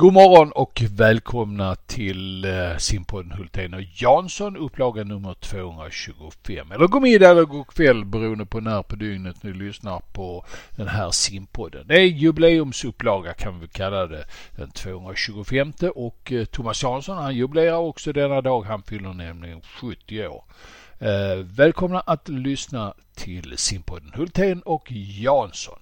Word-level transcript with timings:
God 0.00 0.12
morgon 0.12 0.52
och 0.52 0.82
välkomna 0.90 1.74
till 1.74 2.44
eh, 2.44 2.76
simpodden 2.76 3.32
Hultén 3.32 3.74
och 3.74 3.82
Jansson, 3.94 4.56
upplaga 4.56 5.04
nummer 5.04 5.34
225. 5.34 6.72
Eller 6.72 6.86
god 6.86 7.02
middag 7.02 7.30
eller 7.30 7.44
god 7.44 7.66
kväll 7.66 8.04
beroende 8.04 8.46
på 8.46 8.60
när 8.60 8.82
på 8.82 8.96
dygnet 8.96 9.42
ni 9.42 9.52
lyssnar 9.52 10.02
på 10.12 10.44
den 10.76 10.88
här 10.88 11.10
simpodden. 11.10 11.86
Det 11.86 11.94
är 11.94 12.04
jubileumsupplaga 12.04 13.32
kan 13.32 13.60
vi 13.60 13.68
kalla 13.68 14.06
det, 14.06 14.24
den 14.56 14.70
225 14.70 15.72
och 15.94 16.32
eh, 16.32 16.44
Thomas 16.44 16.82
Jansson 16.82 17.16
han 17.16 17.36
jubilerar 17.36 17.76
också 17.76 18.12
denna 18.12 18.40
dag, 18.40 18.62
han 18.62 18.82
fyller 18.82 19.14
nämligen 19.14 19.60
70 19.60 20.26
år. 20.26 20.44
Eh, 20.98 21.36
välkomna 21.44 22.00
att 22.00 22.28
lyssna 22.28 22.94
till 23.14 23.58
simpodden 23.58 24.12
Hultén 24.14 24.62
och 24.62 24.92
Jansson. 24.92 25.78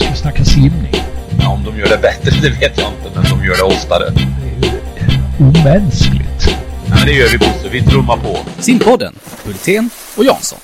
Ska 0.00 0.10
vi 0.10 0.16
snacka 0.16 0.44
simning. 0.44 0.92
Ja, 1.40 1.52
om 1.52 1.64
de 1.64 1.78
gör 1.78 1.88
det 1.88 2.02
bättre, 2.02 2.30
det 2.42 2.50
vet 2.60 2.78
jag 2.78 2.92
inte, 2.92 3.08
men 3.14 3.24
de 3.24 3.44
gör 3.46 3.56
det 3.56 3.62
oftare. 3.62 4.04
Det 4.10 4.22
är 4.48 4.62
ju 4.62 5.46
omänskligt. 5.46 6.42
Ja, 6.88 6.94
men 6.96 7.06
det 7.06 7.12
gör 7.12 7.28
vi 7.32 7.38
Bosse, 7.38 7.68
vi 7.72 7.82
trummar 7.82 8.16
på. 8.16 8.62
Simpodden, 8.62 9.14
Hultén 9.44 9.90
och 10.18 10.24
Jansson. 10.24 10.58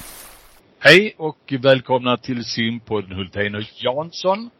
Hej 0.78 1.14
och 1.18 1.54
välkomna 1.60 2.16
till 2.16 2.44
simpodden 2.44 3.12
Hultén 3.12 3.54
och 3.54 3.62
Jansson. 3.74 4.50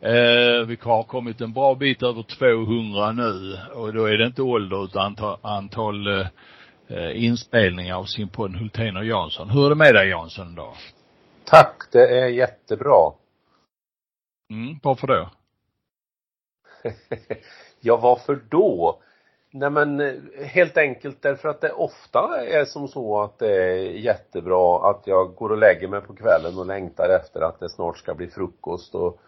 Eh, 0.00 0.66
vi 0.66 0.78
har 0.82 1.02
kommit 1.02 1.40
en 1.40 1.52
bra 1.52 1.74
bit 1.74 2.02
över 2.02 2.22
200 2.22 3.12
nu 3.12 3.58
och 3.74 3.94
då 3.94 4.04
är 4.04 4.18
det 4.18 4.26
inte 4.26 4.42
ålder 4.42 4.84
utan 4.84 5.06
antal, 5.06 5.38
antal 5.42 6.06
eh, 6.06 7.24
inspelningar 7.24 7.96
av 7.96 8.04
simpodden 8.04 8.58
Hultén 8.58 8.96
och 8.96 9.04
Jansson. 9.04 9.50
Hur 9.50 9.66
är 9.66 9.68
det 9.68 9.74
med 9.74 9.94
dig 9.94 10.08
Jansson 10.08 10.54
då? 10.54 10.74
Tack, 11.44 11.76
det 11.92 12.20
är 12.20 12.26
jättebra. 12.26 13.12
Mm, 14.50 14.78
varför 14.82 15.06
då? 15.06 15.30
ja, 17.80 17.96
varför 17.96 18.40
då? 18.50 19.00
Nej 19.50 19.70
men 19.70 20.00
eh, 20.00 20.14
helt 20.44 20.76
enkelt 20.76 21.22
därför 21.22 21.48
att 21.48 21.60
det 21.60 21.72
ofta 21.72 22.46
är 22.46 22.64
som 22.64 22.88
så 22.88 23.22
att 23.22 23.38
det 23.38 23.56
är 23.56 23.76
jättebra 23.90 24.90
att 24.90 25.06
jag 25.06 25.34
går 25.34 25.50
och 25.50 25.58
lägger 25.58 25.88
mig 25.88 26.00
på 26.00 26.14
kvällen 26.14 26.58
och 26.58 26.66
längtar 26.66 27.08
efter 27.20 27.40
att 27.40 27.60
det 27.60 27.68
snart 27.68 27.98
ska 27.98 28.14
bli 28.14 28.28
frukost 28.28 28.94
och 28.94 29.20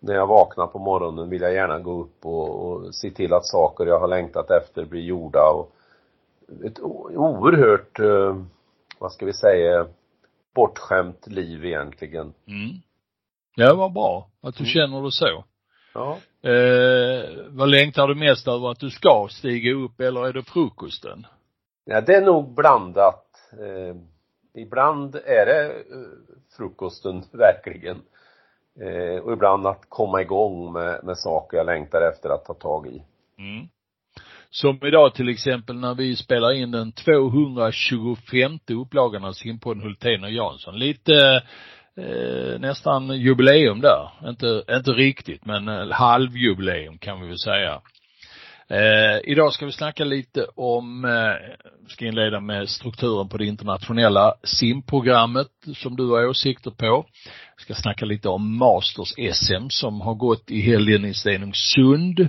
när 0.00 0.14
jag 0.14 0.26
vaknar 0.26 0.66
på 0.66 0.78
morgonen 0.78 1.30
vill 1.30 1.42
jag 1.42 1.54
gärna 1.54 1.78
gå 1.78 2.00
upp 2.00 2.26
och, 2.26 2.66
och 2.66 2.94
se 2.94 3.10
till 3.10 3.32
att 3.32 3.46
saker 3.46 3.86
jag 3.86 4.00
har 4.00 4.08
längtat 4.08 4.50
efter 4.50 4.84
blir 4.84 5.02
gjorda 5.02 5.40
och 5.54 5.72
ett 6.64 6.80
oerhört, 6.80 8.00
eh, 8.00 8.42
vad 8.98 9.12
ska 9.12 9.26
vi 9.26 9.32
säga, 9.32 9.86
bortskämt 10.54 11.26
liv 11.26 11.64
egentligen. 11.64 12.32
Mm. 12.46 12.70
Ja, 13.54 13.74
vad 13.74 13.92
bra 13.92 14.30
att 14.42 14.54
du 14.54 14.64
mm. 14.64 14.72
känner 14.72 15.02
det 15.02 15.12
så. 15.12 15.44
Ja. 15.94 16.18
Eh, 16.50 17.30
vad 17.48 17.68
längtar 17.68 18.08
du 18.08 18.14
mest 18.14 18.48
över 18.48 18.70
att 18.70 18.80
du 18.80 18.90
ska 18.90 19.28
stiga 19.30 19.72
upp 19.72 20.00
eller 20.00 20.26
är 20.26 20.32
det 20.32 20.42
frukosten? 20.42 21.26
Ja, 21.84 22.00
det 22.00 22.14
är 22.14 22.22
nog 22.22 22.54
blandat. 22.54 23.26
Eh, 23.52 23.96
ibland 24.62 25.14
är 25.14 25.46
det 25.46 25.66
eh, 25.66 25.74
frukosten, 26.56 27.22
verkligen. 27.32 28.02
Eh, 28.80 29.22
och 29.22 29.32
ibland 29.32 29.66
att 29.66 29.82
komma 29.88 30.22
igång 30.22 30.72
med, 30.72 31.04
med 31.04 31.18
saker 31.18 31.56
jag 31.56 31.66
längtar 31.66 32.00
efter 32.12 32.30
att 32.30 32.44
ta 32.44 32.54
tag 32.54 32.86
i. 32.86 33.02
Mm. 33.38 33.68
Som 34.50 34.78
idag 34.82 35.14
till 35.14 35.28
exempel 35.28 35.76
när 35.76 35.94
vi 35.94 36.16
spelar 36.16 36.52
in 36.52 36.70
den 36.70 36.92
225 36.92 38.58
upplagan 38.70 39.24
av 39.24 39.32
simpodden 39.32 39.82
Hultén 39.82 40.24
och 40.24 40.30
Jansson. 40.30 40.78
Lite 40.78 41.42
eh, 41.98 42.60
nästan 42.60 43.20
jubileum 43.20 43.80
där. 43.80 44.28
Inte, 44.28 44.64
inte 44.70 44.90
riktigt 44.90 45.46
men 45.46 45.68
eh, 45.68 45.90
halvjubileum 45.90 46.98
kan 46.98 47.20
vi 47.20 47.28
väl 47.28 47.38
säga. 47.38 47.80
Eh, 48.72 49.20
idag 49.24 49.52
ska 49.52 49.66
vi 49.66 49.72
snacka 49.72 50.04
lite 50.04 50.46
om, 50.56 51.04
eh, 51.04 51.54
ska 51.88 52.06
inleda 52.06 52.40
med 52.40 52.68
strukturen 52.68 53.28
på 53.28 53.36
det 53.36 53.46
internationella 53.46 54.34
simprogrammet 54.44 55.48
som 55.76 55.96
du 55.96 56.08
har 56.08 56.26
åsikter 56.26 56.70
på. 56.70 57.06
Vi 57.56 57.62
ska 57.62 57.74
snacka 57.74 58.04
lite 58.04 58.28
om 58.28 58.56
Masters 58.58 59.14
SM 59.36 59.68
som 59.68 60.00
har 60.00 60.14
gått 60.14 60.50
i 60.50 60.60
helgen 60.60 61.04
i 61.04 61.14
Stenungsund. 61.14 62.20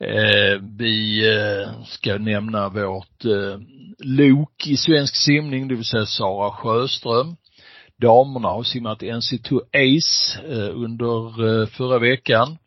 Eh, 0.00 0.60
vi 0.78 1.28
eh, 1.28 1.84
ska 1.84 2.18
nämna 2.18 2.68
vårt 2.68 3.24
eh, 3.24 3.60
lok 3.98 4.66
i 4.66 4.76
svensk 4.76 5.16
simning, 5.16 5.68
det 5.68 5.74
vill 5.74 5.84
säga 5.84 6.06
Sara 6.06 6.50
Sjöström 6.50 7.36
damerna 8.02 8.48
har 8.48 8.62
simmat 8.62 9.02
NC2 9.02 9.60
Ace 9.72 10.40
eh, 10.48 10.76
under 10.76 11.46
eh, 11.62 11.66
förra 11.66 11.98
veckan. 11.98 12.58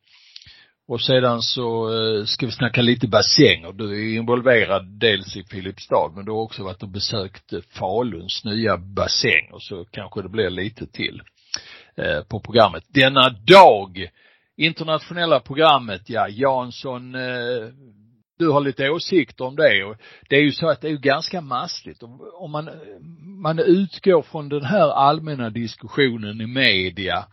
Och 0.87 1.01
sedan 1.01 1.41
så 1.41 1.93
eh, 1.93 2.25
ska 2.25 2.45
vi 2.45 2.51
snacka 2.51 2.81
lite 2.81 3.07
bassänger. 3.07 3.73
Du 3.73 3.91
är 3.91 4.15
involverad 4.15 4.85
dels 4.99 5.35
i 5.35 5.43
Filipstad 5.43 6.11
men 6.15 6.25
du 6.25 6.31
har 6.31 6.39
också 6.39 6.63
varit 6.63 6.83
och 6.83 6.89
besökt 6.89 7.53
Faluns 7.69 8.45
nya 8.45 8.77
bassäng 8.77 9.51
och 9.51 9.61
så 9.61 9.85
kanske 9.85 10.21
det 10.21 10.29
blir 10.29 10.49
lite 10.49 10.87
till 10.87 11.21
på 12.27 12.39
programmet. 12.39 12.83
Denna 12.87 13.29
dag, 13.29 14.09
internationella 14.57 15.39
programmet, 15.39 16.01
ja, 16.09 16.27
Jansson 16.29 17.15
du 18.37 18.49
har 18.49 18.61
lite 18.61 18.89
åsikter 18.89 19.45
om 19.45 19.55
det 19.55 19.83
och 19.83 19.95
det 20.29 20.35
är 20.35 20.41
ju 20.41 20.51
så 20.51 20.69
att 20.69 20.81
det 20.81 20.87
är 20.87 20.91
ju 20.91 20.97
ganska 20.97 21.41
mastigt. 21.41 22.03
Om 22.33 22.51
man, 22.51 22.69
man 23.41 23.59
utgår 23.59 24.21
från 24.21 24.49
den 24.49 24.65
här 24.65 24.89
allmänna 24.89 25.49
diskussionen 25.49 26.41
i 26.41 26.47
media 26.47 27.25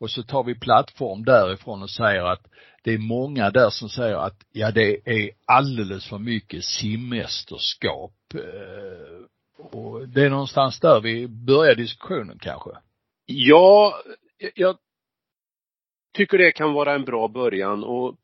och 0.00 0.10
så 0.10 0.22
tar 0.22 0.44
vi 0.44 0.54
plattform 0.54 1.24
därifrån 1.24 1.82
och 1.82 1.90
säger 1.90 2.22
att 2.22 2.46
det 2.82 2.94
är 2.94 2.98
många 2.98 3.50
där 3.50 3.70
som 3.70 3.88
säger 3.88 4.16
att 4.16 4.36
ja 4.52 4.70
det 4.70 5.00
är 5.04 5.30
alldeles 5.46 6.08
för 6.08 6.18
mycket 6.18 6.64
simmästerskap. 6.64 8.14
Eh, 8.34 9.24
och 9.72 10.08
det 10.08 10.22
är 10.22 10.30
någonstans 10.30 10.80
där 10.80 11.00
vi 11.00 11.28
börjar 11.28 11.74
diskussionen 11.74 12.38
kanske. 12.38 12.70
Ja, 13.26 13.94
jag 14.54 14.76
tycker 16.16 16.38
det 16.38 16.52
kan 16.52 16.72
vara 16.72 16.94
en 16.94 17.04
bra 17.04 17.28
början 17.28 17.84
och 17.84 18.16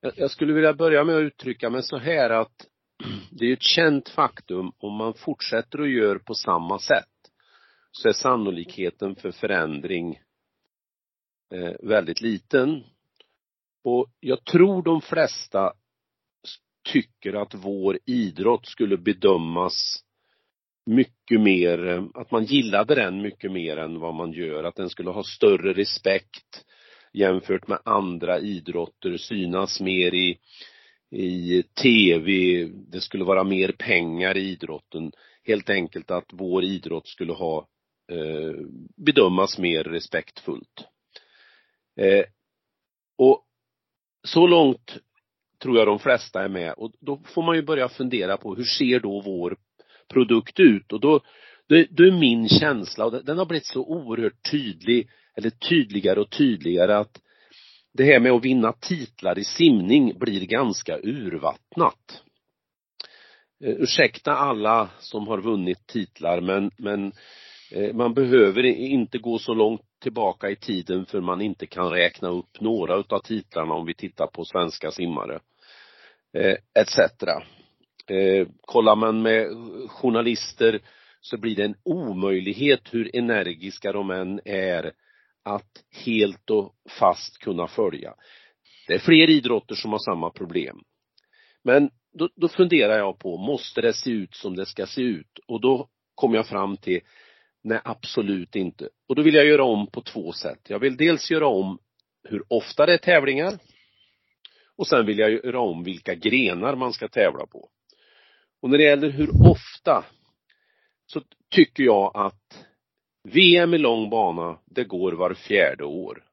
jag 0.00 0.30
skulle 0.30 0.52
vilja 0.52 0.74
börja 0.74 1.04
med 1.04 1.16
att 1.16 1.22
uttrycka 1.22 1.70
mig 1.70 1.82
så 1.82 1.98
här 1.98 2.30
att 2.30 2.66
det 3.30 3.46
är 3.46 3.52
ett 3.52 3.62
känt 3.62 4.08
faktum 4.08 4.72
om 4.78 4.94
man 4.94 5.14
fortsätter 5.14 5.80
och 5.80 5.88
gör 5.88 6.18
på 6.18 6.34
samma 6.34 6.78
sätt 6.78 7.04
så 7.92 8.08
är 8.08 8.12
sannolikheten 8.12 9.16
för 9.16 9.30
förändring 9.30 10.20
eh, 11.54 11.72
väldigt 11.82 12.20
liten. 12.20 12.84
Och 13.84 14.06
jag 14.20 14.44
tror 14.44 14.82
de 14.82 15.00
flesta 15.00 15.72
tycker 16.92 17.34
att 17.34 17.54
vår 17.54 17.98
idrott 18.04 18.66
skulle 18.66 18.96
bedömas 18.96 20.04
mycket 20.86 21.40
mer, 21.40 21.86
eh, 21.88 22.04
att 22.14 22.30
man 22.30 22.44
gillade 22.44 22.94
den 22.94 23.22
mycket 23.22 23.52
mer 23.52 23.76
än 23.76 24.00
vad 24.00 24.14
man 24.14 24.32
gör, 24.32 24.64
att 24.64 24.76
den 24.76 24.90
skulle 24.90 25.10
ha 25.10 25.22
större 25.24 25.72
respekt 25.72 26.64
jämfört 27.18 27.68
med 27.68 27.78
andra 27.84 28.38
idrotter, 28.38 29.16
synas 29.16 29.80
mer 29.80 30.14
i, 30.14 30.38
i 31.10 31.62
tv, 31.62 32.64
det 32.64 33.00
skulle 33.00 33.24
vara 33.24 33.44
mer 33.44 33.72
pengar 33.78 34.36
i 34.36 34.50
idrotten. 34.50 35.12
Helt 35.44 35.70
enkelt 35.70 36.10
att 36.10 36.30
vår 36.32 36.64
idrott 36.64 37.08
skulle 37.08 37.32
ha 37.32 37.68
eh, 38.12 38.66
bedömas 38.96 39.58
mer 39.58 39.84
respektfullt. 39.84 40.84
Eh, 41.96 42.24
och 43.18 43.44
så 44.22 44.46
långt 44.46 44.98
tror 45.62 45.78
jag 45.78 45.86
de 45.86 45.98
flesta 45.98 46.44
är 46.44 46.48
med 46.48 46.72
och 46.72 46.92
då 47.00 47.22
får 47.24 47.42
man 47.42 47.56
ju 47.56 47.62
börja 47.62 47.88
fundera 47.88 48.36
på 48.36 48.54
hur 48.54 48.64
ser 48.64 49.00
då 49.00 49.20
vår 49.20 49.56
produkt 50.08 50.60
ut 50.60 50.92
och 50.92 51.00
då, 51.00 51.20
då, 51.68 51.84
då 51.90 52.04
är 52.04 52.10
min 52.10 52.48
känsla 52.48 53.04
och 53.04 53.24
den 53.24 53.38
har 53.38 53.46
blivit 53.46 53.66
så 53.66 53.80
oerhört 53.80 54.50
tydlig 54.50 55.08
eller 55.36 55.50
tydligare 55.50 56.20
och 56.20 56.30
tydligare 56.30 56.96
att 56.96 57.20
det 57.92 58.04
här 58.04 58.20
med 58.20 58.32
att 58.32 58.44
vinna 58.44 58.72
titlar 58.72 59.38
i 59.38 59.44
simning 59.44 60.18
blir 60.18 60.46
ganska 60.46 60.98
urvattnat. 60.98 62.22
Eh, 63.64 63.70
ursäkta 63.70 64.32
alla 64.32 64.90
som 64.98 65.28
har 65.28 65.40
vunnit 65.40 65.86
titlar 65.86 66.40
men, 66.40 66.70
men 66.76 67.12
eh, 67.72 67.94
man 67.94 68.14
behöver 68.14 68.64
inte 68.64 69.18
gå 69.18 69.38
så 69.38 69.54
långt 69.54 69.82
tillbaka 70.02 70.50
i 70.50 70.56
tiden 70.56 71.06
för 71.06 71.20
man 71.20 71.40
inte 71.40 71.66
kan 71.66 71.90
räkna 71.90 72.28
upp 72.28 72.60
några 72.60 72.96
utav 72.96 73.18
titlarna 73.18 73.74
om 73.74 73.86
vi 73.86 73.94
tittar 73.94 74.26
på 74.26 74.44
svenska 74.44 74.90
simmare. 74.90 75.40
Eh, 76.32 76.56
etc. 76.74 76.98
Eh, 78.06 78.48
kollar 78.60 78.96
man 78.96 79.22
med 79.22 79.46
journalister 79.88 80.80
så 81.20 81.38
blir 81.38 81.56
det 81.56 81.64
en 81.64 81.76
omöjlighet 81.84 82.80
hur 82.90 83.16
energiska 83.16 83.92
de 83.92 84.10
än 84.10 84.40
är 84.44 84.92
att 85.44 85.84
helt 86.04 86.50
och 86.50 86.74
fast 86.98 87.38
kunna 87.38 87.66
följa. 87.66 88.14
Det 88.86 88.94
är 88.94 88.98
fler 88.98 89.30
idrotter 89.30 89.74
som 89.74 89.92
har 89.92 89.98
samma 89.98 90.30
problem. 90.30 90.80
Men 91.64 91.90
då, 92.12 92.28
då 92.36 92.48
funderar 92.48 92.98
jag 92.98 93.18
på, 93.18 93.36
måste 93.36 93.80
det 93.80 93.92
se 93.92 94.10
ut 94.10 94.34
som 94.34 94.56
det 94.56 94.66
ska 94.66 94.86
se 94.86 95.02
ut? 95.02 95.38
Och 95.46 95.60
då 95.60 95.88
kom 96.14 96.34
jag 96.34 96.46
fram 96.46 96.76
till, 96.76 97.00
nej 97.62 97.80
absolut 97.84 98.56
inte. 98.56 98.88
Och 99.08 99.14
då 99.14 99.22
vill 99.22 99.34
jag 99.34 99.46
göra 99.46 99.64
om 99.64 99.86
på 99.86 100.02
två 100.02 100.32
sätt. 100.32 100.60
Jag 100.68 100.78
vill 100.78 100.96
dels 100.96 101.30
göra 101.30 101.46
om 101.46 101.78
hur 102.28 102.42
ofta 102.48 102.86
det 102.86 102.94
är 102.94 102.98
tävlingar. 102.98 103.58
Och 104.76 104.86
sen 104.86 105.06
vill 105.06 105.18
jag 105.18 105.30
göra 105.30 105.60
om 105.60 105.84
vilka 105.84 106.14
grenar 106.14 106.76
man 106.76 106.92
ska 106.92 107.08
tävla 107.08 107.46
på. 107.46 107.68
Och 108.62 108.70
när 108.70 108.78
det 108.78 108.84
gäller 108.84 109.10
hur 109.10 109.50
ofta 109.50 110.04
så 111.12 111.22
tycker 111.50 111.82
jag 111.84 112.10
att 112.14 112.66
VM 113.28 113.74
i 113.74 113.78
lång 113.78 114.10
bana, 114.10 114.58
det 114.64 114.84
går 114.84 115.12
var 115.12 115.34
fjärde 115.34 115.84
år. 115.84 116.24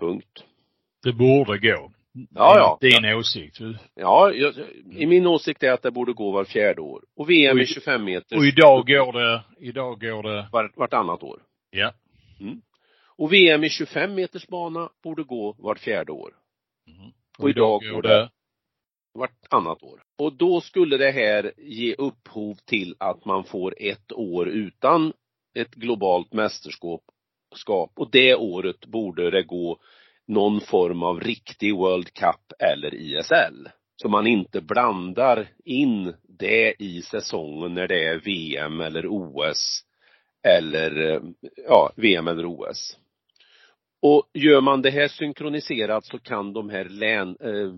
Punkt. 0.00 0.44
Det 1.02 1.12
borde 1.12 1.58
gå. 1.58 1.92
Ja, 2.34 2.56
ja. 2.58 2.78
Din 2.80 3.14
åsikt. 3.14 3.58
Ja, 3.94 4.30
jag, 4.32 4.54
i 4.90 5.06
min 5.06 5.26
åsikt 5.26 5.62
är 5.62 5.72
att 5.72 5.82
det 5.82 5.90
borde 5.90 6.12
gå 6.12 6.30
var 6.30 6.44
fjärde 6.44 6.80
år. 6.80 7.04
Och 7.16 7.30
VM 7.30 7.56
Och 7.56 7.60
i- 7.60 7.62
i 7.62 7.66
25 7.66 8.04
meter 8.04 8.36
Och 8.36 8.44
idag 8.46 8.86
går 8.86 9.12
det, 9.12 9.44
idag 9.58 10.00
går 10.00 10.22
det, 10.22 10.48
var, 10.52 10.72
vartannat 10.76 11.22
år. 11.22 11.42
ja. 11.70 11.92
Och 13.18 13.32
VM 13.32 13.64
i 13.64 13.70
25 13.70 14.14
meters 14.14 14.46
bana 14.46 14.90
borde 15.02 15.22
gå 15.24 15.56
vart 15.58 15.78
fjärde 15.78 16.12
år. 16.12 16.34
Mm. 16.88 17.10
Och 17.38 17.50
idag 17.50 17.80
går 17.82 18.02
det 18.02 18.30
vartannat 19.16 19.82
år. 19.82 20.02
Och 20.18 20.32
då 20.32 20.60
skulle 20.60 20.96
det 20.96 21.10
här 21.10 21.52
ge 21.56 21.94
upphov 21.94 22.54
till 22.54 22.94
att 22.98 23.24
man 23.24 23.44
får 23.44 23.74
ett 23.78 24.12
år 24.12 24.48
utan 24.48 25.12
ett 25.54 25.74
globalt 25.74 26.32
mästerskap. 26.32 27.02
Och 27.96 28.10
det 28.10 28.34
året 28.34 28.86
borde 28.86 29.30
det 29.30 29.42
gå 29.42 29.78
någon 30.26 30.60
form 30.60 31.02
av 31.02 31.20
riktig 31.20 31.74
World 31.74 32.12
Cup 32.12 32.52
eller 32.58 32.94
ISL. 32.94 33.68
Så 33.96 34.08
man 34.08 34.26
inte 34.26 34.60
blandar 34.60 35.48
in 35.64 36.14
det 36.22 36.74
i 36.78 37.02
säsongen 37.02 37.74
när 37.74 37.88
det 37.88 38.04
är 38.04 38.18
VM 38.18 38.80
eller 38.80 39.06
OS 39.08 39.82
eller, 40.42 41.22
ja, 41.68 41.92
VM 41.96 42.28
eller 42.28 42.46
OS. 42.46 42.98
Och 44.02 44.30
gör 44.34 44.60
man 44.60 44.82
det 44.82 44.90
här 44.90 45.08
synkroniserat 45.08 46.04
så 46.04 46.18
kan 46.18 46.52
de 46.52 46.70
här 46.70 46.84
län, 46.84 47.36
eh, 47.40 47.74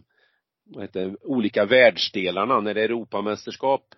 vad 0.69 0.85
heter 0.85 1.07
det, 1.07 1.17
olika 1.23 1.65
världsdelarna 1.65 2.61
när 2.61 2.75
det 2.75 2.81
är 2.81 2.85
Europamästerskap 2.85 3.95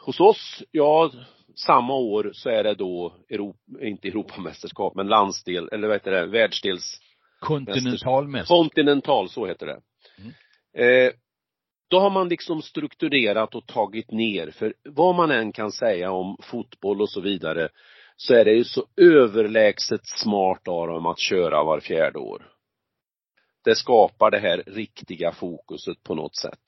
hos 0.00 0.20
oss, 0.20 0.62
ja, 0.70 1.10
samma 1.54 1.94
år 1.94 2.30
så 2.34 2.50
är 2.50 2.64
det 2.64 2.74
då 2.74 3.14
Europa, 3.30 3.58
inte 3.80 4.08
Europamästerskap, 4.08 4.94
men 4.94 5.08
landsdel, 5.08 5.68
eller 5.72 5.88
vad 5.88 5.96
heter 5.96 6.10
det, 6.10 6.26
världsdels 6.26 7.00
Kontinentalmästerskap. 7.40 8.58
Kontinental, 8.58 9.28
så 9.28 9.46
heter 9.46 9.66
det. 9.66 9.80
Eh, 10.84 11.12
då 11.90 12.00
har 12.00 12.10
man 12.10 12.28
liksom 12.28 12.62
strukturerat 12.62 13.54
och 13.54 13.66
tagit 13.66 14.10
ner, 14.10 14.50
för 14.50 14.74
vad 14.84 15.14
man 15.14 15.30
än 15.30 15.52
kan 15.52 15.72
säga 15.72 16.10
om 16.10 16.36
fotboll 16.42 17.00
och 17.00 17.10
så 17.10 17.20
vidare, 17.20 17.68
så 18.16 18.34
är 18.34 18.44
det 18.44 18.52
ju 18.52 18.64
så 18.64 18.86
överlägset 18.96 20.06
smart 20.06 20.68
av 20.68 20.88
dem 20.88 21.06
att 21.06 21.18
köra 21.18 21.64
var 21.64 21.80
fjärde 21.80 22.18
år. 22.18 22.46
Det 23.64 23.74
skapar 23.74 24.30
det 24.30 24.38
här 24.38 24.62
riktiga 24.66 25.32
fokuset 25.32 26.02
på 26.02 26.14
något 26.14 26.36
sätt. 26.36 26.58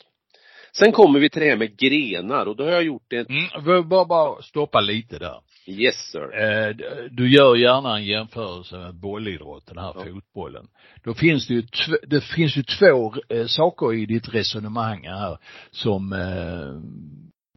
Sen 0.72 0.92
kommer 0.92 1.20
vi 1.20 1.30
till 1.30 1.40
det 1.42 1.48
här 1.48 1.56
med 1.56 1.76
grenar 1.78 2.46
och 2.46 2.56
då 2.56 2.64
har 2.64 2.70
jag 2.70 2.82
gjort 2.82 3.12
ett, 3.12 3.28
Mm, 3.28 3.88
bara, 3.88 4.04
bara 4.04 4.42
stoppa 4.42 4.80
lite 4.80 5.18
där. 5.18 5.40
yes 5.66 6.10
sir. 6.12 6.42
Eh, 6.42 6.74
Du 7.10 7.30
gör 7.30 7.56
gärna 7.56 7.96
en 7.96 8.04
jämförelse 8.04 8.76
med 8.78 8.94
bollidrotten, 8.94 9.74
den 9.76 9.84
här 9.84 9.92
Ja. 9.96 10.04
fotbollen. 10.04 10.66
Då 11.04 11.14
finns 11.14 11.46
det 11.46 11.54
ju, 11.54 11.62
det 12.06 12.20
finns 12.24 12.56
ju 12.56 12.62
två 12.62 13.14
eh, 13.28 13.46
saker 13.46 13.94
i 13.94 14.06
ditt 14.06 14.34
resonemang 14.34 15.06
här 15.06 15.38
som 15.70 16.12
eh, 16.12 16.80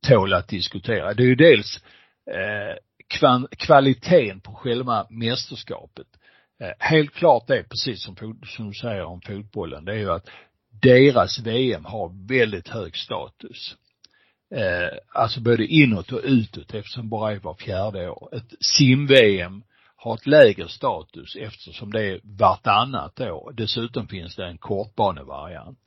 tål 0.09 0.33
att 0.33 0.47
diskutera. 0.47 1.13
Det 1.13 1.24
är 1.24 1.27
ju 1.27 1.35
dels 1.35 1.83
eh, 2.31 2.77
kvaliteten 3.57 4.39
på 4.39 4.51
själva 4.53 5.07
mästerskapet. 5.09 6.07
Eh, 6.62 6.74
helt 6.80 7.14
klart 7.14 7.48
det, 7.48 7.64
precis 7.64 8.04
som, 8.04 8.16
som 8.48 8.68
du 8.68 8.74
säger 8.74 9.04
om 9.04 9.22
fotbollen, 9.22 9.86
det 9.86 9.92
är 9.92 9.98
ju 9.98 10.12
att 10.12 10.30
deras 10.82 11.40
VM 11.40 11.86
har 11.86 12.28
väldigt 12.28 12.68
hög 12.68 12.98
status 12.98 13.76
eh, 14.56 14.98
alltså 15.14 15.42
både 15.42 15.66
inåt 15.66 16.12
och 16.12 16.22
utåt 16.24 16.74
eftersom 16.74 17.10
bara 17.10 17.32
är 17.32 17.40
var 17.40 17.54
fjärde 17.54 18.10
år. 18.10 18.30
Ett 18.36 18.54
sim-VM 18.78 19.64
har 19.96 20.14
ett 20.14 20.28
lägre 20.28 20.68
status 20.68 21.36
eftersom 21.36 21.92
det 21.92 22.04
är 22.04 22.20
vartannat 22.24 23.20
år. 23.20 23.54
Dessutom 23.58 24.08
finns 24.08 24.36
det 24.36 24.46
en 24.46 24.58
kortbanevariant. 24.58 25.80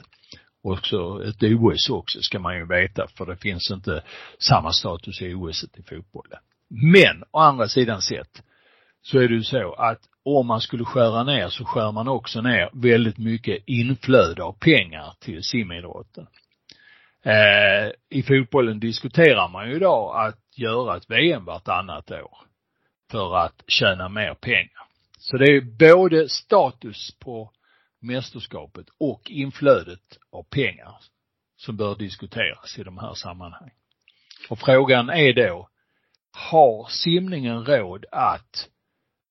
Och 0.63 0.87
så 0.87 1.21
ett 1.21 1.43
OS 1.43 1.91
också 1.91 2.21
ska 2.21 2.39
man 2.39 2.57
ju 2.57 2.67
veta 2.67 3.07
för 3.17 3.27
det 3.27 3.37
finns 3.37 3.71
inte 3.71 4.03
samma 4.39 4.73
status 4.73 5.23
i 5.23 5.35
OS 5.35 5.65
i 5.65 5.83
fotbollen. 5.83 6.39
Men 6.69 7.25
å 7.31 7.39
andra 7.39 7.69
sidan 7.69 8.03
sett 8.03 8.43
så 9.03 9.19
är 9.19 9.29
det 9.29 9.35
ju 9.35 9.43
så 9.43 9.73
att 9.73 10.01
om 10.27 10.47
man 10.47 10.61
skulle 10.61 10.85
skära 10.85 11.23
ner 11.23 11.49
så 11.49 11.65
skär 11.65 11.93
man 11.93 12.09
också 12.09 12.41
ner 12.41 12.71
väldigt 12.73 13.19
mycket 13.19 13.63
inflöde 13.67 14.43
av 14.43 14.53
pengar 14.53 15.15
till 15.21 15.43
simidrotten. 15.43 16.27
Eh, 17.23 17.93
I 18.09 18.23
fotbollen 18.23 18.81
diskuterar 18.81 19.49
man 19.49 19.69
ju 19.69 19.77
idag 19.77 20.27
att 20.27 20.59
göra 20.59 20.97
ett 20.97 21.11
VM 21.11 21.45
vartannat 21.45 22.11
år 22.11 22.39
för 23.11 23.37
att 23.37 23.63
tjäna 23.67 24.09
mer 24.09 24.35
pengar. 24.35 24.83
Så 25.19 25.37
det 25.37 25.45
är 25.45 25.61
både 25.61 26.29
status 26.29 27.19
på 27.19 27.53
mästerskapet 28.01 28.87
och 28.99 29.31
inflödet 29.31 30.19
av 30.33 30.43
pengar 30.43 30.95
som 31.57 31.77
bör 31.77 31.97
diskuteras 31.97 32.79
i 32.79 32.83
de 32.83 32.99
här 32.99 33.15
sammanhangen. 33.15 33.75
Och 34.49 34.59
frågan 34.59 35.11
är 35.11 35.33
då, 35.33 35.69
har 36.33 36.87
simningen 36.91 37.65
råd 37.67 38.05
att 38.13 38.69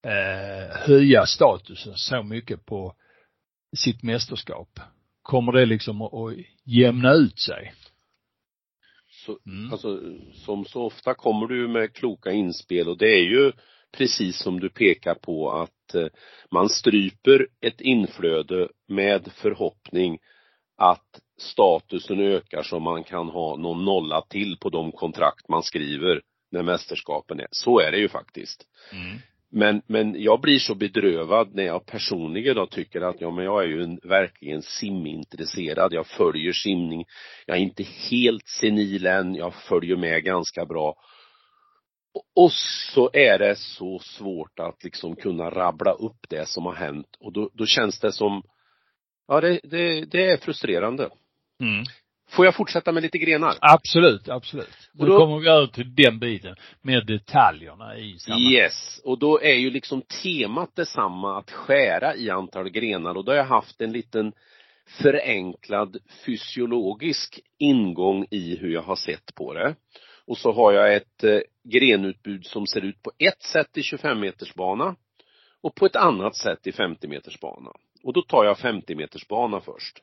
eh, 0.05 0.77
höja 0.87 1.25
statusen 1.25 1.93
så 1.95 2.23
mycket 2.23 2.65
på 2.65 2.95
sitt 3.77 4.03
mästerskap? 4.03 4.79
Kommer 5.21 5.51
det 5.51 5.65
liksom 5.65 6.01
att, 6.01 6.35
jämna 6.63 7.13
ut 7.13 7.39
sig? 7.39 7.73
Så, 9.25 9.39
Mm. 9.45 9.71
Alltså, 9.71 9.99
som 10.33 10.65
så 10.65 10.83
ofta 10.83 11.13
kommer 11.13 11.47
du 11.47 11.67
med 11.67 11.93
kloka 11.93 12.31
inspel 12.31 12.89
och 12.89 12.97
det 12.97 13.09
är 13.09 13.23
ju 13.23 13.51
precis 13.97 14.37
som 14.37 14.59
du 14.59 14.69
pekar 14.69 15.15
på 15.15 15.51
att 15.51 15.95
eh, 15.95 16.07
man 16.51 16.69
stryper 16.69 17.47
ett 17.61 17.81
inflöde 17.81 18.69
med 18.87 19.31
förhoppning 19.31 20.19
att 20.77 21.21
statusen 21.37 22.19
ökar 22.19 22.63
så 22.63 22.79
man 22.79 23.03
kan 23.03 23.29
ha 23.29 23.55
någon 23.55 23.85
nolla 23.85 24.21
till 24.21 24.57
på 24.57 24.69
de 24.69 24.91
kontrakt 24.91 25.49
man 25.49 25.63
skriver 25.63 26.21
när 26.51 26.63
mästerskapen 26.63 27.39
är. 27.39 27.47
Så 27.51 27.79
är 27.79 27.91
det 27.91 27.97
ju 27.97 28.09
faktiskt. 28.09 28.67
Mm. 28.91 29.17
Men, 29.57 29.81
men 29.87 30.21
jag 30.21 30.41
blir 30.41 30.59
så 30.59 30.75
bedrövad 30.75 31.55
när 31.55 31.63
jag 31.63 31.85
personligen 31.85 32.55
då 32.55 32.67
tycker 32.67 33.01
att, 33.01 33.21
ja 33.21 33.31
men 33.31 33.45
jag 33.45 33.63
är 33.63 33.67
ju 33.67 33.83
en, 33.83 33.99
verkligen 34.03 34.61
simintresserad. 34.61 35.93
Jag 35.93 36.07
följer 36.07 36.53
simning. 36.53 37.05
Jag 37.45 37.57
är 37.57 37.61
inte 37.61 37.83
helt 37.83 38.47
senil 38.47 39.05
än. 39.05 39.35
Jag 39.35 39.53
följer 39.55 39.95
med 39.95 40.23
ganska 40.23 40.65
bra. 40.65 40.95
Och, 42.13 42.43
och 42.43 42.51
så 42.93 43.09
är 43.13 43.39
det 43.39 43.55
så 43.55 43.99
svårt 43.99 44.59
att 44.59 44.83
liksom 44.83 45.15
kunna 45.15 45.49
rabbla 45.49 45.91
upp 45.91 46.29
det 46.29 46.47
som 46.47 46.65
har 46.65 46.75
hänt. 46.75 47.17
Och 47.19 47.33
då, 47.33 47.49
då 47.53 47.65
känns 47.65 47.99
det 47.99 48.11
som, 48.11 48.43
ja 49.27 49.41
det, 49.41 49.59
det, 49.63 50.05
det 50.05 50.31
är 50.31 50.37
frustrerande. 50.37 51.09
Mm. 51.61 51.83
Får 52.29 52.45
jag 52.45 52.55
fortsätta 52.55 52.91
med 52.91 53.03
lite 53.03 53.17
grenar? 53.17 53.55
Absolut, 53.61 54.29
absolut. 54.29 54.89
Och 54.99 55.05
då- 55.05 55.17
kommer 55.17 55.39
vi 55.39 55.49
över 55.49 55.67
till 55.67 55.95
den 55.95 56.19
biten 56.19 56.55
med 56.81 57.05
detaljerna 57.05 57.97
i 57.97 58.19
sammanhanget. 58.19 58.51
Yes, 58.51 59.01
och 59.03 59.19
då 59.19 59.41
är 59.41 59.53
ju 59.53 59.69
liksom 59.69 60.01
temat 60.23 60.75
detsamma 60.75 61.37
att 61.39 61.51
skära 61.51 62.15
i 62.15 62.29
antal 62.29 62.69
grenar 62.69 63.17
och 63.17 63.25
då 63.25 63.31
har 63.31 63.37
jag 63.37 63.45
haft 63.45 63.81
en 63.81 63.91
liten 63.91 64.33
förenklad 64.87 65.97
fysiologisk 66.25 67.39
ingång 67.57 68.25
i 68.31 68.55
hur 68.57 68.69
jag 68.73 68.81
har 68.81 68.95
sett 68.95 69.35
på 69.35 69.53
det. 69.53 69.75
Och 70.27 70.37
så 70.37 70.51
har 70.51 70.71
jag 70.73 70.95
ett 70.95 71.23
eh, 71.23 71.39
grenutbud 71.63 72.45
som 72.45 72.67
ser 72.67 72.81
ut 72.85 73.01
på 73.03 73.11
ett 73.19 73.43
sätt 73.43 73.77
i 73.77 73.83
25 73.83 74.19
meters 74.19 74.53
bana 74.53 74.95
och 75.61 75.75
på 75.75 75.85
ett 75.85 75.95
annat 75.95 76.35
sätt 76.35 76.67
i 76.67 76.71
50 76.71 77.07
meters 77.07 77.39
bana. 77.39 77.71
Och 78.03 78.13
då 78.13 78.21
tar 78.21 78.45
jag 78.45 78.57
50 78.59 78.95
meters 78.95 79.27
bana 79.27 79.61
först. 79.61 80.01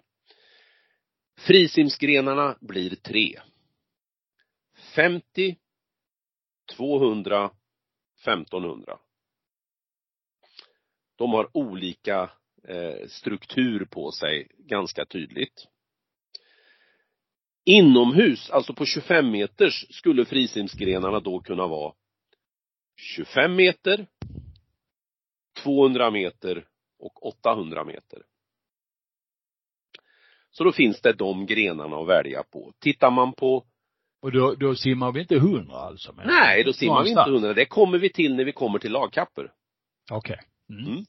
Frisimsgrenarna 1.39 2.59
blir 2.61 2.97
tre. 2.97 3.41
50, 4.95 5.57
200, 6.77 7.51
1500. 8.25 8.99
De 11.17 11.33
har 11.33 11.57
olika 11.57 12.31
eh, 12.69 13.09
struktur 13.09 13.85
på 13.85 14.11
sig 14.11 14.49
ganska 14.59 15.05
tydligt. 15.05 15.67
Inomhus, 17.65 18.51
alltså 18.51 18.75
på 18.75 18.87
25 18.87 19.31
meters, 19.31 19.87
skulle 19.91 20.25
frisimsgrenarna 20.25 21.21
då 21.21 21.41
kunna 21.41 21.67
vara 21.67 21.95
25 22.97 23.57
meter, 23.57 24.07
200 25.62 26.11
meter 26.11 26.69
och 26.99 27.27
800 27.27 27.85
meter. 27.85 28.23
Så 30.52 30.64
då 30.64 30.73
finns 30.73 31.00
det 31.00 31.12
de 31.12 31.47
grenarna 31.47 31.97
att 31.97 32.09
välja 32.09 32.42
på. 32.42 32.73
Tittar 32.78 33.11
man 33.11 33.32
på 33.32 33.66
Och 34.23 34.32
då, 34.32 34.54
då 34.54 34.75
simmar 34.75 35.12
vi 35.12 35.21
inte 35.21 35.38
hundra 35.38 35.76
alltså? 35.76 36.12
menar 36.12 36.32
Nej, 36.32 36.64
då 36.64 36.73
simmar 36.73 37.02
vi 37.02 37.09
inte 37.09 37.21
Någonstans. 37.21 37.42
hundra. 37.42 37.54
Det 37.54 37.66
kommer 37.66 37.99
vi 37.99 38.12
till 38.12 38.37
när 38.37 38.44
vi 38.44 38.52
kommer 38.52 38.78
till 38.78 38.92
lagkapper. 38.92 39.52
Okej. 40.11 40.40
Mm. 40.71 40.87
Mm. 40.92 41.04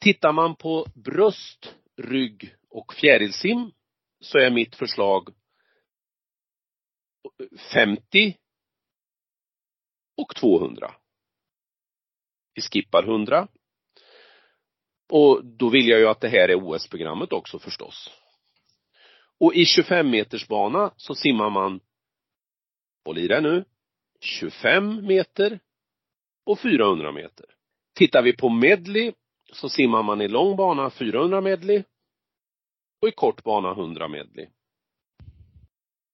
Tittar 0.00 0.32
man 0.32 0.56
på 0.56 0.86
bröst, 0.94 1.74
rygg 1.96 2.54
och 2.70 2.94
fjärilsim 2.94 3.70
så 4.20 4.38
är 4.38 4.50
mitt 4.50 4.76
förslag 4.76 5.28
50 7.72 8.36
och 10.16 10.36
200. 10.36 10.94
Vi 12.54 12.62
skippar 12.62 13.02
100. 13.02 13.48
Och 15.10 15.44
då 15.44 15.68
vill 15.68 15.88
jag 15.88 16.00
ju 16.00 16.08
att 16.08 16.20
det 16.20 16.28
här 16.28 16.48
är 16.48 16.54
OS-programmet 16.54 17.32
också 17.32 17.58
förstås. 17.58 18.10
Och 19.38 19.54
i 19.54 19.64
25 19.64 20.10
meters 20.10 20.48
bana 20.48 20.92
så 20.96 21.14
simmar 21.14 21.50
man, 21.50 21.80
håll 23.04 23.18
i 23.18 23.28
det 23.28 23.40
nu, 23.40 23.64
25 24.20 25.06
meter 25.06 25.60
och 26.46 26.60
400 26.60 27.12
meter. 27.12 27.46
Tittar 27.94 28.22
vi 28.22 28.36
på 28.36 28.48
medley 28.48 29.12
så 29.52 29.68
simmar 29.68 30.02
man 30.02 30.20
i 30.20 30.28
lång 30.28 30.56
bana 30.56 30.90
400 30.90 31.40
medley 31.40 31.82
och 33.02 33.08
i 33.08 33.12
kort 33.12 33.44
bana 33.44 33.70
100 33.70 34.08
medley. 34.08 34.46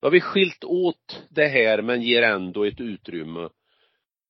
Då 0.01 0.07
har 0.07 0.11
vi 0.11 0.21
skilt 0.21 0.65
åt 0.65 1.23
det 1.29 1.49
här 1.49 1.83
men 1.83 2.03
ger 2.03 2.23
ändå 2.23 2.65
ett 2.65 2.81
utrymme 2.81 3.49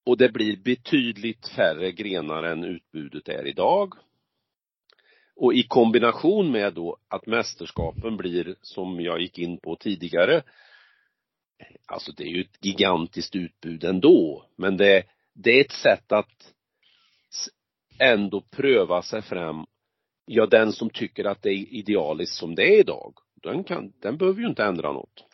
och 0.06 0.16
det 0.16 0.28
blir 0.28 0.56
betydligt 0.56 1.48
färre 1.48 1.92
grenar 1.92 2.42
än 2.42 2.64
utbudet 2.64 3.28
är 3.28 3.46
idag. 3.46 3.94
Och 5.36 5.54
i 5.54 5.62
kombination 5.62 6.50
med 6.50 6.74
då 6.74 6.96
att 7.08 7.26
mästerskapen 7.26 8.16
blir, 8.16 8.56
som 8.62 9.00
jag 9.00 9.20
gick 9.20 9.38
in 9.38 9.58
på 9.58 9.76
tidigare, 9.76 10.42
alltså 11.86 12.12
det 12.12 12.24
är 12.24 12.28
ju 12.28 12.40
ett 12.40 12.64
gigantiskt 12.64 13.36
utbud 13.36 13.84
ändå, 13.84 14.46
men 14.56 14.76
det, 14.76 15.02
det 15.34 15.50
är 15.50 15.60
ett 15.60 15.72
sätt 15.72 16.12
att 16.12 16.52
ändå 17.98 18.40
pröva 18.40 19.02
sig 19.02 19.22
fram. 19.22 19.66
Ja, 20.26 20.46
den 20.46 20.72
som 20.72 20.90
tycker 20.90 21.24
att 21.24 21.42
det 21.42 21.50
är 21.50 21.74
idealiskt 21.74 22.36
som 22.36 22.54
det 22.54 22.74
är 22.74 22.80
idag, 22.80 23.14
den 23.42 23.64
kan, 23.64 23.92
den 24.00 24.16
behöver 24.16 24.40
ju 24.40 24.48
inte 24.48 24.64
ändra 24.64 24.92
något. 24.92 25.24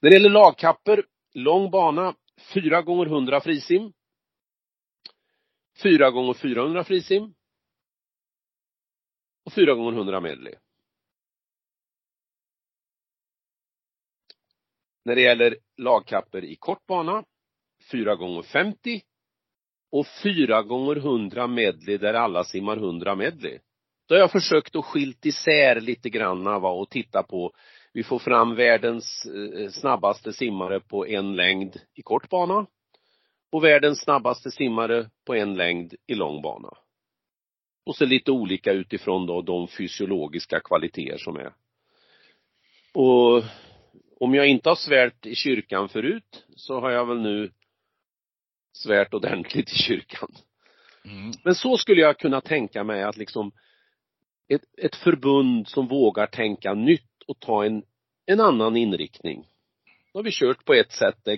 När 0.00 0.10
det 0.10 0.16
gäller 0.16 0.30
lagkapper, 0.30 1.04
lång 1.34 1.70
bana, 1.70 2.14
4 2.54 2.82
gånger 2.82 3.06
100 3.06 3.40
frisim. 3.40 3.92
4 5.82 6.10
gånger 6.10 6.34
400 6.34 6.84
frisim. 6.84 7.34
Och 9.44 9.52
4 9.52 9.74
gånger 9.74 9.92
100 9.92 10.20
medley. 10.20 10.54
När 15.04 15.14
det 15.14 15.20
gäller 15.20 15.56
lagkapper 15.76 16.44
i 16.44 16.56
kort 16.56 16.86
bana, 16.86 17.24
4 17.90 18.16
gånger 18.16 18.42
50 18.42 19.02
och 19.92 20.06
4 20.22 20.62
gånger 20.62 20.96
100 20.96 21.46
medley 21.46 21.98
där 21.98 22.14
alla 22.14 22.44
simmar 22.44 22.76
100 22.76 23.14
medley. 23.14 23.58
Då 24.08 24.14
har 24.14 24.20
jag 24.20 24.32
försökt 24.32 24.76
att 24.76 24.84
skilt 24.84 25.26
isär 25.26 25.80
lite 25.80 26.10
granna 26.10 26.58
va, 26.58 26.70
och 26.70 26.90
titta 26.90 27.22
på 27.22 27.52
vi 27.92 28.02
får 28.02 28.18
fram 28.18 28.54
världens 28.54 29.26
eh, 29.26 29.70
snabbaste 29.70 30.32
simmare 30.32 30.80
på 30.80 31.06
en 31.06 31.36
längd 31.36 31.80
i 31.94 32.02
kort 32.02 32.28
bana 32.28 32.66
och 33.52 33.64
världens 33.64 34.00
snabbaste 34.00 34.50
simmare 34.50 35.10
på 35.26 35.34
en 35.34 35.54
längd 35.54 35.94
i 36.06 36.14
lång 36.14 36.42
bana. 36.42 36.70
Och 37.84 37.96
så 37.96 38.04
lite 38.04 38.30
olika 38.30 38.72
utifrån 38.72 39.26
då 39.26 39.42
de 39.42 39.68
fysiologiska 39.68 40.60
kvaliteter 40.60 41.18
som 41.18 41.36
är. 41.36 41.52
Och 42.94 43.44
om 44.20 44.34
jag 44.34 44.46
inte 44.46 44.68
har 44.68 44.76
svärt 44.76 45.26
i 45.26 45.34
kyrkan 45.34 45.88
förut 45.88 46.44
så 46.56 46.80
har 46.80 46.90
jag 46.90 47.06
väl 47.06 47.20
nu 47.20 47.50
svärt 48.72 49.14
ordentligt 49.14 49.72
i 49.72 49.74
kyrkan. 49.74 50.28
Mm. 51.04 51.32
Men 51.44 51.54
så 51.54 51.76
skulle 51.76 52.00
jag 52.00 52.18
kunna 52.18 52.40
tänka 52.40 52.84
mig 52.84 53.02
att 53.02 53.16
liksom 53.16 53.52
ett, 54.48 54.62
ett 54.78 54.96
förbund 54.96 55.68
som 55.68 55.88
vågar 55.88 56.26
tänka 56.26 56.74
nytt 56.74 57.22
och 57.26 57.40
ta 57.40 57.64
en, 57.64 57.82
en 58.26 58.40
annan 58.40 58.76
inriktning. 58.76 59.46
Då 60.12 60.18
har 60.18 60.24
vi 60.24 60.30
kört 60.32 60.64
på 60.64 60.74
ett 60.74 60.92
sätt 60.92 61.18
där 61.24 61.36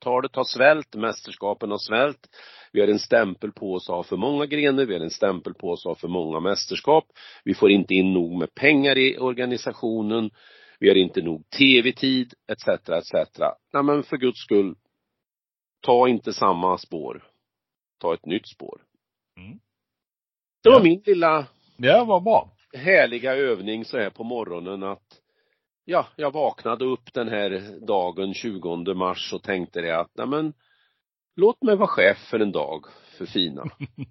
grenantalet 0.00 0.36
har 0.36 0.44
svällt, 0.44 0.94
mästerskapen 0.94 1.70
har 1.70 1.78
svällt. 1.78 2.28
Vi 2.72 2.80
har 2.80 2.88
en 2.88 2.98
stämpel 2.98 3.52
på 3.52 3.74
oss 3.74 3.88
att 3.90 3.96
ha 3.96 4.02
för 4.02 4.16
många 4.16 4.46
grenar, 4.46 4.86
vi 4.86 4.94
har 4.94 5.00
en 5.00 5.10
stämpel 5.10 5.54
på 5.54 5.70
oss 5.70 5.86
att 5.86 5.90
ha 5.90 5.94
för 5.94 6.08
många 6.08 6.40
mästerskap. 6.40 7.04
Vi 7.44 7.54
får 7.54 7.70
inte 7.70 7.94
in 7.94 8.12
nog 8.12 8.38
med 8.38 8.54
pengar 8.54 8.98
i 8.98 9.18
organisationen. 9.18 10.30
Vi 10.80 10.88
har 10.88 10.96
inte 10.96 11.22
nog 11.22 11.50
tv-tid, 11.50 12.34
etc, 12.48 12.68
etc. 12.88 13.38
Nej 13.72 13.82
men 13.82 14.02
för 14.02 14.16
guds 14.16 14.40
skull, 14.42 14.74
ta 15.82 16.08
inte 16.08 16.32
samma 16.32 16.78
spår. 16.78 17.24
Ta 18.00 18.14
ett 18.14 18.26
nytt 18.26 18.48
spår. 18.48 18.80
Mm. 19.36 19.58
Det 20.62 20.70
var 20.70 20.76
ja. 20.76 20.82
min 20.82 21.02
lilla 21.06 21.46
Ja, 21.76 22.04
vad 22.04 22.22
bra. 22.22 22.50
härliga 22.74 23.34
övning 23.34 23.84
så 23.84 23.98
här 23.98 24.10
på 24.10 24.24
morgonen 24.24 24.82
att 24.82 25.19
ja, 25.90 26.06
jag 26.16 26.32
vaknade 26.32 26.84
upp 26.84 27.12
den 27.12 27.28
här 27.28 27.78
dagen 27.86 28.34
20 28.34 28.94
mars 28.94 29.32
och 29.32 29.42
tänkte 29.42 29.80
det 29.80 30.00
att, 30.00 30.10
nej 30.14 30.26
men, 30.26 30.52
låt 31.36 31.62
mig 31.62 31.76
vara 31.76 31.88
chef 31.88 32.18
för 32.18 32.40
en 32.40 32.52
dag 32.52 32.86
för 33.18 33.26
Fina. 33.26 33.64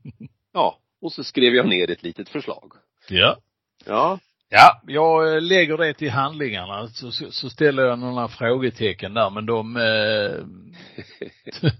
ja, 0.54 0.80
och 1.02 1.12
så 1.12 1.24
skrev 1.24 1.54
jag 1.54 1.68
ner 1.68 1.92
ett 1.92 2.04
litet 2.04 2.30
förslag. 2.30 2.74
Ja. 3.10 3.38
Ja. 3.86 4.20
Ja, 4.52 4.82
jag 4.88 5.36
eh, 5.36 5.42
lägger 5.42 5.78
det 5.78 5.94
till 5.94 6.12
handlingarna 6.12 6.88
så, 6.88 7.12
så 7.12 7.50
ställer 7.50 7.84
jag 7.84 8.00
några 8.00 8.28
frågetecken 8.28 9.14
där 9.14 9.30
men 9.30 9.46
de 9.46 9.76
eh, 9.78 10.46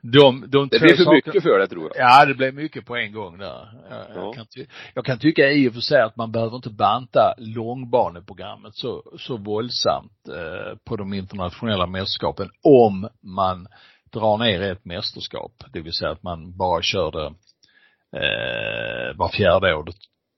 de, 0.00 0.50
de 0.50 0.68
Det 0.68 0.80
blir 0.80 0.96
för 0.96 1.04
saker, 1.04 1.14
mycket 1.14 1.42
för 1.42 1.58
det 1.58 1.66
tror 1.66 1.92
jag. 1.94 2.10
Ja, 2.10 2.24
det 2.24 2.34
blir 2.34 2.52
mycket 2.52 2.86
på 2.86 2.96
en 2.96 3.12
gång 3.12 3.38
där. 3.38 3.68
Jag, 3.90 3.98
ja. 3.98 4.06
jag, 4.14 4.34
kan, 4.34 4.46
jag 4.94 5.04
kan 5.04 5.18
tycka 5.18 5.50
i 5.50 5.68
och 5.68 5.74
för 5.74 5.80
sig 5.80 6.02
att 6.02 6.16
man 6.16 6.32
behöver 6.32 6.56
inte 6.56 6.70
banta 6.70 7.34
långbaneprogrammet 7.38 8.74
så, 8.76 9.02
så 9.18 9.36
våldsamt 9.36 10.28
eh, 10.28 10.76
på 10.84 10.96
de 10.96 11.14
internationella 11.14 11.86
mästerskapen 11.86 12.50
om 12.62 13.08
man 13.22 13.66
drar 14.12 14.38
ner 14.38 14.62
ett 14.62 14.84
mästerskap. 14.84 15.52
Det 15.72 15.80
vill 15.80 15.92
säga 15.92 16.10
att 16.10 16.22
man 16.22 16.56
bara 16.56 16.82
kör 16.82 17.10
det 17.10 17.26
eh, 18.16 19.16
var 19.16 19.28
fjärde 19.28 19.74
år 19.74 19.84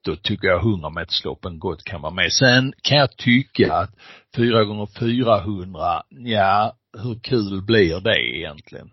då 0.04 0.16
tycker 0.16 0.49
jag 0.49 0.61
100 0.61 0.90
metersloppen 0.90 1.59
gott 1.59 1.85
kan 1.85 2.00
vara 2.00 2.14
med. 2.14 2.32
Sen 2.32 2.73
kan 2.82 2.99
jag 2.99 3.16
tycka 3.16 3.75
att 3.75 3.90
4 4.37 4.64
gånger 4.64 4.88
400 4.99 6.02
ja, 6.11 6.76
hur 7.02 7.18
kul 7.23 7.62
blir 7.62 8.00
det 8.00 8.37
egentligen? 8.37 8.90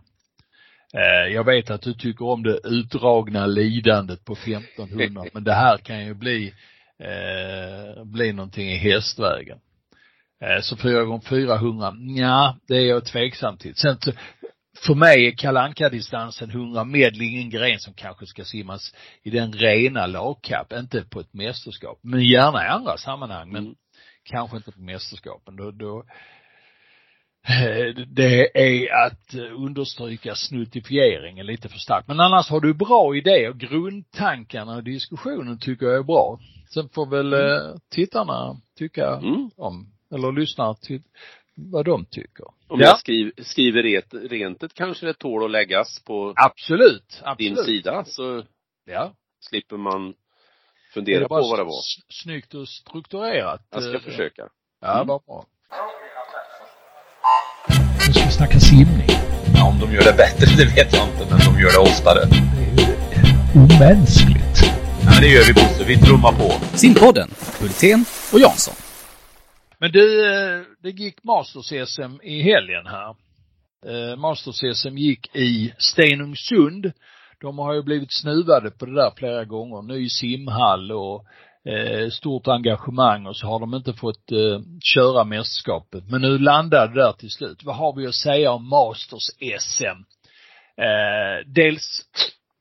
Eh, 0.94 1.34
jag 1.34 1.44
vet 1.44 1.72
att 1.72 1.82
du 1.82 1.94
tycker 1.94 2.26
om 2.26 2.44
det 2.44 2.60
utdragna 2.64 3.46
lidandet 3.46 4.26
på 4.26 4.34
1500 4.34 5.24
men 5.34 5.44
det 5.44 5.54
här 5.54 5.78
kan 5.78 6.06
ju 6.06 6.14
bli, 6.14 6.54
eh, 7.00 8.04
bli 8.04 8.34
någonting 8.34 8.72
i 8.72 8.78
hästvägen. 8.78 9.58
Eh, 10.42 10.62
så 10.62 10.78
4 10.78 11.04
gånger 11.04 11.30
400 11.30 11.94
ja, 12.18 12.58
det 12.68 12.76
är 12.76 12.86
jag 12.86 13.06
tveksam 13.06 13.58
till. 13.58 13.76
Sen 13.76 13.98
för 14.82 14.96
mig 14.96 15.28
är 15.28 15.32
kalanka 15.32 15.90
distansen 15.90 16.50
100 16.50 16.84
medel 16.84 17.22
ingen 17.22 17.50
gren 17.50 17.80
som 17.80 17.94
kanske 17.94 18.26
ska 18.26 18.44
simmas 18.44 18.94
i 19.24 19.30
den 19.30 19.54
rena 19.54 20.08
lagkapp, 20.08 20.74
inte 20.74 21.04
på 21.04 21.20
ett 21.20 21.34
mästerskap. 21.34 22.00
Men 22.02 22.26
gärna 22.26 22.66
i 22.66 22.68
andra 22.68 22.98
sammanhang, 22.98 23.52
men 23.52 23.64
mm. 23.64 23.76
kanske 24.24 24.58
inte 24.58 24.72
på 24.72 24.82
mästerskapen. 24.82 25.56
Då, 25.56 25.72
då, 25.72 26.04
eh, 27.48 27.96
det 28.08 28.58
är 28.58 29.06
att 29.06 29.36
understryka 29.58 30.36
snuttifieringen 30.36 31.46
lite 31.46 31.70
för 31.70 31.78
starkt. 31.78 32.08
Men 32.08 32.20
annars 32.20 32.50
har 32.50 32.60
du 32.60 32.74
bra 32.74 33.16
idéer. 33.16 33.54
Grundtankarna 33.54 34.76
och 34.76 34.84
diskussionen 34.84 35.60
tycker 35.60 35.86
jag 35.86 35.96
är 35.96 36.04
bra. 36.04 36.40
Sen 36.74 36.90
får 36.90 37.06
väl 37.06 37.34
mm. 37.34 37.46
Eh, 37.46 37.76
tittarna 37.92 38.62
tycka 38.78 39.08
mm. 39.08 39.50
om, 39.58 39.92
eller 40.14 40.32
lyssna 40.32 40.74
till 40.74 41.02
vad 41.72 41.86
de 41.86 42.06
tycker. 42.06 42.46
Om 42.68 42.80
ja. 42.80 42.88
jag 42.88 43.00
skriver, 43.00 43.32
skriver 43.44 43.84
ret, 43.84 44.14
rentet 44.32 44.74
kanske 44.74 45.06
det 45.06 45.14
tål 45.14 45.46
att 45.46 45.52
läggas 45.52 46.00
på 46.00 46.34
absolut, 46.36 47.22
absolut. 47.24 47.56
din 47.56 47.66
sida 47.66 48.06
så 48.06 48.44
ja. 48.86 49.14
slipper 49.40 49.78
man 49.78 50.14
fundera 50.94 51.28
på 51.28 51.36
vad 51.36 51.60
det 51.60 51.64
var. 51.64 51.82
Snyggt 52.10 52.54
och 52.54 52.68
strukturerat. 52.68 53.62
Jag 53.72 53.84
ska 53.84 54.00
försöka. 54.00 54.50
Ja, 54.82 54.96
mm. 54.96 55.08
vad 55.08 55.22
bra. 55.24 55.46
Nu 58.08 58.14
ska 58.14 58.26
vi 58.26 58.32
snacka 58.32 58.60
simning. 58.60 59.10
Ja, 59.56 59.70
om 59.70 59.80
de 59.80 59.96
gör 59.96 60.04
det 60.04 60.18
bättre, 60.18 60.46
det 60.58 60.66
vet 60.66 60.94
jag 60.94 61.08
inte, 61.10 61.28
men 61.30 61.40
de 61.40 61.62
gör 61.62 61.72
det 61.72 61.80
oftare. 61.80 62.20
Det 62.76 62.84
är 62.84 62.88
ju 62.88 62.96
omänskligt. 63.62 64.56
Ja, 65.04 65.12
men 65.14 65.22
det 65.22 65.28
gör 65.28 65.44
vi 65.48 65.54
Bosse. 65.54 65.84
Vi 65.88 65.98
trummar 65.98 66.32
på. 66.32 66.78
Simpodden, 66.78 67.30
Hultén 67.60 68.06
och 68.34 68.40
Jansson. 68.40 68.89
Men 69.80 69.92
du, 69.92 70.26
eh, 70.26 70.62
det 70.82 70.90
gick 70.90 71.24
Masters-SM 71.24 72.22
i 72.24 72.42
helgen 72.42 72.86
här. 72.88 73.16
Eh, 73.86 74.18
Masters-SM 74.18 74.98
gick 74.98 75.36
i 75.36 75.74
Stenungsund. 75.78 76.92
De 77.42 77.58
har 77.58 77.74
ju 77.74 77.84
blivit 77.84 78.14
snuvade 78.14 78.72
på 78.72 78.86
det 78.86 78.96
där 78.96 79.12
flera 79.18 79.46
gånger. 79.46 79.82
Ny 79.82 80.10
simhall 80.10 80.92
och 80.92 81.26
eh, 81.72 82.10
stort 82.10 82.48
engagemang 82.48 83.26
och 83.26 83.38
så 83.38 83.48
har 83.48 83.60
de 83.60 83.76
inte 83.76 83.94
fått 83.94 84.30
köra 84.84 85.24
mästerskapet. 85.24 86.04
Men 86.10 86.22
nu 86.22 86.38
landade 86.38 86.94
det 86.94 87.02
där 87.02 87.12
till 87.12 87.32
slut. 87.32 87.64
Vad 87.64 87.76
har 87.76 87.96
vi 87.96 88.08
att 88.08 88.16
säga 88.16 88.52
om 88.52 88.70
Masters 88.70 89.30
SM? 89.60 90.04
Dels 91.46 92.02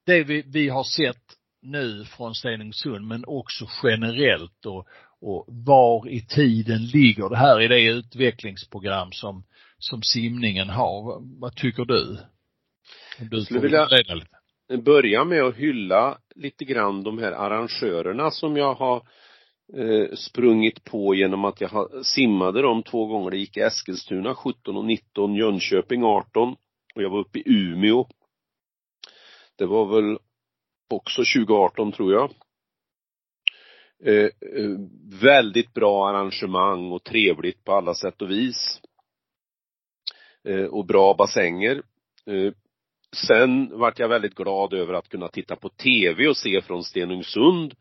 det 0.07 0.25
vi, 0.25 0.43
vi 0.47 0.69
har 0.69 0.85
sett 0.85 1.23
nu 1.63 2.05
från 2.05 2.35
Stenungsund 2.35 3.07
men 3.07 3.25
också 3.27 3.67
generellt 3.83 4.67
och, 4.67 4.87
och 5.21 5.45
var 5.49 6.09
i 6.09 6.27
tiden 6.27 6.87
ligger 6.87 7.29
det 7.29 7.37
här 7.37 7.61
i 7.61 7.69
det 7.69 7.83
utvecklingsprogram 7.83 9.13
som, 9.13 9.45
som 9.79 10.03
simningen 10.03 10.69
har? 10.69 11.23
Vad 11.41 11.57
tycker 11.57 11.85
du? 11.85 12.19
Du 13.31 13.41
skulle 13.41 13.61
vilja 13.61 13.89
börja 14.85 15.25
med 15.25 15.43
att 15.43 15.57
hylla 15.57 16.19
lite 16.35 16.65
grann 16.65 17.03
de 17.03 17.19
här 17.19 17.33
arrangörerna 17.33 18.31
som 18.31 18.57
jag 18.57 18.75
har 18.75 19.03
eh, 19.77 20.15
sprungit 20.15 20.85
på 20.85 21.15
genom 21.15 21.45
att 21.45 21.61
jag 21.61 22.07
simmade 22.07 22.63
dem 22.63 22.83
två 22.83 23.07
gånger. 23.07 23.31
Det 23.31 23.39
gick 23.39 23.57
i 23.57 23.61
Eskilstuna 23.61 24.35
17 24.35 24.77
och 24.77 24.85
19, 24.85 25.35
Jönköping 25.35 26.05
18 26.05 26.57
och 26.95 27.03
jag 27.03 27.11
var 27.11 27.19
uppe 27.19 27.39
i 27.39 27.43
Umeå. 27.47 28.07
Det 29.57 29.67
var 29.67 29.87
väl 29.87 30.19
också 30.91 31.23
2018 31.23 31.93
tror 31.93 32.13
jag. 32.13 32.31
Eh, 34.05 34.25
eh, 34.25 34.79
väldigt 35.21 35.75
bra 35.75 36.09
arrangemang 36.09 36.93
och 36.93 37.05
trevligt 37.05 37.65
på 37.65 37.73
alla 37.73 37.95
sätt 37.95 38.23
och 38.23 38.31
vis. 38.31 38.81
Eh, 40.45 40.65
och 40.65 40.87
bra 40.87 41.15
bassänger. 41.15 41.83
Eh, 42.27 42.53
sen 43.17 43.79
vart 43.79 43.99
jag 43.99 44.09
väldigt 44.09 44.35
glad 44.35 44.75
över 44.75 44.95
att 44.95 45.09
kunna 45.09 45.29
titta 45.29 45.57
på 45.57 45.69
TV 45.69 46.29
och 46.29 46.37
se 46.37 46.61
från 46.61 46.85
Stenungsund 46.85 47.75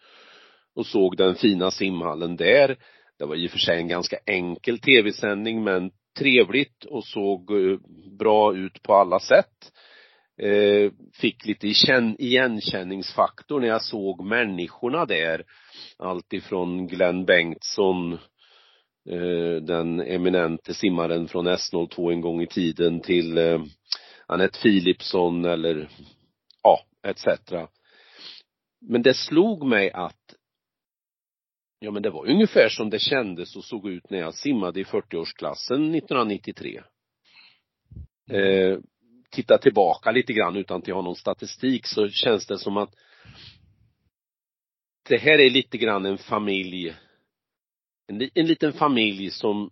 och 0.75 0.85
såg 0.85 1.17
den 1.17 1.35
fina 1.35 1.71
simhallen 1.71 2.35
där. 2.35 2.77
Det 3.19 3.25
var 3.25 3.35
i 3.35 3.47
och 3.47 3.51
för 3.51 3.59
sig 3.59 3.77
en 3.77 3.87
ganska 3.87 4.17
enkel 4.25 4.79
tv-sändning 4.79 5.63
men 5.63 5.91
trevligt 6.19 6.85
och 6.85 7.05
såg 7.05 7.51
eh, 7.51 7.77
bra 8.19 8.55
ut 8.55 8.83
på 8.83 8.93
alla 8.93 9.19
sätt. 9.19 9.71
Eh, 10.39 10.91
fick 11.13 11.45
lite 11.45 11.67
igenkänningsfaktor 12.17 13.59
när 13.59 13.67
jag 13.67 13.81
såg 13.81 14.25
människorna 14.25 15.05
där. 15.05 15.43
Allt 15.97 16.33
ifrån 16.33 16.87
Glenn 16.87 17.25
Bengtsson, 17.25 18.13
eh, 19.09 19.55
den 19.61 19.99
eminente 19.99 20.73
simmaren 20.73 21.27
från 21.27 21.47
S02 21.47 22.11
en 22.11 22.21
gång 22.21 22.41
i 22.41 22.47
tiden 22.47 22.99
till 22.99 23.37
eh, 23.37 23.63
Anette 24.27 24.59
Philipsson 24.61 25.45
eller 25.45 25.89
ja, 26.63 26.79
etc. 27.03 27.25
Men 28.81 29.01
det 29.01 29.13
slog 29.13 29.67
mig 29.67 29.91
att 29.91 30.35
ja 31.79 31.91
men 31.91 32.03
det 32.03 32.09
var 32.09 32.29
ungefär 32.29 32.69
som 32.69 32.89
det 32.89 32.99
kändes 32.99 33.55
och 33.55 33.63
såg 33.63 33.89
ut 33.89 34.09
när 34.09 34.19
jag 34.19 34.33
simmade 34.33 34.79
i 34.79 34.83
40-årsklassen 34.83 35.95
1993. 35.97 36.81
Eh, 38.29 38.79
titta 39.29 39.57
tillbaka 39.57 40.11
lite 40.11 40.33
grann 40.33 40.55
utan 40.55 40.77
att 40.77 40.87
jag 40.87 40.95
har 40.95 41.03
någon 41.03 41.15
statistik 41.15 41.87
så 41.87 42.09
känns 42.09 42.47
det 42.47 42.57
som 42.57 42.77
att 42.77 42.93
det 45.09 45.17
här 45.17 45.39
är 45.39 45.49
lite 45.49 45.77
grann 45.77 46.05
en 46.05 46.17
familj 46.17 46.95
en, 48.07 48.29
en 48.33 48.47
liten 48.47 48.73
familj 48.73 49.31
som 49.31 49.69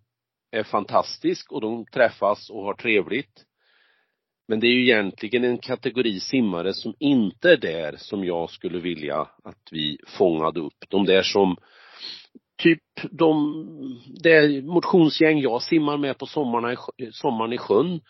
är 0.51 0.63
fantastisk 0.63 1.51
och 1.51 1.61
de 1.61 1.85
träffas 1.85 2.49
och 2.49 2.63
har 2.63 2.73
trevligt 2.73 3.45
men 4.47 4.59
det 4.59 4.67
är 4.67 4.71
ju 4.71 4.83
egentligen 4.83 5.43
en 5.43 5.57
kategori 5.57 6.19
simmare 6.19 6.73
som 6.73 6.95
inte 6.99 7.51
är 7.51 7.57
där 7.57 7.95
som 7.97 8.25
jag 8.25 8.49
skulle 8.49 8.79
vilja 8.79 9.19
att 9.43 9.67
vi 9.71 9.97
fångade 10.07 10.59
upp. 10.59 10.85
De 10.89 11.05
där 11.05 11.23
som 11.23 11.57
typ 12.57 12.83
de, 13.11 13.65
det 14.23 14.63
motionsgäng 14.63 15.39
jag 15.39 15.61
simmar 15.61 15.97
med 15.97 16.17
på 16.17 16.25
sommarna, 16.25 16.75
sommaren 17.11 17.53
i 17.53 17.57
sjön 17.57 18.01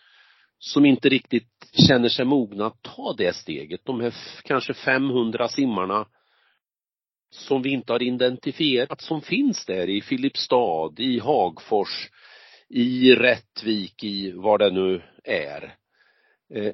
som 0.58 0.84
inte 0.84 1.08
riktigt 1.08 1.70
känner 1.88 2.08
sig 2.08 2.24
mogna 2.24 2.66
att 2.66 2.82
ta 2.82 3.14
det 3.18 3.36
steget. 3.36 3.80
De 3.84 4.00
här 4.00 4.14
kanske 4.44 4.74
500 4.74 5.48
simmarna 5.48 6.06
som 7.30 7.62
vi 7.62 7.70
inte 7.70 7.92
har 7.92 8.02
identifierat 8.02 9.00
som 9.00 9.22
finns 9.22 9.66
där 9.66 9.88
i 9.88 10.00
Filipstad, 10.00 10.92
i 10.98 11.18
Hagfors, 11.18 12.10
i 12.68 13.14
Rättvik, 13.14 14.04
i 14.04 14.32
var 14.32 14.58
det 14.58 14.70
nu 14.70 15.02
är. 15.24 15.76
Eh, 16.54 16.72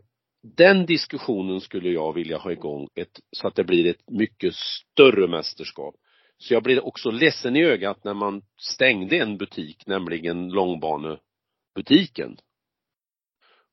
den 0.57 0.87
diskussionen 0.87 1.61
skulle 1.61 1.89
jag 1.89 2.13
vilja 2.13 2.39
ha 2.39 2.53
igång 2.53 2.89
ett, 2.95 3.21
så 3.31 3.49
att 3.49 3.55
det 3.55 3.65
blir 3.65 3.87
ett 3.87 4.11
mycket 4.11 4.55
större 4.55 5.29
mästerskap. 5.29 5.95
Så 6.39 6.55
jag 6.55 6.63
blir 6.63 6.87
också 6.87 7.11
ledsen 7.11 7.57
i 7.57 7.65
ögat 7.65 8.05
när 8.05 8.15
man 8.15 8.43
stängde 8.61 9.19
en 9.19 9.37
butik, 9.37 9.87
nämligen 9.87 10.49
långbanebutiken. 10.49 12.37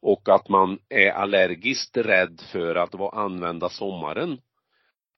Och 0.01 0.29
att 0.29 0.49
man 0.49 0.79
är 0.89 1.11
allergiskt 1.11 1.97
rädd 1.97 2.41
för 2.51 2.75
att 2.75 3.13
använda 3.13 3.69
sommaren. 3.69 4.37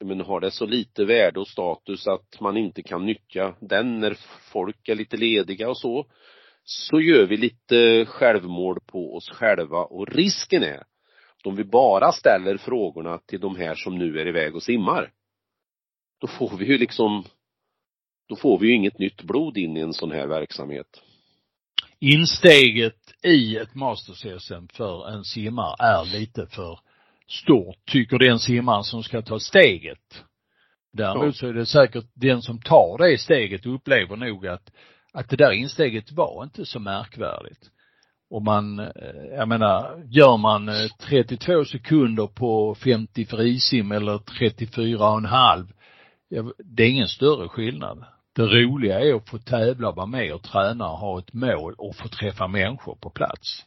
Men 0.04 0.22
har 0.22 0.40
det 0.40 0.52
så 0.52 0.66
lite 0.66 1.06
värde 1.06 1.40
och 1.40 1.48
status 1.48 2.08
att 2.08 2.40
man 2.40 2.58
inte 2.58 2.84
kan 2.84 3.06
nyttja 3.06 3.56
den 3.60 4.00
när 4.00 4.18
folk 4.54 4.90
är 4.90 4.96
lite 4.96 5.18
lediga 5.18 5.70
och 5.70 5.78
så, 5.78 6.06
så 6.64 7.00
gör 7.02 7.26
vi 7.26 7.38
lite 7.38 8.06
självmål 8.06 8.80
på 8.86 9.16
oss 9.16 9.30
själva 9.30 9.78
och 9.78 10.08
risken 10.08 10.64
är 10.64 10.78
att 10.78 11.48
om 11.48 11.56
vi 11.56 11.64
bara 11.64 12.12
ställer 12.12 12.58
frågorna 12.58 13.18
till 13.18 13.40
de 13.40 13.56
här 13.56 13.76
som 13.76 13.98
nu 13.98 14.20
är 14.20 14.28
iväg 14.28 14.56
och 14.56 14.64
simmar, 14.64 15.12
då 16.22 16.28
får 16.28 16.58
vi 16.58 16.66
ju 16.66 16.78
liksom, 16.78 17.24
då 18.28 18.36
får 18.36 18.60
vi 18.60 18.68
ju 18.68 18.76
inget 18.76 19.00
nytt 19.00 19.24
blod 19.24 19.58
in 19.58 19.78
i 19.78 19.80
en 19.80 19.94
sån 19.94 20.12
här 20.12 20.28
verksamhet. 20.28 21.02
Insteget 22.00 23.01
i 23.24 23.58
ett 23.58 23.76
Masters-SM 23.76 24.68
för 24.74 25.10
en 25.10 25.24
simmare 25.24 25.76
är 25.80 26.06
lite 26.06 26.48
för 26.48 26.80
stort, 27.28 27.86
tycker 27.86 28.20
den 28.20 28.40
simmaren 28.40 28.84
som 28.84 29.04
ska 29.04 29.22
ta 29.22 29.40
steget. 29.40 30.24
Däremot 30.94 31.36
så 31.36 31.48
är 31.48 31.54
det 31.54 31.66
säkert 31.66 32.06
den 32.14 32.42
som 32.42 32.62
tar 32.62 32.98
det 32.98 33.18
steget 33.18 33.66
upplever 33.66 34.16
nog 34.16 34.48
att 34.48 34.72
att 35.14 35.30
det 35.30 35.36
där 35.36 35.52
insteget 35.52 36.12
var 36.12 36.44
inte 36.44 36.66
så 36.66 36.80
märkvärdigt. 36.80 37.70
Och 38.30 38.42
man, 38.42 38.80
eh, 38.80 38.86
jag 39.32 39.48
menar, 39.48 40.04
gör 40.10 40.38
man 40.38 40.70
eh, 40.70 40.88
32 41.00 41.66
sekunder 41.66 42.28
på 42.28 42.76
50 42.76 43.26
frisim 43.26 43.92
eller 43.92 44.18
34 44.18 45.10
och 45.10 45.18
en 45.18 45.26
halv, 45.26 45.66
det 46.64 46.84
är 46.84 46.90
ingen 46.90 47.08
större 47.08 47.50
skillnad. 47.50 48.06
Det 48.36 48.42
roliga 48.42 49.00
är 49.00 49.14
att 49.14 49.30
få 49.30 49.38
tävla, 49.38 49.92
vara 49.92 50.06
med 50.06 50.34
och 50.34 50.44
träna 50.44 50.90
och 50.90 50.98
ha 50.98 51.20
ett 51.20 51.34
mål 51.34 51.74
och 51.78 51.96
få 51.96 52.08
träffa 52.08 52.48
människor 52.48 52.96
på 52.96 53.10
plats. 53.10 53.66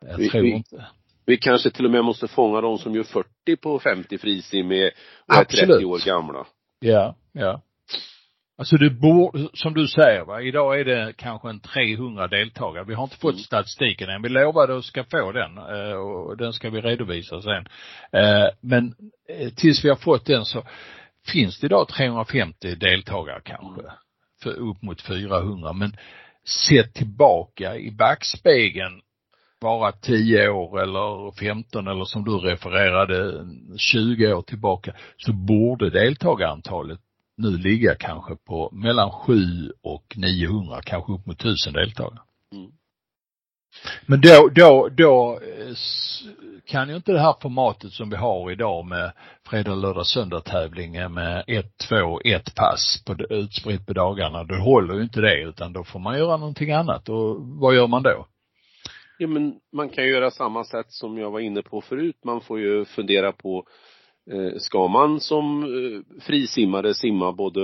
Jag 0.00 0.16
vi, 0.16 0.28
tror 0.28 0.42
vi, 0.42 0.50
inte. 0.50 0.86
Vi 1.26 1.36
kanske 1.36 1.70
till 1.70 1.84
och 1.84 1.90
med 1.90 2.04
måste 2.04 2.28
fånga 2.28 2.60
de 2.60 2.78
som 2.78 2.94
gör 2.94 3.02
40 3.02 3.56
på 3.62 3.78
50 3.78 4.18
frisim 4.18 4.66
och 4.66 5.34
är 5.36 5.44
30 5.44 5.84
år 5.84 6.06
gamla. 6.06 6.46
Ja, 6.80 7.16
ja. 7.32 7.62
Alltså 8.58 8.76
det 8.76 8.90
borde, 8.90 9.48
som 9.54 9.74
du 9.74 9.88
säger 9.88 10.24
va, 10.24 10.42
idag 10.42 10.80
är 10.80 10.84
det 10.84 11.12
kanske 11.16 11.48
en 11.48 11.60
300 11.60 12.28
deltagare. 12.28 12.84
Vi 12.84 12.94
har 12.94 13.04
inte 13.04 13.16
fått 13.16 13.32
mm. 13.34 13.42
statistiken 13.42 14.08
än. 14.08 14.22
Vi 14.22 14.28
lovade 14.28 14.76
att 14.76 14.84
ska 14.84 15.04
få 15.04 15.32
den 15.32 15.58
eh, 15.58 15.96
och 15.96 16.36
den 16.36 16.52
ska 16.52 16.70
vi 16.70 16.80
redovisa 16.80 17.42
sen. 17.42 17.66
Eh, 18.12 18.48
men 18.60 18.94
eh, 19.28 19.48
tills 19.48 19.84
vi 19.84 19.88
har 19.88 19.96
fått 19.96 20.26
den 20.26 20.44
så 20.44 20.64
finns 21.26 21.60
det 21.60 21.66
idag 21.66 21.88
350 21.88 22.74
deltagare 22.74 23.40
kanske. 23.44 23.82
För 24.42 24.50
upp 24.50 24.82
mot 24.82 25.02
400. 25.02 25.72
Men 25.72 25.96
sett 26.68 26.94
tillbaka 26.94 27.76
i 27.76 27.90
backspegeln 27.90 29.00
bara 29.60 29.92
10 29.92 30.48
år 30.48 30.82
eller 30.82 31.38
15 31.38 31.88
eller 31.88 32.04
som 32.04 32.24
du 32.24 32.30
refererade 32.30 33.46
20 33.78 34.32
år 34.32 34.42
tillbaka 34.42 34.94
så 35.16 35.32
borde 35.32 35.90
deltagarantalet 35.90 37.00
nu 37.36 37.58
ligga 37.58 37.94
kanske 37.94 38.36
på 38.36 38.70
mellan 38.72 39.10
7 39.10 39.34
och 39.82 40.14
900, 40.16 40.80
kanske 40.82 41.12
upp 41.12 41.26
mot 41.26 41.40
1000 41.40 41.72
deltagare. 41.72 42.20
Mm. 42.52 42.70
Men 44.06 44.20
då, 44.20 44.48
då, 44.54 44.88
då 44.88 45.38
eh, 45.42 45.74
kan 46.64 46.88
ju 46.88 46.96
inte 46.96 47.12
det 47.12 47.20
här 47.20 47.34
formatet 47.42 47.92
som 47.92 48.10
vi 48.10 48.16
har 48.16 48.50
idag 48.50 48.84
med 48.86 49.12
fredag, 49.48 49.74
lördag, 49.74 50.06
söndag 50.06 50.40
tävling 50.40 50.92
med 51.12 51.44
ett, 51.46 51.78
två, 51.88 52.20
ett 52.24 52.54
pass 52.54 53.02
på, 53.06 53.14
utspritt 53.30 53.86
på 53.86 53.92
dagarna, 53.92 54.44
då 54.44 54.54
håller 54.54 54.94
ju 54.94 55.02
inte 55.02 55.20
det 55.20 55.42
utan 55.42 55.72
då 55.72 55.84
får 55.84 55.98
man 55.98 56.18
göra 56.18 56.36
någonting 56.36 56.72
annat 56.72 57.08
och 57.08 57.36
vad 57.40 57.74
gör 57.74 57.86
man 57.86 58.02
då? 58.02 58.26
Ja 59.18 59.26
men 59.26 59.54
man 59.72 59.88
kan 59.88 60.06
göra 60.06 60.30
samma 60.30 60.64
sätt 60.64 60.86
som 60.88 61.18
jag 61.18 61.30
var 61.30 61.40
inne 61.40 61.62
på 61.62 61.80
förut. 61.80 62.16
Man 62.24 62.40
får 62.40 62.60
ju 62.60 62.84
fundera 62.84 63.32
på 63.32 63.66
Eh, 64.30 64.58
ska 64.58 64.88
man 64.88 65.20
som 65.20 65.62
eh, 65.62 66.20
frisimmare 66.20 66.94
simma 66.94 67.32
både 67.32 67.62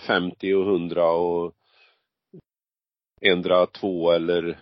50 0.00 0.54
och 0.54 0.66
100 0.66 1.10
och 1.10 1.52
ändra 3.20 3.66
två 3.66 4.10
eller 4.10 4.58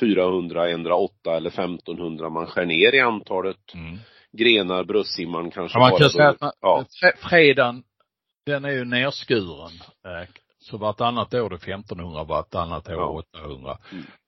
400, 0.00 0.70
ändra 0.70 0.94
8 0.94 1.36
eller 1.36 1.50
1500, 1.50 2.30
man 2.30 2.46
skär 2.46 2.66
ner 2.66 2.94
i 2.94 3.00
antalet 3.00 3.74
mm. 3.74 3.98
grenar 4.32 4.84
bröstsimmaren 4.84 5.50
kanske 5.50 5.78
ja, 5.78 5.88
man 5.90 5.98
kan 5.98 6.10
säga 6.10 6.28
att 6.28 6.40
man, 6.40 6.52
ja. 6.60 6.84
fredagen, 7.28 7.82
den 8.46 8.64
är 8.64 8.70
ju 8.70 8.84
nerskuren. 8.84 9.72
Eh, 10.04 10.28
så 10.58 10.76
vartannat 10.76 11.34
år 11.34 11.46
är 11.46 11.50
det 11.50 11.56
1500, 11.56 12.24
vartannat 12.24 12.88
år 12.88 12.94
ja. 12.94 13.24
800. 13.34 13.78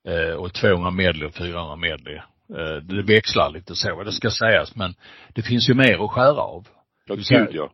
Mm. 0.05 0.39
och 0.39 0.53
200 0.53 0.91
medley 0.91 1.27
och 1.27 1.35
400 1.35 1.75
medley. 1.75 2.15
Eh, 2.57 2.75
det 2.83 3.01
växlar 3.01 3.49
lite 3.49 3.75
så, 3.75 4.03
det 4.03 4.11
ska 4.11 4.31
sägas, 4.31 4.75
men 4.75 4.95
det 5.35 5.41
finns 5.41 5.69
ju 5.69 5.73
mer 5.73 6.03
att 6.03 6.11
skära 6.11 6.41
av. 6.41 6.67
Ja, 7.05 7.15
gud 7.15 7.49
ja. 7.51 7.71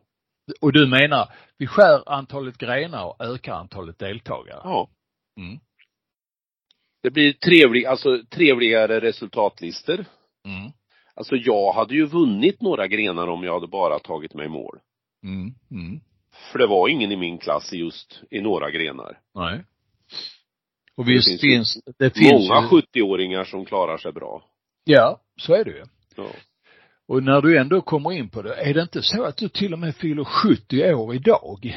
Och 0.60 0.72
du 0.72 0.86
menar, 0.86 1.28
vi 1.58 1.66
skär 1.66 2.08
antalet 2.08 2.58
grenar 2.58 3.04
och 3.04 3.24
ökar 3.24 3.52
antalet 3.52 3.98
deltagare? 3.98 4.60
Ja. 4.64 4.88
Mm. 5.40 5.58
Det 7.06 7.10
blir 7.10 7.32
trevlig, 7.32 7.84
alltså 7.84 8.22
trevligare 8.30 9.00
resultatlistor. 9.00 10.04
Mm. 10.44 10.72
Alltså 11.14 11.36
jag 11.36 11.72
hade 11.72 11.94
ju 11.94 12.06
vunnit 12.06 12.62
några 12.62 12.86
grenar 12.86 13.26
om 13.28 13.44
jag 13.44 13.54
hade 13.54 13.66
bara 13.66 13.98
tagit 13.98 14.34
mig 14.34 14.48
mål. 14.48 14.78
Mm. 15.24 15.54
Mm. 15.70 16.00
För 16.52 16.58
det 16.58 16.66
var 16.66 16.88
ingen 16.88 17.12
i 17.12 17.16
min 17.16 17.38
klass 17.38 17.72
just 17.72 18.20
i 18.30 18.40
några 18.40 18.70
grenar. 18.70 19.18
Nej. 19.34 19.64
Och 20.96 21.04
Det 21.04 21.12
visst 21.12 21.28
finns 21.28 21.40
finns, 21.40 21.76
ju 21.86 21.92
det 21.98 22.10
finns 22.10 22.48
Många 22.48 22.68
ju, 22.72 22.80
70-åringar 23.00 23.44
som 23.44 23.64
klarar 23.64 23.98
sig 23.98 24.12
bra. 24.12 24.44
ja, 24.84 25.20
så 25.36 25.54
är 25.54 25.64
det 25.64 25.70
ju. 25.70 25.84
Ja. 26.16 26.28
Och 27.08 27.22
när 27.22 27.40
du 27.40 27.58
ändå 27.58 27.80
kommer 27.80 28.12
in 28.12 28.28
på 28.28 28.42
det, 28.42 28.54
är 28.54 28.74
det 28.74 28.82
inte 28.82 29.02
så 29.02 29.24
att 29.24 29.36
du 29.36 29.48
till 29.48 29.72
och 29.72 29.78
med 29.78 29.96
fyller 29.96 30.24
70 30.24 30.94
år 30.94 31.14
idag? 31.14 31.76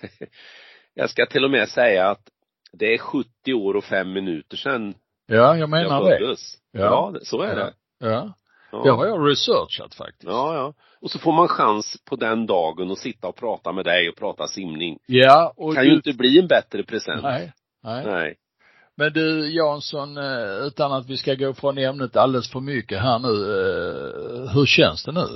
Jag 0.94 1.10
ska 1.10 1.26
till 1.26 1.44
och 1.44 1.50
med 1.50 1.68
säga 1.68 2.10
att 2.10 2.30
det 2.72 2.94
är 2.94 2.98
70 2.98 3.54
år 3.54 3.76
och 3.76 3.84
fem 3.84 4.12
minuter 4.12 4.56
sedan 4.56 4.94
Ja, 5.26 5.56
jag 5.56 5.70
menar 5.70 6.08
jag 6.08 6.20
det. 6.20 6.36
Ja. 6.72 6.80
Ja, 6.80 7.14
så 7.22 7.42
är 7.42 7.54
det. 7.54 7.72
Ja. 7.98 8.32
Ja. 8.72 8.82
Det 8.84 8.90
har 8.90 9.06
jag 9.06 9.28
researchat 9.30 9.94
faktiskt. 9.94 10.24
Ja, 10.24 10.54
ja. 10.54 10.74
Och 11.00 11.10
så 11.10 11.18
får 11.18 11.32
man 11.32 11.48
chans 11.48 11.96
på 12.04 12.16
den 12.16 12.46
dagen 12.46 12.90
att 12.90 12.98
sitta 12.98 13.28
och 13.28 13.36
prata 13.36 13.72
med 13.72 13.84
dig 13.84 14.08
och 14.08 14.16
prata 14.16 14.46
simning. 14.46 14.98
Ja, 15.06 15.52
och 15.56 15.74
kan 15.74 15.84
du, 15.84 15.90
ju 15.90 15.96
inte 15.96 16.12
bli 16.12 16.38
en 16.38 16.46
bättre 16.46 16.82
present. 16.82 17.22
nej, 17.22 17.52
nej. 17.82 18.06
Nej. 18.06 18.36
Men 18.94 19.12
du 19.12 19.54
Jansson, 19.54 20.16
eh, 20.16 20.66
utan 20.66 20.92
att 20.92 21.06
vi 21.06 21.16
ska 21.16 21.34
gå 21.34 21.54
från 21.54 21.78
ämnet 21.78 22.16
alldeles 22.16 22.50
för 22.50 22.60
mycket 22.60 23.00
här 23.00 23.18
nu, 23.18 23.28
eh, 23.28 24.54
hur 24.54 24.66
känns 24.66 25.04
det 25.04 25.12
nu? 25.12 25.26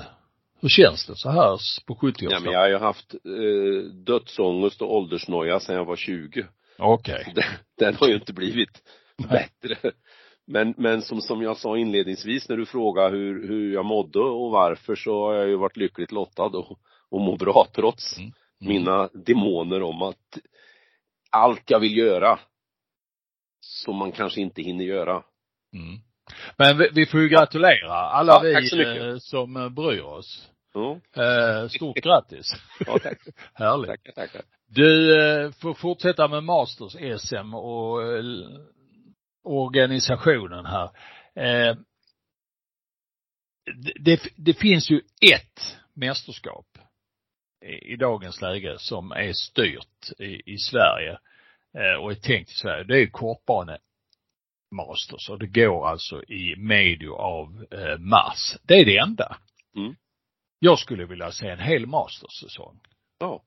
Hur 0.61 0.69
känns 0.69 1.07
det 1.07 1.17
så 1.17 1.31
här 1.31 1.59
på 1.87 1.95
70 1.95 2.27
Ja, 2.31 2.41
men 2.41 2.53
jag 2.53 2.61
har 2.61 2.69
ju 2.69 2.79
haft 2.79 3.15
eh, 3.15 3.91
dödsångest 3.93 4.83
och 4.83 4.95
åldersnoja 4.95 5.61
sedan 5.61 5.77
jag 5.77 5.85
var 5.85 5.97
20. 5.97 6.47
Okej. 6.79 7.33
Den, 7.35 7.45
den 7.79 7.95
har 7.95 8.09
ju 8.09 8.15
inte 8.15 8.33
blivit 8.33 8.83
bättre. 9.29 9.93
Men, 10.47 10.75
men 10.77 11.03
som, 11.03 11.21
som 11.21 11.43
jag 11.43 11.57
sa 11.57 11.77
inledningsvis 11.77 12.49
när 12.49 12.57
du 12.57 12.67
frågade 12.67 13.17
hur, 13.17 13.49
hur 13.49 13.75
jag 13.75 13.85
mådde 13.85 14.19
och 14.19 14.51
varför 14.51 14.95
så 14.95 15.27
har 15.27 15.35
jag 15.35 15.49
ju 15.49 15.57
varit 15.57 15.77
lyckligt 15.77 16.13
lottad 16.13 16.43
och, 16.43 16.79
och 17.11 17.21
mår 17.21 17.37
bra 17.37 17.67
trots 17.75 18.19
Mm. 18.19 18.33
mina 18.59 19.09
demoner 19.13 19.83
om 19.83 20.03
att 20.03 20.39
allt 21.31 21.71
jag 21.71 21.81
vill 21.81 21.97
göra 21.97 22.39
som 23.61 23.97
man 23.97 24.13
kanske 24.13 24.41
inte 24.41 24.63
hinner 24.63 24.85
göra. 24.85 25.23
Mm. 25.73 26.01
Men 26.59 26.79
vi, 26.79 26.89
vi 26.95 27.07
får 27.07 27.21
ju 27.21 27.29
gratulera 27.29 27.93
alla 27.93 28.33
Ja, 28.33 28.41
vi 28.41 28.99
eh, 28.99 29.17
som 29.19 29.75
bryr 29.75 30.01
oss. 30.01 30.51
Eh, 31.17 31.69
stort 31.69 31.97
grattis. 31.97 32.53
ja 32.87 32.99
tack. 33.03 33.19
Härligt. 33.55 33.91
tackar, 33.91 34.13
tackar. 34.13 34.43
Du 34.67 35.21
eh, 35.21 35.51
får 35.53 35.75
fortsätta 35.75 36.29
med 36.29 36.45
Masters 36.45 37.21
SM 37.23 37.55
och 37.55 38.03
eh, 38.03 38.25
organisationen 39.45 40.67
här. 40.67 40.85
Eh, 41.35 41.77
det- 43.77 43.99
det, 44.01 44.21
det 44.37 44.55
finns 44.55 44.91
ju 44.91 45.01
ett 45.33 45.77
mästerskap 45.95 46.67
i, 47.65 47.93
i 47.93 47.97
dagens 47.97 48.41
läge 48.41 48.79
som 48.79 49.13
är 49.13 49.33
styrt 49.33 50.11
i, 50.19 50.53
i 50.55 50.59
Sverige 50.59 51.19
eh, 51.79 52.01
och 52.03 52.11
är 52.11 52.15
tänkt 52.15 52.51
i 52.51 52.55
Sverige. 52.55 52.85
Det 52.85 53.03
är 53.03 53.07
kortbane 53.07 53.79
Masters 54.71 55.31
och 55.31 55.39
det 55.39 55.47
går 55.47 55.87
alltså 55.89 56.23
i 56.25 56.55
medio 56.57 57.15
av 57.15 57.67
eh, 57.71 57.99
mars. 57.99 58.57
Det 58.63 58.75
är 58.75 58.85
det 58.85 58.99
enda. 58.99 59.37
Mm. 59.77 59.95
Jag 60.65 60.79
skulle 60.79 61.05
vilja 61.07 61.33
se 61.33 61.49
en 61.49 61.59
hel 61.59 61.87
Masters-säsong. 61.87 62.81
Ja. 63.19 63.43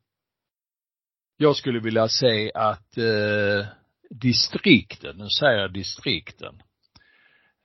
Jag 1.37 1.55
skulle 1.55 1.79
vilja 1.79 2.07
se 2.07 2.51
att 2.53 2.97
eh, 2.97 3.65
distrikten, 4.09 5.17
nu 5.17 5.29
säger 5.29 5.57
jag 5.59 5.73
distrikten, 5.73 6.61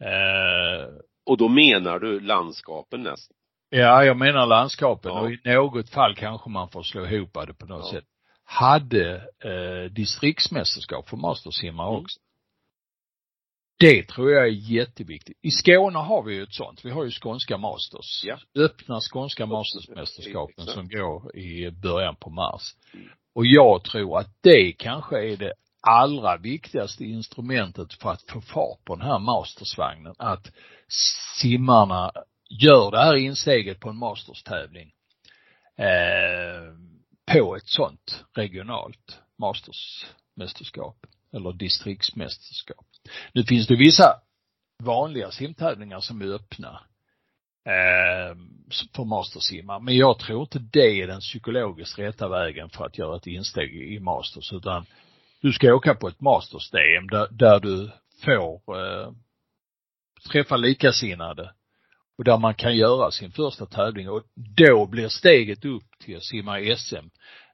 eh, 0.01 0.95
Och 1.27 1.37
då 1.37 1.49
menar 1.49 1.99
du 1.99 2.21
landskapen 2.21 3.03
nästan? 3.03 3.37
ja 3.71 4.05
jag 4.05 4.17
menar 4.17 4.47
landskapen 4.47 5.13
Ja. 5.13 5.21
och 5.21 5.33
i 5.33 5.41
något 5.45 5.91
fall 5.91 6.15
kanske 6.15 6.51
man 6.51 6.69
får 6.69 6.83
slå 6.83 7.07
ihop 7.07 7.35
det 7.47 7.55
på 7.55 7.67
något 7.67 7.93
Ja. 7.93 7.99
sätt. 7.99 8.05
Hade 8.45 9.15
eh, 9.45 9.91
distriktsmästerskap 9.93 11.09
för 11.09 11.17
mastersimmare 11.17 11.89
Mm. 11.89 12.01
också. 12.01 12.21
Det 13.83 14.09
tror 14.09 14.31
jag 14.31 14.43
är 14.43 14.51
jätteviktigt. 14.51 15.39
I 15.43 15.51
Skåne 15.51 15.99
har 15.99 16.23
vi 16.23 16.35
ju 16.35 16.43
ett 16.43 16.55
sånt. 16.55 16.85
Vi 16.85 16.91
har 16.91 17.05
ju 17.05 17.11
skånska 17.11 17.59
masters. 17.59 18.25
Ja. 18.25 18.39
Öppna 18.55 19.01
skånska 19.01 19.47
mastersmästerskapen 19.47 20.67
som 20.67 20.89
går 20.89 21.37
i 21.37 21.71
början 21.71 22.17
på 22.17 22.31
mars. 22.31 22.63
Och 23.35 23.47
jag 23.47 23.85
tror 23.85 24.19
att 24.19 24.37
det 24.41 24.73
kanske 24.73 25.33
är 25.33 25.37
det 25.37 25.53
allra 25.81 26.37
viktigaste 26.37 27.05
instrumentet 27.05 27.95
för 27.95 28.11
att 28.11 28.23
få 28.31 28.41
fart 28.41 28.85
på 28.85 28.97
den 28.97 29.07
här 29.07 29.19
mastersvagnen. 29.19 30.15
Att 30.19 30.53
simmarna 31.39 32.13
gör 32.51 32.91
det 32.91 32.99
här 32.99 33.17
insteget 33.17 33.81
på 33.81 33.89
en 33.89 33.97
masterstävling 33.97 34.93
eh, 35.79 36.75
på 37.33 37.57
ett 37.57 37.69
sånt 37.69 38.25
regionalt 38.33 39.21
mastersmästerskap 39.39 40.97
eller 41.33 41.53
distriktsmästerskap. 41.53 42.87
Nu 43.33 43.45
finns 43.45 43.67
det 43.67 43.77
vissa 43.77 44.21
vanliga 44.83 45.31
simtävlingar 45.31 46.01
som 46.01 46.21
är 46.21 46.35
öppna 46.35 46.81
eh, 47.67 48.37
för 48.97 49.05
mastersimmar. 49.05 49.81
Men 49.81 49.97
jag 49.97 50.19
tror 50.19 50.41
inte 50.41 50.59
det 50.59 51.01
är 51.01 51.07
den 51.07 51.21
psykologiskt 51.21 51.99
rätta 51.99 52.29
vägen 52.29 52.69
för 52.69 52.87
att 52.87 52.99
göra 52.99 53.17
ett 53.17 53.27
insteg 53.27 53.93
i 53.93 54.01
masters 54.01 54.53
utan 54.53 54.87
du 55.41 55.53
ska 55.53 55.75
åka 55.75 55.95
på 55.95 56.09
ett 56.09 56.21
masters-DM 56.21 57.07
där, 57.11 57.29
där 57.31 57.61
du 57.61 57.91
får 58.25 58.61
eh, 58.81 59.13
träffa 60.33 60.57
likasinnade 60.57 61.53
och 62.19 62.25
där 62.25 62.39
man 62.39 62.55
kan 62.55 62.77
göra 62.77 63.11
sin 63.11 63.33
första 63.33 63.67
tävling 63.67 64.11
och 64.11 64.23
då 64.35 64.87
blir 64.87 65.09
steget 65.09 65.65
upp 65.65 65.99
till 66.01 66.17
att 66.17 66.25
simma 66.25 66.61
i 66.61 66.77
SM 66.77 67.07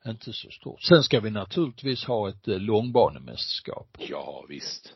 inte 0.07 0.33
så 0.33 0.51
stort. 0.51 0.83
Sen 0.83 1.03
ska 1.03 1.21
vi 1.21 1.31
naturligtvis 1.31 2.05
ha 2.05 2.29
ett 2.29 2.49
eh, 2.49 2.59
långbanemästerskap. 2.59 3.97
Ja, 3.99 4.45
visst. 4.49 4.95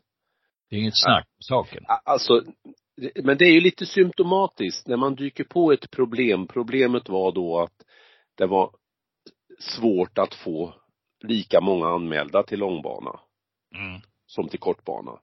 Det 0.73 0.77
är 0.77 0.81
inget 0.81 0.99
snack 0.99 1.25
på 1.25 1.43
saken. 1.43 1.85
Alltså, 2.05 2.45
men 3.23 3.39
det 3.39 3.45
är 3.45 3.53
ju 3.53 3.61
lite 3.61 3.87
symptomatiskt 3.87 4.87
när 4.87 4.97
man 4.97 5.15
dyker 5.15 5.45
på 5.45 5.73
ett 5.73 5.91
problem. 5.91 6.47
Problemet 6.47 7.09
var 7.09 7.33
då 7.33 7.61
att 7.61 7.85
det 8.35 8.47
var 8.47 8.71
svårt 9.59 10.19
att 10.19 10.35
få 10.35 10.75
lika 11.25 11.61
många 11.61 11.89
anmälda 11.89 12.43
till 12.43 12.59
långbana 12.59 13.21
Mm. 13.75 14.01
som 14.27 14.49
till 14.49 14.59
kortbana. 14.59 15.21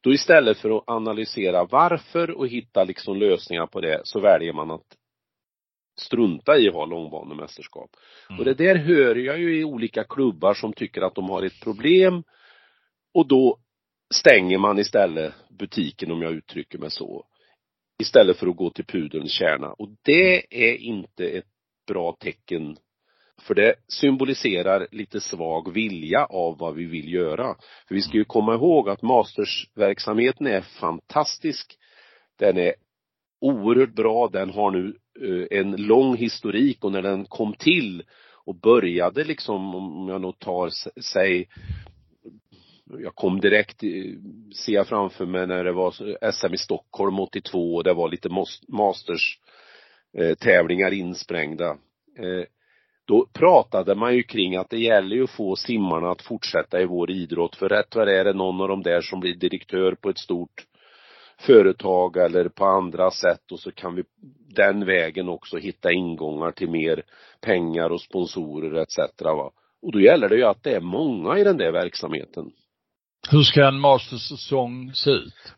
Då 0.00 0.12
istället 0.12 0.58
för 0.58 0.76
att 0.78 0.84
analysera 0.86 1.64
varför 1.64 2.30
och 2.30 2.48
hitta 2.48 2.84
liksom 2.84 3.16
lösningar 3.16 3.66
på 3.66 3.80
det 3.80 4.00
så 4.04 4.20
väljer 4.20 4.52
man 4.52 4.70
att 4.70 4.96
strunta 6.00 6.58
i 6.58 6.68
att 6.68 6.74
ha 6.74 6.86
långbanemästerskap. 6.86 7.90
Mm. 8.30 8.38
Och 8.38 8.44
det 8.44 8.54
där 8.54 8.74
hör 8.76 9.14
jag 9.14 9.38
ju 9.38 9.60
i 9.60 9.64
olika 9.64 10.04
klubbar 10.04 10.54
som 10.54 10.72
tycker 10.72 11.02
att 11.02 11.14
de 11.14 11.30
har 11.30 11.42
ett 11.42 11.60
problem 11.60 12.22
och 13.14 13.28
då 13.28 13.58
stänger 14.14 14.58
man 14.58 14.78
istället 14.78 15.34
butiken 15.58 16.12
om 16.12 16.22
jag 16.22 16.32
uttrycker 16.32 16.78
mig 16.78 16.90
så. 16.90 17.24
Istället 17.98 18.36
för 18.36 18.46
att 18.46 18.56
gå 18.56 18.70
till 18.70 18.86
pudelns 18.86 19.32
kärna. 19.32 19.72
Och 19.72 19.88
det 20.02 20.54
är 20.68 20.76
inte 20.76 21.28
ett 21.28 21.46
bra 21.86 22.16
tecken. 22.20 22.76
För 23.42 23.54
det 23.54 23.74
symboliserar 23.88 24.88
lite 24.90 25.20
svag 25.20 25.72
vilja 25.72 26.24
av 26.24 26.58
vad 26.58 26.74
vi 26.74 26.84
vill 26.84 27.12
göra. 27.12 27.56
För 27.88 27.94
vi 27.94 28.02
ska 28.02 28.16
ju 28.16 28.24
komma 28.24 28.54
ihåg 28.54 28.88
att 28.88 29.02
mastersverksamheten 29.02 30.46
är 30.46 30.60
fantastisk. 30.60 31.78
Den 32.38 32.56
är 32.56 32.74
oerhört 33.40 33.94
bra. 33.94 34.28
Den 34.28 34.50
har 34.50 34.70
nu 34.70 34.96
eh, 35.22 35.58
en 35.58 35.76
lång 35.76 36.16
historik 36.16 36.84
och 36.84 36.92
när 36.92 37.02
den 37.02 37.24
kom 37.24 37.54
till 37.54 38.02
och 38.44 38.60
började 38.60 39.24
liksom, 39.24 39.74
om 39.74 40.08
jag 40.08 40.20
nog 40.20 40.38
tar, 40.38 40.70
säg, 41.00 41.48
jag 42.98 43.14
kom 43.14 43.40
direkt, 43.40 43.82
eh, 43.82 43.90
ser 44.64 44.72
jag 44.72 44.88
framför 44.88 45.26
mig 45.26 45.46
när 45.46 45.64
det 45.64 45.72
var 45.72 45.90
SM 46.32 46.54
i 46.54 46.58
Stockholm 46.58 47.20
82 47.20 47.74
och 47.74 47.84
det 47.84 47.94
var 47.94 48.08
lite 48.08 48.28
masters 48.68 49.38
eh, 50.18 50.34
tävlingar 50.34 50.92
insprängda. 50.92 51.70
Eh, 52.18 52.44
då 53.06 53.26
pratade 53.32 53.94
man 53.94 54.14
ju 54.14 54.22
kring 54.22 54.56
att 54.56 54.70
det 54.70 54.78
gäller 54.78 55.16
ju 55.16 55.24
att 55.24 55.30
få 55.30 55.56
simmarna 55.56 56.10
att 56.10 56.22
fortsätta 56.22 56.80
i 56.80 56.84
vår 56.84 57.10
idrott 57.10 57.56
för 57.56 57.68
rätt 57.68 57.96
vad 57.96 58.06
det 58.06 58.18
är 58.18 58.24
det 58.24 58.32
någon 58.32 58.60
av 58.60 58.68
dem 58.68 58.82
där 58.82 59.00
som 59.00 59.20
blir 59.20 59.34
direktör 59.34 59.94
på 59.94 60.08
ett 60.08 60.18
stort 60.18 60.66
företag 61.38 62.16
eller 62.16 62.48
på 62.48 62.64
andra 62.64 63.10
sätt 63.10 63.52
och 63.52 63.60
så 63.60 63.72
kan 63.72 63.94
vi 63.94 64.02
den 64.48 64.86
vägen 64.86 65.28
också 65.28 65.56
hitta 65.56 65.92
ingångar 65.92 66.50
till 66.50 66.70
mer 66.70 67.02
pengar 67.40 67.90
och 67.90 68.00
sponsorer 68.00 68.82
etc. 68.82 68.98
Va? 69.22 69.50
Och 69.82 69.92
då 69.92 70.00
gäller 70.00 70.28
det 70.28 70.36
ju 70.36 70.44
att 70.44 70.62
det 70.62 70.74
är 70.74 70.80
många 70.80 71.38
i 71.38 71.44
den 71.44 71.56
där 71.56 71.72
verksamheten. 71.72 72.50
Hur 73.30 73.42
ska 73.42 73.68
en 73.68 73.80
mastersäsong 73.80 74.94
se 74.94 75.10
ut? 75.10 75.54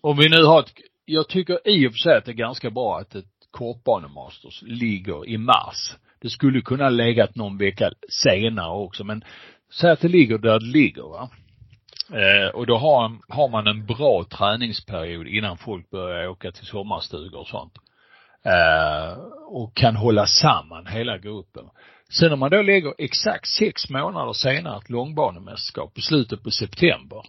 Om 0.00 0.16
vi 0.16 0.28
nu 0.28 0.44
har 0.44 0.60
ett, 0.60 0.72
jag 1.04 1.28
tycker 1.28 1.68
i 1.68 1.88
och 1.88 1.92
för 1.92 1.98
sig 1.98 2.16
att 2.16 2.24
det 2.24 2.30
är 2.30 2.34
ganska 2.34 2.70
bra 2.70 2.98
att 2.98 3.14
ett 3.14 3.24
kortbanemasters 3.50 4.62
ligger 4.62 5.28
i 5.28 5.38
mars. 5.38 5.96
Det 6.20 6.28
skulle 6.28 6.60
kunna 6.60 6.88
legat 6.88 7.36
någon 7.36 7.58
vecka 7.58 7.90
senare 8.08 8.70
också 8.70 9.04
men 9.04 9.24
säg 9.80 9.90
att 9.90 10.00
det 10.00 10.08
ligger 10.08 10.38
där 10.38 10.58
det 10.58 10.66
ligger 10.66 11.02
va. 11.02 11.30
Eh, 12.12 12.48
och 12.54 12.66
då 12.66 12.76
har, 12.76 13.18
har 13.28 13.48
man 13.48 13.66
en 13.66 13.86
bra 13.86 14.24
träningsperiod 14.24 15.26
innan 15.26 15.58
folk 15.58 15.90
börjar 15.90 16.28
åka 16.28 16.52
till 16.52 16.66
sommarstugor 16.66 17.40
och 17.40 17.48
sånt. 17.48 17.72
Eh, 18.44 19.18
och 19.46 19.76
kan 19.76 19.96
hålla 19.96 20.26
samman 20.26 20.86
hela 20.86 21.18
gruppen. 21.18 21.64
Sen 22.12 22.32
om 22.32 22.38
man 22.38 22.50
då 22.50 22.62
lägger 22.62 22.94
exakt 22.98 23.48
sex 23.48 23.90
månader 23.90 24.32
senare 24.32 24.78
ett 24.78 24.90
långbanemästerskap 24.90 25.98
i 25.98 26.00
slutet 26.00 26.42
på 26.42 26.50
september. 26.50 27.22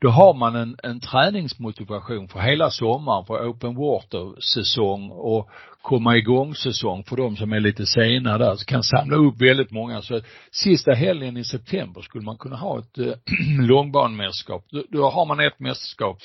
Då 0.00 0.08
har 0.08 0.34
man 0.34 0.56
en, 0.56 0.76
en 0.82 1.00
träningsmotivation 1.00 2.28
för 2.28 2.40
hela 2.40 2.70
sommaren 2.70 3.24
för 3.26 3.48
open 3.48 3.74
water 3.74 4.40
säsong 4.40 5.10
och 5.10 5.50
komma 5.82 6.16
igång 6.16 6.54
säsong 6.54 7.04
för 7.04 7.16
de 7.16 7.36
som 7.36 7.52
är 7.52 7.60
lite 7.60 7.86
sena 7.86 8.38
där, 8.38 8.56
så 8.56 8.64
kan 8.64 8.82
samla 8.82 9.16
upp 9.16 9.40
väldigt 9.40 9.70
många. 9.70 10.02
Så 10.02 10.20
sista 10.50 10.92
helgen 10.92 11.36
i 11.36 11.44
september 11.44 12.00
skulle 12.00 12.24
man 12.24 12.38
kunna 12.38 12.56
ha 12.56 12.78
ett 12.78 12.98
äh, 12.98 13.14
långbanemästerskap. 13.68 14.64
Då, 14.70 14.84
då 14.88 15.10
har 15.10 15.26
man 15.26 15.40
ett 15.40 15.60
mästerskap 15.60 16.18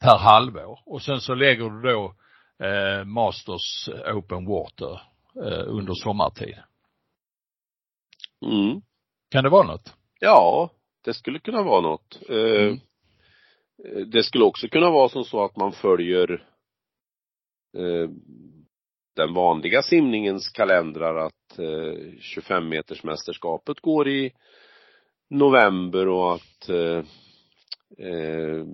per 0.00 0.18
halvår 0.18 0.78
och 0.86 1.02
sen 1.02 1.20
så 1.20 1.34
lägger 1.34 1.70
du 1.70 1.92
då 1.92 2.14
eh, 2.66 3.04
Masters 3.04 3.88
Open 4.14 4.46
Water 4.46 5.00
eh, 5.44 5.64
under 5.66 5.94
sommartid. 5.94 6.56
Mm. 8.46 8.80
Kan 9.30 9.44
det 9.44 9.50
vara 9.50 9.66
något? 9.66 9.94
Ja, 10.20 10.70
det 11.04 11.14
skulle 11.14 11.38
kunna 11.38 11.62
vara 11.62 11.80
något. 11.80 12.20
Eh, 12.28 12.76
Mm. 13.84 14.10
Det 14.10 14.22
skulle 14.22 14.44
också 14.44 14.68
kunna 14.68 14.90
vara 14.90 15.08
som 15.08 15.24
så 15.24 15.44
att 15.44 15.56
man 15.56 15.72
följer 15.72 16.32
eh, 17.76 18.10
den 19.16 19.34
vanliga 19.34 19.82
simningens 19.82 20.48
kalendrar 20.48 21.16
att 21.16 21.58
eh, 21.58 22.18
25 22.20 22.68
meters 22.68 23.04
mästerskapet 23.04 23.80
går 23.80 24.08
i 24.08 24.32
november 25.30 26.08
och 26.08 26.34
att 26.34 26.68
eh, 26.68 27.04
eh, 27.98 28.64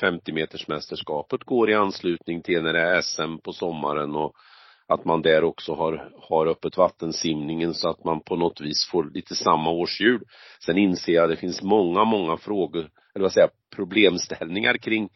50 0.00 0.32
meters 0.32 0.68
mästerskapet 0.68 1.44
går 1.44 1.70
i 1.70 1.74
anslutning 1.74 2.42
till 2.42 2.62
när 2.62 2.72
det 2.72 2.80
är 2.80 3.00
SM 3.00 3.38
på 3.38 3.52
sommaren 3.52 4.14
och 4.14 4.36
att 4.90 5.04
man 5.04 5.22
där 5.22 5.44
också 5.44 5.74
har, 5.74 6.12
har 6.28 6.46
öppet 6.46 6.76
vattensimningen 6.76 7.74
så 7.74 7.88
att 7.88 8.04
man 8.04 8.20
på 8.20 8.36
något 8.36 8.60
vis 8.60 8.88
får 8.90 9.10
lite 9.14 9.34
samma 9.34 9.70
årshjul. 9.70 10.22
Sen 10.66 10.78
inser 10.78 11.12
jag 11.12 11.24
att 11.24 11.30
det 11.30 11.36
finns 11.36 11.62
många, 11.62 12.04
många 12.04 12.36
frågor, 12.36 12.90
eller 13.14 13.22
vad 13.22 13.32
säger 13.32 13.46
jag, 13.46 13.76
problemställningar 13.76 14.76
kring, 14.76 15.08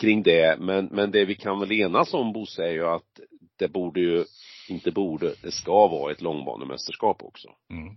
kring 0.00 0.22
det. 0.22 0.56
Men, 0.60 0.84
men 0.86 1.10
det 1.10 1.24
vi 1.24 1.34
kan 1.34 1.60
väl 1.60 1.72
enas 1.72 2.14
om 2.14 2.32
Bosse 2.32 2.62
är 2.62 2.72
ju 2.72 2.86
att 2.86 3.20
det 3.58 3.68
borde 3.68 4.00
ju, 4.00 4.24
inte 4.68 4.90
borde, 4.90 5.34
det 5.42 5.50
ska 5.50 5.88
vara 5.88 6.12
ett 6.12 6.22
långbanemästerskap 6.22 7.22
också. 7.22 7.48
Mm. 7.70 7.94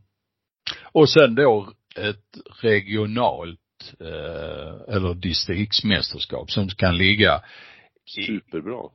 Och 0.92 1.10
sen 1.10 1.36
då 1.36 1.70
ett 1.98 2.38
regionalt 2.62 3.60
eh, 4.00 4.96
eller 4.96 5.14
distriktsmästerskap 5.14 6.52
som 6.52 6.68
kan 6.68 6.98
ligga 6.98 7.42
Superbra. 8.06 8.90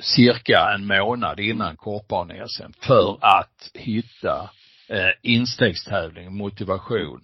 Cirka 0.00 0.70
en 0.74 0.86
månad 0.86 1.40
innan 1.40 1.76
kortbane-SM 1.76 2.72
för 2.80 3.18
att 3.20 3.70
hitta 3.74 4.50
eh, 4.88 5.10
instegstävling, 5.22 6.36
motivation. 6.36 7.20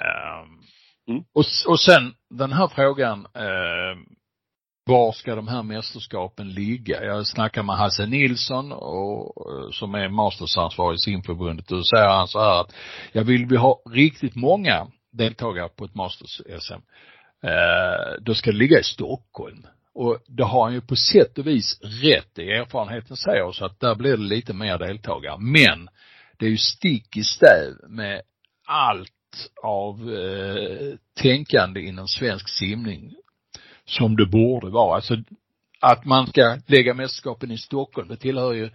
Um, 0.00 0.66
Mm. 1.08 1.24
och, 1.34 1.44
och 1.68 1.80
sen 1.80 2.14
den 2.30 2.52
här 2.52 2.68
frågan, 2.68 3.26
eh, 3.34 3.98
var 4.86 5.12
ska 5.12 5.34
de 5.34 5.48
här 5.48 5.62
mästerskapen 5.62 6.52
ligga? 6.52 7.04
Jag 7.04 7.26
snackar 7.26 7.62
med 7.62 7.76
Hasse 7.76 8.06
Nilsson 8.06 8.72
och, 8.72 9.50
eh, 9.50 9.70
som 9.72 9.94
är 9.94 10.08
mastersansvarig 10.08 10.96
i 10.96 10.98
simförbundet 10.98 11.70
och 11.70 11.76
då 11.76 11.84
säger 11.84 12.08
han 12.08 12.28
så 12.28 12.40
här 12.40 12.60
att 12.60 12.74
jag 13.12 13.24
vill 13.24 13.46
vi 13.46 13.56
ha 13.56 13.82
riktigt 13.90 14.34
många 14.34 14.86
deltagare 15.12 15.68
på 15.68 15.84
ett 15.84 15.94
masters-SM, 15.94 16.82
eh, 17.42 18.22
då 18.22 18.34
ska 18.34 18.50
det 18.50 18.56
ligga 18.56 18.78
i 18.78 18.84
Stockholm. 18.84 19.66
Och 19.96 20.18
det 20.26 20.44
har 20.44 20.64
han 20.64 20.74
ju 20.74 20.80
på 20.80 20.96
sätt 20.96 21.38
och 21.38 21.46
vis 21.46 21.80
rätt 21.82 22.38
i. 22.38 22.50
Erfarenheten 22.50 23.16
säger 23.16 23.42
oss 23.42 23.62
att 23.62 23.80
där 23.80 23.94
blir 23.94 24.16
det 24.16 24.22
lite 24.22 24.52
mer 24.52 24.78
deltagare. 24.78 25.38
Men 25.38 25.88
det 26.36 26.46
är 26.46 26.50
ju 26.50 26.58
stick 26.58 27.16
i 27.16 27.24
stäv 27.24 27.74
med 27.88 28.22
allt 28.66 29.10
av 29.62 30.14
eh, 30.14 30.94
tänkande 31.22 31.80
inom 31.80 32.08
svensk 32.08 32.48
simning 32.48 33.14
som 33.84 34.16
det 34.16 34.26
borde 34.26 34.70
vara. 34.70 34.96
Alltså 34.96 35.16
att 35.80 36.04
man 36.04 36.26
ska 36.26 36.58
lägga 36.66 36.94
mästerskapen 36.94 37.50
i 37.50 37.58
Stockholm, 37.58 38.08
det 38.08 38.16
tillhör 38.16 38.52
ju 38.52 38.70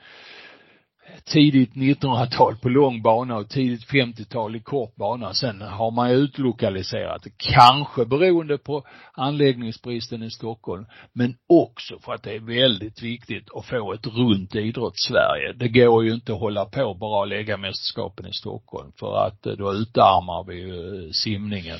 tidigt 1.25 1.73
1900-tal 1.73 2.55
på 2.55 2.69
lång 2.69 3.01
bana 3.01 3.37
och 3.37 3.49
tidigt 3.49 3.89
50-tal 3.89 4.55
i 4.55 4.59
kort 4.59 4.95
bana. 4.95 5.33
Sen 5.33 5.61
har 5.61 5.91
man 5.91 6.09
ju 6.09 6.15
utlokaliserat, 6.15 7.27
kanske 7.37 8.05
beroende 8.05 8.57
på 8.57 8.83
anläggningsbristen 9.13 10.23
i 10.23 10.31
Stockholm, 10.31 10.85
men 11.13 11.35
också 11.49 11.99
för 11.99 12.13
att 12.13 12.23
det 12.23 12.35
är 12.35 12.39
väldigt 12.39 13.01
viktigt 13.01 13.47
att 13.55 13.65
få 13.65 13.93
ett 13.93 14.07
runt 14.07 14.55
idrottssverige. 14.55 15.53
Det 15.55 15.67
går 15.67 16.03
ju 16.03 16.13
inte 16.13 16.33
att 16.33 16.39
hålla 16.39 16.65
på 16.65 16.83
och 16.83 17.23
att 17.23 17.29
lägga 17.29 17.57
mästerskapen 17.57 18.27
i 18.27 18.33
Stockholm 18.33 18.91
för 18.99 19.27
att 19.27 19.45
eh, 19.45 19.53
då 19.53 19.73
utarmar 19.73 20.43
vi 20.47 20.55
ju 20.55 21.13
simningen 21.13 21.79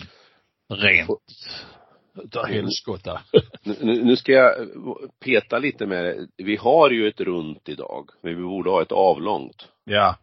rent 0.73 1.09
utav 2.15 2.45
helskotta. 2.45 3.21
Nu, 3.63 4.03
nu 4.03 4.15
ska 4.15 4.31
jag 4.31 4.53
peta 5.25 5.59
lite 5.59 5.85
med 5.85 6.05
det. 6.05 6.27
Vi 6.43 6.55
har 6.55 6.89
ju 6.89 7.07
ett 7.07 7.21
runt 7.21 7.69
idag, 7.69 8.09
men 8.23 8.35
vi 8.37 8.43
borde 8.43 8.69
ha 8.69 8.81
ett 8.81 8.91
avlångt. 8.91 9.67
ja, 9.83 10.15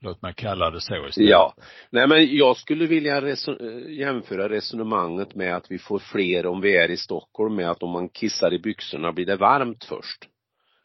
låt 0.00 0.22
mig 0.22 0.34
kalla 0.36 0.70
det 0.70 0.80
så 0.80 1.06
istället. 1.08 1.30
Ja. 1.30 1.54
Nej 1.90 2.08
men 2.08 2.36
jag 2.36 2.56
skulle 2.56 2.86
vilja 2.86 3.20
reson- 3.20 3.60
eh, 3.86 3.92
jämföra 3.98 4.48
resonemanget 4.48 5.34
med 5.34 5.56
att 5.56 5.70
vi 5.70 5.78
får 5.78 5.98
fler 5.98 6.46
om 6.46 6.60
vi 6.60 6.76
är 6.76 6.90
i 6.90 6.96
Stockholm 6.96 7.54
med 7.54 7.70
att 7.70 7.82
om 7.82 7.90
man 7.90 8.08
kissar 8.08 8.52
i 8.54 8.58
byxorna 8.58 9.12
blir 9.12 9.26
det 9.26 9.36
varmt 9.36 9.84
först. 9.84 10.24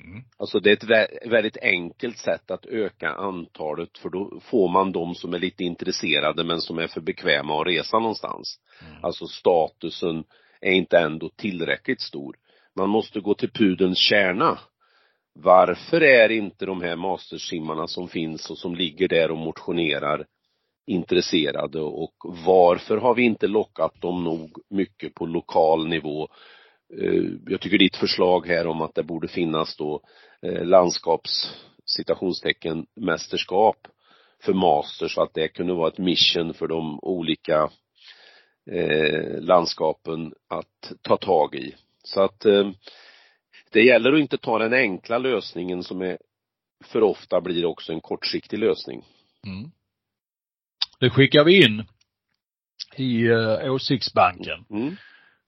Mm. 0.03 0.23
Alltså 0.37 0.59
det 0.59 0.69
är 0.69 0.73
ett 0.73 0.83
vä- 0.83 1.29
väldigt 1.29 1.57
enkelt 1.61 2.17
sätt 2.17 2.51
att 2.51 2.65
öka 2.65 3.09
antalet 3.09 3.97
för 3.97 4.09
då 4.09 4.39
får 4.43 4.69
man 4.69 4.91
de 4.91 5.15
som 5.15 5.33
är 5.33 5.39
lite 5.39 5.63
intresserade 5.63 6.43
men 6.43 6.61
som 6.61 6.77
är 6.79 6.87
för 6.87 7.01
bekväma 7.01 7.61
att 7.61 7.67
resa 7.67 7.99
någonstans. 7.99 8.59
Mm. 8.87 9.03
Alltså 9.03 9.25
statusen 9.27 10.23
är 10.61 10.71
inte 10.71 10.99
ändå 10.99 11.29
tillräckligt 11.29 12.01
stor. 12.01 12.35
Man 12.75 12.89
måste 12.89 13.19
gå 13.19 13.33
till 13.33 13.51
pudelns 13.51 13.97
kärna. 13.97 14.59
Varför 15.33 16.03
är 16.03 16.31
inte 16.31 16.65
de 16.65 16.81
här 16.81 16.95
mastersimmarna 16.95 17.87
som 17.87 18.07
finns 18.07 18.49
och 18.49 18.57
som 18.57 18.75
ligger 18.75 19.07
där 19.07 19.31
och 19.31 19.37
motionerar 19.37 20.25
intresserade 20.87 21.81
och 21.81 22.15
varför 22.45 22.97
har 22.97 23.15
vi 23.15 23.23
inte 23.23 23.47
lockat 23.47 24.01
dem 24.01 24.23
nog 24.23 24.51
mycket 24.69 25.13
på 25.13 25.25
lokal 25.25 25.87
nivå? 25.87 26.27
Eh, 27.01 27.23
jag 27.47 27.61
tycker 27.61 27.77
ditt 27.77 27.95
förslag 27.95 28.47
här 28.47 28.67
om 28.67 28.81
att 28.81 28.95
det 28.95 29.03
borde 29.03 29.27
finnas 29.27 29.77
då 29.77 30.01
eh, 30.41 30.65
landskaps 30.65 31.55
citationstecken 31.85 32.85
mästerskap 32.95 33.87
för 34.43 34.53
master 34.53 35.07
så 35.07 35.21
att 35.21 35.33
det 35.33 35.47
kunde 35.47 35.73
vara 35.73 35.87
ett 35.87 35.97
mission 35.97 36.53
för 36.53 36.67
de 36.67 36.99
olika 37.01 37.69
eh, 38.71 39.41
landskapen 39.41 40.33
att 40.47 40.93
ta 41.01 41.17
tag 41.17 41.55
i. 41.55 41.75
Så 42.03 42.21
att 42.21 42.45
eh, 42.45 42.71
det 43.71 43.81
gäller 43.81 44.13
att 44.13 44.19
inte 44.19 44.37
ta 44.37 44.59
den 44.59 44.73
enkla 44.73 45.17
lösningen 45.17 45.83
som 45.83 46.01
är 46.01 46.17
för 46.83 47.03
ofta 47.03 47.41
blir 47.41 47.65
också 47.65 47.93
en 47.93 48.01
kortsiktig 48.01 48.59
lösning. 48.59 49.05
Mm. 49.45 49.71
Det 50.99 51.09
skickar 51.09 51.43
vi 51.43 51.65
in 51.65 51.83
i 52.95 53.27
uh, 53.27 53.71
åsiktsbanken. 53.71 54.65
Mm. 54.69 54.95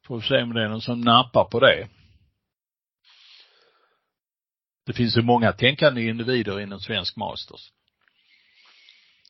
Får 0.08 0.22
se 0.22 0.42
om 0.42 0.54
det 0.54 0.64
är 0.64 0.70
någon 0.70 0.82
som 0.82 1.02
nappar 1.02 1.44
på 1.44 1.60
det. 1.60 1.88
Det 4.86 4.94
finns 4.94 5.18
ju 5.18 5.22
många 5.22 5.54
tänkande 5.54 6.02
individer 6.02 6.60
inom 6.60 6.80
svensk 6.80 7.18
masters. 7.18 7.72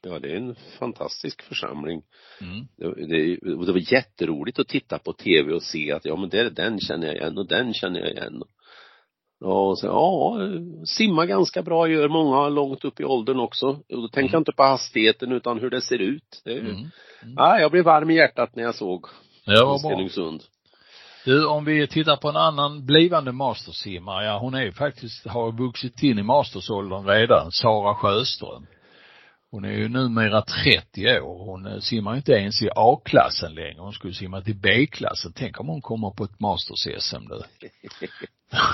Ja, 0.08 0.20
det 0.20 0.32
är 0.32 0.36
en 0.38 0.56
fantastisk 0.80 1.42
församling. 1.42 2.02
Mm. 2.42 2.68
Det, 2.78 3.08
det, 3.08 3.38
det 3.66 3.72
var 3.72 3.94
jätteroligt 3.94 4.60
att 4.60 4.68
titta 4.68 5.00
på 5.00 5.14
tv 5.14 5.54
och 5.54 5.64
se 5.64 5.92
att 5.92 6.06
ja 6.06 6.16
men 6.16 6.30
det, 6.30 6.50
den 6.50 6.80
känner 6.80 7.08
jag 7.08 7.16
igen 7.16 7.38
och 7.38 7.48
den 7.48 7.74
känner 7.74 8.00
jag 8.00 8.12
igen. 8.12 8.42
Ja, 9.40 9.68
och 9.70 9.80
så, 9.80 9.86
ja, 9.88 10.38
simma 10.86 11.26
ganska 11.26 11.62
bra 11.62 11.88
gör 11.88 12.10
många 12.10 12.50
långt 12.50 12.86
upp 12.86 13.00
i 13.00 13.04
åldern 13.04 13.40
också. 13.40 13.68
Och 13.68 14.02
då 14.02 14.08
tänker 14.08 14.34
jag 14.34 14.40
inte 14.42 14.52
på 14.52 14.64
hastigheten 14.64 15.32
utan 15.32 15.60
hur 15.60 15.70
det 15.70 15.82
ser 15.82 16.00
ut. 16.00 16.42
Det, 16.46 16.52
är- 16.54 16.88
Mm. 17.24 17.34
Ja, 17.36 17.60
jag 17.60 17.72
blev 17.72 17.84
varm 17.86 18.10
i 18.10 18.16
hjärtat 18.16 18.56
när 18.56 18.64
jag 18.64 18.76
såg 18.76 19.06
var 19.46 19.66
bra. 19.66 19.78
Stenungsund. 19.78 20.44
Du, 21.26 21.46
om 21.48 21.66
vi 21.66 21.88
tittar 21.88 22.16
på 22.18 22.30
en 22.30 22.36
annan 22.36 22.86
blivande 22.86 23.32
mastersimmare, 23.32 24.26
ja 24.26 24.40
hon 24.40 24.54
är 24.54 24.62
ju 24.64 24.72
faktiskt, 24.72 25.28
har 25.28 25.52
vuxit 25.52 26.04
in 26.04 26.20
i 26.20 26.24
mastersåldern 26.24 27.06
redan, 27.08 27.52
Sara 27.52 27.96
Sjöström. 27.96 28.66
Hon 29.58 29.66
är 29.66 29.72
ju 29.72 29.90
numera 29.90 30.42
30 30.42 31.20
år. 31.20 31.46
Hon 31.46 31.66
eh, 31.66 31.80
simmar 31.80 32.16
inte 32.16 32.32
ens 32.32 32.62
i 32.62 32.70
A-klassen 32.76 33.56
längre. 33.56 33.82
Hon 33.82 33.94
skulle 33.94 34.14
simma 34.14 34.42
till 34.42 34.56
B-klassen. 34.56 35.34
Tänk 35.36 35.60
om 35.60 35.68
hon 35.68 35.82
kommer 35.82 36.12
på 36.12 36.24
ett 36.24 36.40
Masters-SM 36.40 37.30
nu. 37.30 37.70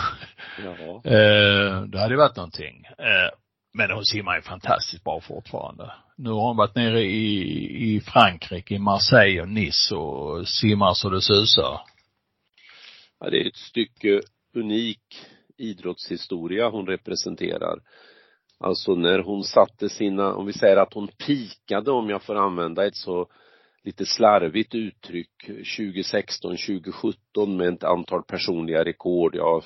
Ja. 0.64 1.12
Eh, 1.12 1.82
det 1.82 2.00
hade 2.00 2.18
varit 2.18 2.36
någonting. 2.36 2.86
Eh, 2.98 3.38
men 3.74 3.92
hon 3.92 4.06
simmar 4.06 4.36
ju 4.36 4.42
fantastiskt 4.42 5.04
bra 5.04 5.22
fortfarande. 5.22 5.92
Nu 6.18 6.30
har 6.30 6.48
hon 6.48 6.58
varit 6.58 6.76
nere 6.76 7.02
i, 7.02 7.96
i 7.96 8.02
Frankrike, 8.02 8.76
i 8.76 8.80
Marseille 8.80 9.42
och 9.42 9.50
Nice 9.50 9.96
och 9.96 10.48
simmar 10.48 10.94
så 10.94 11.10
det 11.10 11.22
susar. 11.22 11.82
ja, 13.20 13.30
det 13.30 13.42
är 13.42 13.48
ett 13.48 13.56
stycke 13.56 14.22
unik 14.56 15.00
idrottshistoria 15.58 16.70
hon 16.70 16.88
representerar. 16.88 17.80
Alltså 18.64 18.96
när 18.96 19.20
hon 19.20 19.44
satte 19.44 19.90
sina, 19.90 20.36
om 20.36 20.46
vi 20.46 20.54
säger 20.54 20.78
att 20.78 20.94
hon 20.94 21.08
pikade 21.08 21.92
om 21.92 22.10
jag 22.10 22.24
får 22.24 22.36
använda 22.36 22.86
ett 22.86 22.96
så 22.96 23.28
lite 23.84 24.06
slarvigt 24.06 24.76
uttryck 24.76 25.46
2016, 25.78 26.52
2017 26.52 27.58
med 27.58 27.74
ett 27.74 27.84
antal 27.84 28.24
personliga 28.24 28.86
rekord. 28.86 29.36
Ja, 29.36 29.62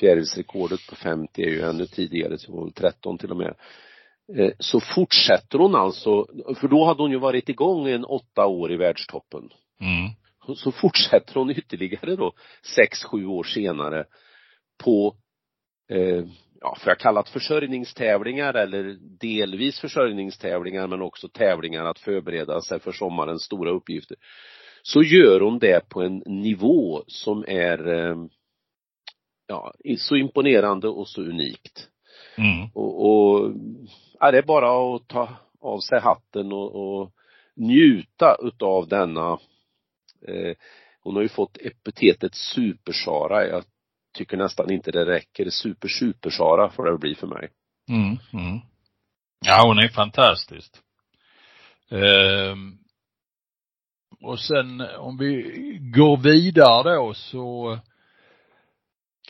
fjärilsrekordet 0.00 0.80
på 0.88 0.96
50 0.96 1.42
är 1.42 1.50
ju 1.50 1.60
ännu 1.60 1.86
tidigare, 1.86 2.38
så 2.38 2.64
väl 2.64 2.72
13 2.72 3.18
till 3.18 3.30
och 3.30 3.36
med. 3.36 3.54
Eh, 4.36 4.52
Så 4.58 4.80
fortsätter 4.80 5.58
hon 5.58 5.74
alltså, 5.74 6.26
för 6.60 6.68
då 6.68 6.84
hade 6.84 7.02
hon 7.02 7.10
ju 7.10 7.18
varit 7.18 7.48
igång 7.48 7.88
en 7.88 8.04
åtta 8.04 8.46
år 8.46 8.72
i 8.72 8.76
världstoppen. 8.76 9.50
Mm. 9.80 10.10
Så 10.56 10.72
fortsätter 10.72 11.34
hon 11.34 11.50
ytterligare 11.50 12.16
då 12.16 12.32
sex, 12.76 13.04
sju 13.04 13.26
år 13.26 13.44
senare 13.44 14.04
på, 14.84 15.16
eh, 15.90 16.24
ja, 16.60 16.76
för 16.80 16.90
jag 16.90 16.98
kallat 16.98 17.28
försörjningstävlingar 17.28 18.54
eller 18.54 18.96
delvis 19.20 19.80
försörjningstävlingar 19.80 20.86
men 20.86 21.02
också 21.02 21.28
tävlingar 21.28 21.84
att 21.84 21.98
förbereda 21.98 22.60
sig 22.60 22.80
för 22.80 22.92
sommarens 22.92 23.42
stora 23.42 23.70
uppgifter. 23.70 24.16
Så 24.82 25.02
gör 25.02 25.40
hon 25.40 25.58
det 25.58 25.88
på 25.88 26.02
en 26.02 26.22
nivå 26.26 27.04
som 27.06 27.44
är, 27.48 27.88
eh, 27.88 28.16
ja, 29.46 29.74
så 29.98 30.16
imponerande 30.16 30.88
och 30.88 31.08
så 31.08 31.22
unikt. 31.22 31.88
Mm. 32.38 32.68
Och, 32.74 33.06
och 33.06 33.52
ja, 34.20 34.30
det 34.30 34.38
är 34.38 34.42
bara 34.42 34.96
att 34.96 35.08
ta 35.08 35.28
av 35.60 35.78
sig 35.78 36.00
hatten 36.00 36.52
och, 36.52 36.74
och 36.74 37.12
njuta 37.56 38.36
utav 38.42 38.88
denna 38.88 39.38
eh, 40.28 40.56
hon 41.00 41.14
har 41.14 41.22
ju 41.22 41.28
fått 41.28 41.58
epitetet 41.60 42.34
supersara. 42.34 43.46
Jag 43.46 43.64
tycker 44.16 44.36
nästan 44.36 44.70
inte 44.70 44.90
det 44.90 45.04
räcker. 45.04 45.50
Super 45.50 45.88
super-Sara 45.88 46.70
får 46.70 46.84
det 46.84 46.98
bli 46.98 47.14
för 47.14 47.26
mig. 47.26 47.48
Mm, 47.88 48.18
mm. 48.32 48.60
Ja, 49.46 49.62
hon 49.66 49.78
är 49.78 49.88
fantastisk. 49.88 50.72
Ehm, 51.90 52.78
och 54.20 54.40
sen 54.40 54.80
om 54.98 55.18
vi 55.18 55.42
går 55.80 56.16
vidare 56.16 56.94
då 56.94 57.14
så 57.14 57.78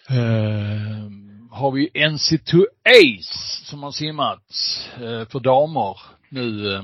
ehm, 0.08 1.48
har 1.50 1.72
vi 1.72 1.90
NC2 1.94 2.64
Ace 2.84 3.64
som 3.64 3.82
har 3.82 3.90
simmat 3.90 4.52
eh, 4.94 5.28
för 5.28 5.40
damer 5.40 6.00
nu 6.28 6.74
eh, 6.74 6.82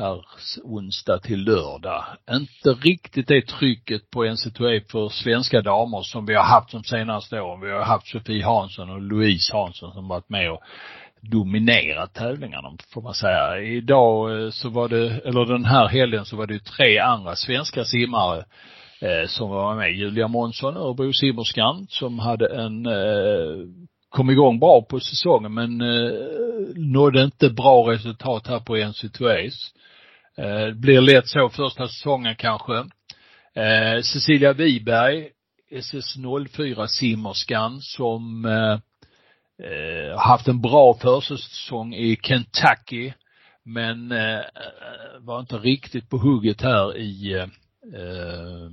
här 0.00 0.24
onsdag 0.64 1.18
till 1.18 1.44
lördag. 1.44 2.04
Inte 2.30 2.70
riktigt 2.70 3.28
det 3.28 3.46
trycket 3.46 4.10
på 4.10 4.24
NCTOE 4.24 4.80
för 4.90 5.08
svenska 5.08 5.62
damer 5.62 6.02
som 6.02 6.26
vi 6.26 6.34
har 6.34 6.44
haft 6.44 6.72
de 6.72 6.84
senaste 6.84 7.40
åren. 7.40 7.60
Vi 7.60 7.70
har 7.70 7.84
haft 7.84 8.08
Sofie 8.08 8.44
Hansson 8.44 8.90
och 8.90 9.00
Louise 9.00 9.56
Hansson 9.56 9.92
som 9.92 10.08
varit 10.08 10.28
med 10.28 10.52
och 10.52 10.62
dominerat 11.20 12.14
tävlingarna 12.14 12.72
får 12.94 13.02
man 13.02 13.14
säga. 13.14 13.60
Idag 13.60 14.44
eh, 14.44 14.50
så 14.50 14.68
var 14.68 14.88
det, 14.88 15.20
eller 15.24 15.44
den 15.44 15.64
här 15.64 15.88
helgen 15.88 16.24
så 16.24 16.36
var 16.36 16.46
det 16.46 16.54
ju 16.54 16.60
tre 16.60 16.98
andra 16.98 17.36
svenska 17.36 17.84
simmare 17.84 18.44
eh, 19.00 19.28
som 19.28 19.50
var 19.50 19.76
med. 19.76 19.92
Julia 19.92 20.28
Månsson, 20.28 20.76
Örebro 20.76 21.12
simmerskan, 21.12 21.86
som 21.88 22.18
hade 22.18 22.46
en, 22.46 22.86
eh, 22.86 23.66
kom 24.10 24.30
igång 24.30 24.58
bra 24.58 24.82
på 24.82 25.00
säsongen 25.00 25.54
men 25.54 25.80
eh, 25.80 26.12
nådde 26.76 27.22
inte 27.22 27.50
bra 27.50 27.92
resultat 27.92 28.46
här 28.46 28.60
på 28.60 28.76
NC2As. 28.76 29.54
Eh, 30.36 30.66
det 30.66 30.74
blir 30.74 31.00
lätt 31.00 31.28
så 31.28 31.48
första 31.48 31.88
säsongen 31.88 32.36
kanske. 32.36 32.74
Eh, 33.54 34.02
Cecilia 34.02 34.52
Wiberg, 34.52 35.28
SS04 35.72 36.86
simmerskan 36.86 37.80
som 37.80 38.44
eh, 38.44 38.78
eh, 39.68 40.18
haft 40.18 40.48
en 40.48 40.60
bra 40.60 40.94
försäsong 40.94 41.94
i 41.94 42.18
Kentucky 42.22 43.12
men 43.64 44.12
eh, 44.12 44.38
eh 44.38 45.20
var 45.20 45.40
inte 45.40 45.56
riktigt 45.56 46.08
på 46.08 46.18
hugget 46.18 46.62
här 46.62 46.96
i 46.96 47.32
eh, 47.32 47.42
eh 48.00 48.70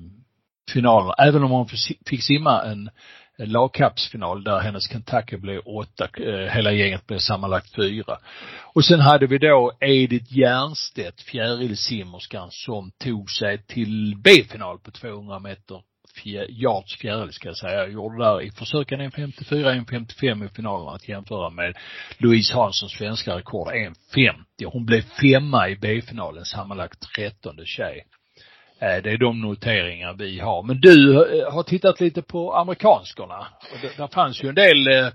finalen. 0.73 1.13
Även 1.17 1.43
om 1.43 1.51
hon 1.51 1.67
fick 2.05 2.23
simma 2.23 2.63
en, 2.63 2.89
lagkapsfinal 3.37 3.51
lagkappsfinal 3.51 4.43
där 4.43 4.59
hennes 4.59 4.87
Kentucky 4.87 5.37
blev 5.37 5.61
åtta, 5.65 6.07
eh, 6.17 6.53
hela 6.55 6.71
gänget 6.71 7.07
blev 7.07 7.19
sammanlagt 7.19 7.75
fyra. 7.75 8.17
Och 8.73 8.85
sen 8.85 8.99
hade 8.99 9.27
vi 9.27 9.37
då 9.37 9.71
Edith 9.79 10.37
Jernstedt, 10.37 11.21
fjärilsimmerskan, 11.21 12.47
som 12.51 12.91
tog 12.91 13.31
sig 13.31 13.57
till 13.57 14.15
B-final 14.17 14.79
på 14.79 14.91
200 14.91 15.39
meter 15.39 15.81
fjär, 16.23 16.45
yards 16.49 16.97
fjäril 16.97 17.33
ska 17.33 17.47
jag 17.47 17.57
säga. 17.57 17.73
Jag 17.73 17.91
gjorde 17.91 18.23
där 18.23 18.41
i 18.41 18.51
försöken 18.51 19.01
1.54, 19.01 19.85
1.55 19.85 20.45
i 20.45 20.49
finalen 20.49 20.95
att 20.95 21.09
jämföra 21.09 21.49
med 21.49 21.77
Louise 22.17 22.53
Hanssons 22.53 22.91
svenska 22.91 23.35
rekord 23.35 23.67
1.50. 23.67 24.65
Hon 24.65 24.85
blev 24.85 25.01
femma 25.01 25.69
i 25.69 25.75
B-finalen, 25.75 26.45
sammanlagt 26.45 26.99
trettonde 26.99 27.65
tjej. 27.65 28.03
Eh, 28.79 29.03
Det 29.03 29.11
är 29.11 29.17
de 29.17 29.41
noteringar 29.41 30.13
vi 30.13 30.39
har. 30.39 30.63
Men 30.63 30.79
du 30.81 31.23
eh, 31.41 31.53
har 31.53 31.63
tittat 31.63 31.99
lite 32.01 32.21
på 32.21 32.53
amerikanskorna. 32.53 33.47
Det, 33.81 33.97
där 33.97 34.07
fanns 34.07 34.43
ju 34.43 34.49
en 34.49 34.55
del 34.55 34.87
eh, 34.87 35.09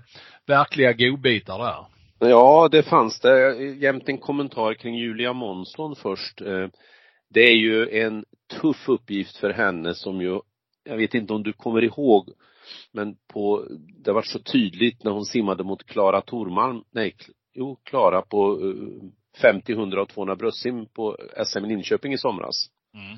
verkliga 0.47 0.93
godbitar 0.93 1.59
där. 1.59 1.85
Ja, 2.29 2.69
det 2.71 2.83
fanns 2.83 3.19
det. 3.19 3.55
Jämt 3.63 4.09
en 4.09 4.17
kommentar 4.17 4.73
kring 4.73 4.95
Julia 4.95 5.33
Månsson 5.33 5.95
först. 5.95 6.41
Det 7.33 7.41
är 7.41 7.55
ju 7.55 8.01
en 8.01 8.25
tuff 8.61 8.89
uppgift 8.89 9.37
för 9.37 9.49
henne 9.49 9.93
som 9.93 10.21
ju, 10.21 10.39
jag 10.83 10.97
vet 10.97 11.13
inte 11.13 11.33
om 11.33 11.43
du 11.43 11.53
kommer 11.53 11.83
ihåg, 11.83 12.29
men 12.91 13.15
på, 13.33 13.65
det 14.03 14.11
var 14.11 14.21
så 14.21 14.39
tydligt 14.39 15.03
när 15.03 15.11
hon 15.11 15.25
simmade 15.25 15.63
mot 15.63 15.83
Klara 15.83 16.21
Tormalm, 16.21 16.83
nej, 16.91 17.15
jo, 17.53 17.79
Klara 17.83 18.21
på 18.21 18.59
eh, 18.61 19.09
50, 19.41 19.71
100 19.71 20.01
och 20.01 20.09
200 20.09 20.35
bröstsim 20.35 20.85
på 20.85 21.17
SM 21.45 21.65
i 21.65 21.67
Linköping 21.67 22.13
i 22.13 22.17
somras. 22.17 22.69
Mm. 22.93 23.17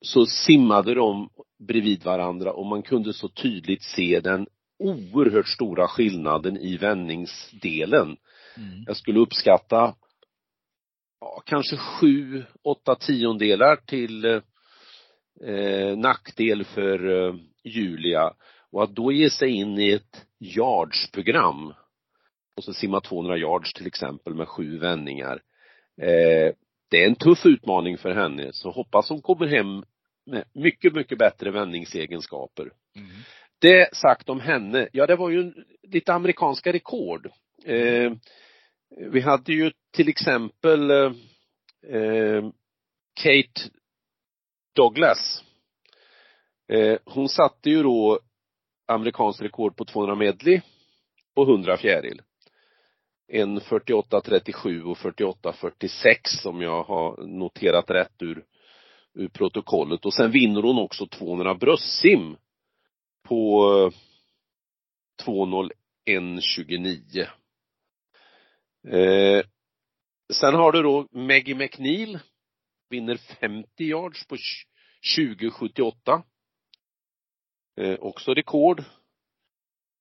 Så 0.00 0.26
simmade 0.26 0.94
de 0.94 1.30
bredvid 1.58 2.04
varandra 2.04 2.52
och 2.52 2.66
man 2.66 2.82
kunde 2.82 3.12
så 3.12 3.28
tydligt 3.28 3.82
se 3.82 4.20
den 4.20 4.46
oerhört 4.78 5.48
stora 5.48 5.88
skillnaden 5.88 6.56
i 6.56 6.76
vändningsdelen. 6.76 8.16
Mm. 8.56 8.84
Jag 8.86 8.96
skulle 8.96 9.20
uppskatta 9.20 9.94
ja, 11.20 11.42
kanske 11.46 11.76
sju, 11.76 12.44
åtta 12.62 12.94
tiondelar 12.94 13.76
till 13.76 14.24
eh, 15.44 15.96
nackdel 15.96 16.64
för 16.64 17.26
eh, 17.28 17.34
Julia. 17.64 18.34
Och 18.72 18.82
att 18.82 18.94
då 18.94 19.12
ge 19.12 19.30
sig 19.30 19.50
in 19.50 19.78
i 19.78 19.90
ett 19.90 20.26
yardsprogram 20.40 21.74
och 22.56 22.64
så 22.64 22.72
simma 22.72 23.00
200 23.00 23.36
yards 23.36 23.72
till 23.72 23.86
exempel 23.86 24.34
med 24.34 24.48
sju 24.48 24.78
vändningar. 24.78 25.42
Eh, 26.02 26.52
det 26.88 27.02
är 27.02 27.06
en 27.06 27.14
tuff 27.14 27.46
utmaning 27.46 27.98
för 27.98 28.14
henne, 28.14 28.52
så 28.52 28.70
hoppas 28.70 29.08
hon 29.08 29.22
kommer 29.22 29.46
hem 29.46 29.84
med 30.26 30.44
mycket, 30.54 30.94
mycket 30.94 31.18
bättre 31.18 31.50
vändningsegenskaper. 31.50 32.72
Mm. 32.96 33.08
Det 33.58 33.96
sagt 33.96 34.28
om 34.28 34.40
henne, 34.40 34.88
ja 34.92 35.06
det 35.06 35.16
var 35.16 35.30
ju 35.30 35.52
lite 35.82 36.12
amerikanska 36.12 36.72
rekord. 36.72 37.30
Eh, 37.64 38.12
vi 39.10 39.20
hade 39.20 39.52
ju 39.52 39.72
till 39.92 40.08
exempel 40.08 40.90
eh, 40.90 42.50
Kate 43.20 43.70
Douglas. 44.74 45.44
Eh, 46.68 46.98
hon 47.04 47.28
satte 47.28 47.70
ju 47.70 47.82
då 47.82 48.20
amerikanskt 48.86 49.42
rekord 49.42 49.76
på 49.76 49.84
200 49.84 50.14
medley 50.14 50.60
och 51.34 51.48
100 51.48 51.76
fjäril. 51.76 52.22
En 53.30 53.60
48.37 53.60 54.82
och 54.82 54.96
48.46 54.96 56.42
som 56.42 56.60
jag 56.60 56.82
har 56.82 57.26
noterat 57.26 57.90
rätt 57.90 58.22
ur, 58.22 58.44
ur 59.14 59.28
protokollet. 59.28 60.04
Och 60.04 60.14
sen 60.14 60.30
vinner 60.30 60.62
hon 60.62 60.78
också 60.78 61.06
200 61.06 61.54
bröstsim 61.54 62.36
på 63.22 63.64
eh, 63.72 63.90
2.01.29. 65.26 67.26
Eh, 68.88 69.42
sen 70.32 70.54
har 70.54 70.72
du 70.72 70.82
då 70.82 71.08
Maggie 71.10 71.54
McNeil, 71.54 72.18
vinner 72.90 73.16
50 73.16 73.84
yards 73.84 74.26
på 74.26 74.36
20.78. 75.16 76.22
Eh, 77.76 77.98
också 77.98 78.34
rekord. 78.34 78.84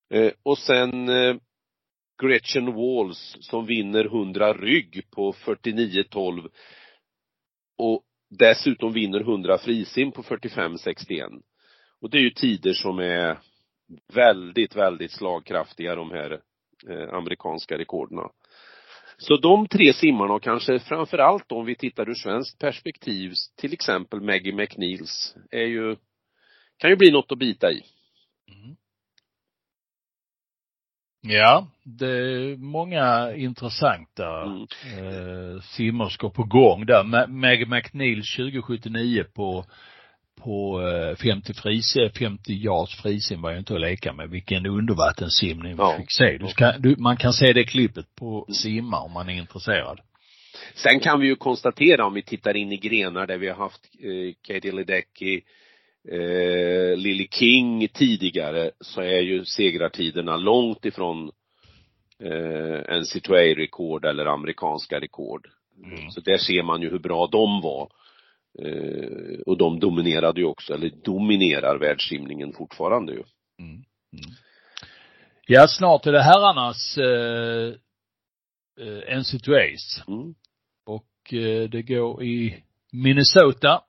Eh, 0.10 0.32
och 0.44 0.58
sen 0.58 1.10
eh, 1.10 1.36
Gretchen 2.22 2.74
Walls 2.74 3.38
som 3.40 3.66
vinner 3.66 4.06
100 4.06 4.54
rygg 4.54 5.04
på 5.12 5.34
49-12 5.34 6.50
och 7.78 8.04
dessutom 8.30 8.94
vinner 8.94 9.20
100 9.20 9.58
frisim 9.58 10.12
på 10.12 10.24
45-61. 10.24 11.42
Och 12.02 12.10
det 12.10 12.18
är 12.18 12.22
ju 12.22 12.30
tider 12.30 12.74
som 12.74 13.00
är 13.00 13.40
väldigt, 14.14 14.76
väldigt 14.76 15.12
slagkraftiga 15.12 15.96
de 15.96 16.12
här 16.12 16.42
eh, 16.90 17.14
amerikanska 17.14 17.78
rekorden. 17.78 18.20
Så 19.18 19.38
de 19.38 19.68
tre 19.68 19.94
simmarna 19.94 20.34
och 20.34 20.44
kanske 20.44 20.80
framförallt 20.80 21.52
om 21.52 21.66
vi 21.66 21.76
tittar 21.76 22.10
ur 22.10 22.14
svenskt 22.14 22.60
perspektiv, 22.60 23.34
till 23.56 23.74
exempel 23.74 24.22
Maggie 24.22 24.54
McNeils, 24.54 25.36
är 25.52 25.66
ju, 25.66 25.96
kan 26.78 26.90
ju 26.90 26.96
bli 26.96 27.12
något 27.12 27.32
att 27.32 27.38
bita 27.38 27.72
i. 27.72 27.84
Mm. 28.52 28.76
Ja, 31.22 31.68
det 31.84 32.08
är 32.08 32.58
många 32.58 33.34
intressanta 33.36 34.42
Mm. 34.44 34.62
eh, 34.98 35.62
simmerskor 35.62 36.30
på 36.30 36.44
gång 36.44 36.86
där. 36.86 37.28
Maggie 37.28 37.66
McNeil 37.66 38.24
2079 38.38 39.24
på 39.36 39.66
på 40.44 40.82
eh, 40.88 41.16
50 41.16 41.54
fris, 41.54 41.94
50 42.20 42.54
yards 42.54 42.96
frisim 43.02 43.42
var 43.42 43.52
ju 43.52 43.58
inte 43.58 43.74
att 43.74 43.82
leka 43.82 44.14
med. 44.14 44.30
Vilken 44.30 44.66
undervattenssimning 44.66 45.72
vi 45.76 45.78
Ja. 45.78 45.98
fick 45.98 46.12
se. 46.12 46.38
Du 46.38 46.48
ska, 46.48 46.72
du, 46.78 46.96
man 46.98 47.18
kan 47.18 47.34
se 47.34 47.54
det 47.54 47.64
klippet 47.64 48.16
på 48.16 48.46
simma 48.52 49.00
om 49.00 49.12
man 49.14 49.30
är 49.30 49.34
intresserad. 49.34 50.00
Sen 50.76 51.00
kan 51.00 51.20
vi 51.20 51.28
ju 51.28 51.36
konstatera 51.36 52.06
om 52.06 52.14
vi 52.14 52.22
tittar 52.22 52.56
in 52.58 52.72
i 52.72 52.78
grenar 52.78 53.28
där 53.28 53.38
vi 53.38 53.48
har 53.48 53.56
haft 53.56 53.82
eh, 54.04 54.34
Katie 54.48 54.72
Ledecky, 54.72 55.42
eh, 56.12 56.98
Lily 56.98 57.28
King 57.32 57.88
tidigare 57.88 58.72
så 58.80 59.02
är 59.02 59.22
ju 59.22 59.46
segrartiderna 59.46 60.38
långt 60.38 60.86
ifrån 60.86 61.32
eh, 62.24 63.00
NC2A-rekord 63.02 64.06
eller 64.06 64.26
amerikanska 64.26 65.00
rekord. 65.00 65.48
Mm. 65.84 66.12
Så 66.12 66.22
där 66.22 66.38
ser 66.38 66.64
man 66.64 66.82
ju 66.82 66.90
hur 66.90 67.00
bra 67.00 67.28
de 67.28 67.62
var. 67.62 67.92
Eh, 68.60 69.40
och 69.46 69.58
de 69.58 69.80
dominerade 69.80 70.40
ju 70.40 70.46
också, 70.46 70.74
eller 70.74 70.90
dominerar 71.04 71.78
världssimningen 71.78 72.54
fortfarande 72.54 73.14
ju. 73.14 73.24
Mm. 73.60 73.74
Mm. 73.74 74.36
Ja, 75.48 75.68
snart 75.68 76.06
är 76.06 76.12
det 76.12 76.24
herrarnas 76.24 76.98
eh, 76.98 77.74
eh, 78.86 79.18
NC2As. 79.20 80.08
Mm. 80.08 80.36
Och 80.86 81.34
eh, 81.34 81.70
det 81.70 81.82
går 81.82 82.24
i 82.24 82.64
Minnesota. 82.92 83.82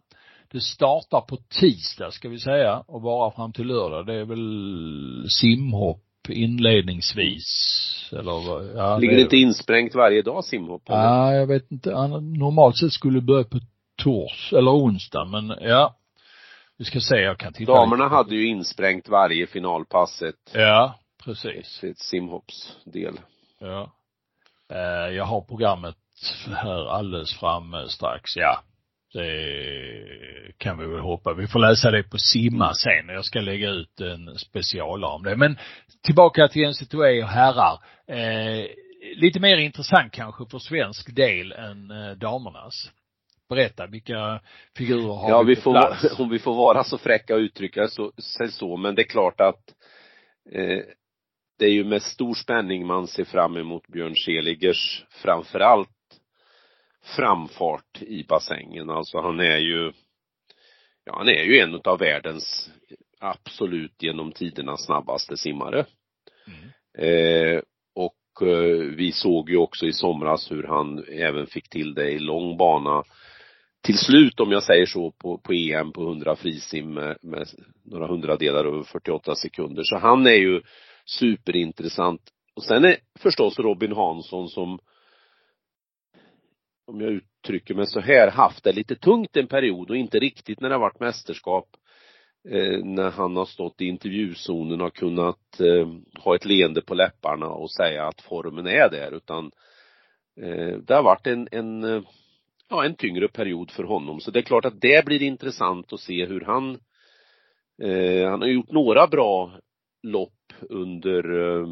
Det 0.53 0.61
startar 0.61 1.21
på 1.21 1.37
tisdag 1.37 2.11
ska 2.11 2.29
vi 2.29 2.39
säga 2.39 2.79
och 2.87 3.01
bara 3.03 3.31
fram 3.31 3.53
till 3.53 3.67
lördag. 3.67 4.07
Det 4.07 4.15
är 4.15 4.25
väl 4.25 5.27
simhopp 5.31 6.05
inledningsvis. 6.29 7.45
Eller 8.13 8.77
ja, 8.77 8.99
Ligger 8.99 9.17
det 9.17 9.23
inte 9.23 9.37
insprängt 9.37 9.95
varje 9.95 10.23
dag 10.23 10.45
simhopp? 10.45 10.89
eller? 10.89 10.99
Ja, 10.99 11.35
jag 11.35 11.47
vet 11.47 11.71
inte. 11.71 11.91
Normalt 12.21 12.77
sett 12.79 12.93
skulle 12.93 13.19
det 13.19 13.27
börja 13.27 13.45
på 13.45 13.59
tors 14.03 14.53
eller 14.53 14.71
onsdag 14.71 15.25
men 15.25 15.55
ja. 15.61 15.95
Vi 16.79 16.85
ska 16.85 17.01
se, 17.01 17.17
jag 17.17 17.39
kan 17.39 17.53
titta 17.53 17.73
Damerna 17.75 18.05
lite. 18.05 18.15
hade 18.17 18.35
ju 18.35 18.47
insprängt 18.49 19.09
varje 19.09 19.47
finalpass 19.47 20.23
ett, 20.23 20.51
Ja, 20.55 20.99
precis. 21.25 21.85
ett 21.85 21.99
simhoppsdel. 21.99 23.21
Ja. 23.61 23.93
Eh, 24.73 25.15
jag 25.17 25.25
har 25.25 25.41
programmet 25.41 25.97
här 26.57 26.87
alldeles 26.89 27.35
framme 27.35 27.89
strax. 27.89 28.37
Ja. 28.37 28.61
Det 29.13 30.59
kan 30.59 30.79
vi 30.79 30.87
väl 30.87 31.01
hoppa. 31.01 31.35
Vi 31.35 31.47
får 31.47 31.59
läsa 31.59 31.91
det 31.91 32.03
på 32.03 32.19
simma 32.19 32.75
sen 32.75 33.09
och 33.09 33.15
jag 33.15 33.25
ska 33.25 33.41
lägga 33.41 33.71
ut 33.71 34.01
en 34.01 34.39
specialare 34.39 35.11
om 35.11 35.23
det. 35.23 35.37
Men 35.37 35.59
tillbaka 36.03 36.49
till 36.49 36.63
NC2A 36.67 37.23
och 37.23 37.29
herrar. 37.29 37.79
Eh, 38.07 38.67
lite 39.17 39.41
mer 39.41 39.57
intressant 39.57 40.13
kanske 40.13 40.45
för 40.51 40.59
svensk 40.59 41.15
del 41.17 41.53
än 41.53 41.91
eh, 41.91 42.11
damernas. 42.11 42.91
Berätta, 43.49 43.87
vilka 43.87 44.41
figurer 44.77 45.15
har 45.15 45.31
Ja, 45.31 45.43
vi 45.43 45.55
vi 45.55 45.61
får, 45.61 45.73
plats? 45.73 46.19
om 46.21 46.29
vi 46.29 46.39
får 46.39 46.55
vara 46.55 46.85
så 46.85 46.99
fräcka 46.99 47.35
och 47.35 47.41
uttrycka 47.41 47.89
sig 48.37 48.49
så, 48.51 48.77
men 48.77 48.95
det 48.95 49.03
är 49.03 49.09
klart 49.09 49.41
att 49.41 49.75
eh, 50.53 50.79
det 51.59 51.65
är 51.65 51.73
ju 51.73 51.85
med 51.85 52.03
stor 52.03 52.35
spänning 52.35 52.87
man 52.87 53.07
ser 53.07 53.25
fram 53.25 53.57
emot 53.57 53.87
Björn 53.87 54.15
Seligers 54.15 55.05
framförallt 55.11 55.89
framfart 57.17 58.03
i 58.03 58.25
bassängen. 58.25 58.91
Alltså 58.91 59.21
han 59.21 59.41
är 59.41 59.59
ju, 59.59 59.93
ja 61.05 61.17
han 61.17 61.29
är 61.29 61.43
ju 61.43 61.59
en 61.59 61.81
av 61.85 61.99
världens 61.99 62.71
absolut 63.21 64.03
genom 64.03 64.33
tiderna 64.33 64.77
snabbaste 64.77 65.37
simmare. 65.37 65.87
Mm. 66.47 66.71
Eh, 66.99 67.63
och 67.95 68.49
eh, 68.49 68.95
vi 68.97 69.13
såg 69.13 69.51
ju 69.51 69.57
också 69.57 69.87
i 69.87 69.93
somras 69.93 70.51
hur 70.51 70.63
han 70.63 71.05
även 71.09 71.47
fick 71.47 71.69
till 71.69 71.95
det 71.95 72.11
i 72.11 72.19
lång 72.19 72.57
bana. 72.57 73.05
Till 73.83 73.99
slut, 73.99 74.41
om 74.41 74.53
jag 74.53 74.63
säger 74.63 74.87
så, 74.87 75.11
på, 75.11 75.39
på 75.39 75.53
EM 75.53 75.93
på 75.93 76.03
100 76.03 76.37
frisim 76.37 76.95
med, 76.95 77.17
med 77.23 77.49
några 77.85 78.07
hundradelar 78.07 78.65
över 78.65 78.83
48 78.83 79.35
sekunder. 79.35 79.83
Så 79.83 79.99
han 79.99 80.27
är 80.27 80.37
ju 80.37 80.63
superintressant. 81.05 82.21
Och 82.57 82.65
sen 82.65 82.85
är 82.85 82.97
förstås 83.19 83.59
Robin 83.59 83.93
Hansson 83.93 84.49
som, 84.49 84.79
om 86.89 87.01
jag 87.01 87.13
uttrycker 87.13 87.75
mig 87.75 87.87
så 87.87 88.01
här, 88.01 88.31
haft 88.31 88.65
det 88.65 88.73
lite 88.73 88.97
tungt 88.97 89.37
en 89.37 89.47
period 89.47 89.91
och 89.91 89.97
inte 89.97 90.19
riktigt 90.19 90.61
när 90.61 90.69
det 90.69 90.75
har 90.75 90.81
varit 90.81 91.01
mästerskap 91.01 91.69
eh, 92.49 92.85
när 92.85 93.11
han 93.11 93.37
har 93.37 93.45
stått 93.45 93.81
i 93.81 93.85
intervjuzonen 93.85 94.81
och 94.81 94.95
kunnat 94.95 95.61
eh, 95.61 95.89
ha 96.23 96.35
ett 96.35 96.45
leende 96.45 96.83
på 96.83 96.95
läpparna 96.95 97.47
och 97.47 97.71
säga 97.71 98.07
att 98.07 98.21
formen 98.21 98.67
är 98.67 98.91
där 98.91 99.17
utan 99.17 99.51
eh, 100.41 100.77
det 100.79 100.95
har 100.95 101.03
varit 101.03 101.27
en, 101.27 101.49
en, 101.51 101.85
eh, 101.85 102.03
ja 102.69 102.85
en 102.85 102.95
tyngre 102.95 103.29
period 103.29 103.71
för 103.71 103.85
honom 103.85 104.21
så 104.21 104.31
det 104.31 104.39
är 104.39 104.43
klart 104.43 104.65
att 104.65 104.81
det 104.81 105.05
blir 105.05 105.23
intressant 105.23 105.93
att 105.93 106.01
se 106.01 106.27
hur 106.27 106.41
han 106.41 106.79
eh, 107.83 108.31
han 108.31 108.41
har 108.41 108.49
gjort 108.49 108.73
några 108.73 109.07
bra 109.07 109.59
lopp 110.03 110.53
under 110.61 111.41
eh, 111.41 111.67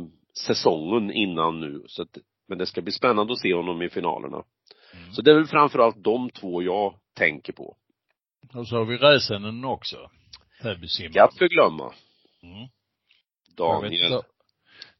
säsongen 0.46 1.10
innan 1.10 1.60
nu 1.60 1.82
så 1.86 2.02
att, 2.02 2.18
men 2.48 2.58
det 2.58 2.66
ska 2.66 2.82
bli 2.82 2.92
spännande 2.92 3.32
att 3.32 3.40
se 3.40 3.54
honom 3.54 3.82
i 3.82 3.88
finalerna. 3.88 4.44
Mm. 5.02 5.12
Så 5.12 5.22
det 5.22 5.30
är 5.30 5.34
väl 5.34 5.46
framförallt 5.46 6.04
de 6.04 6.30
två 6.30 6.62
jag 6.62 6.94
tänker 7.14 7.52
på. 7.52 7.76
Och 8.54 8.68
så 8.68 8.76
har 8.76 8.84
vi 8.84 8.96
Räsänen 8.96 9.64
också. 9.64 10.10
Täbysimmaren. 10.62 11.10
Inte 11.10 11.24
att 11.24 11.38
förglömma. 11.38 11.92
Mm. 12.42 12.68
Jag 13.56 13.82
vet 13.82 13.90
Daniel. 13.90 14.22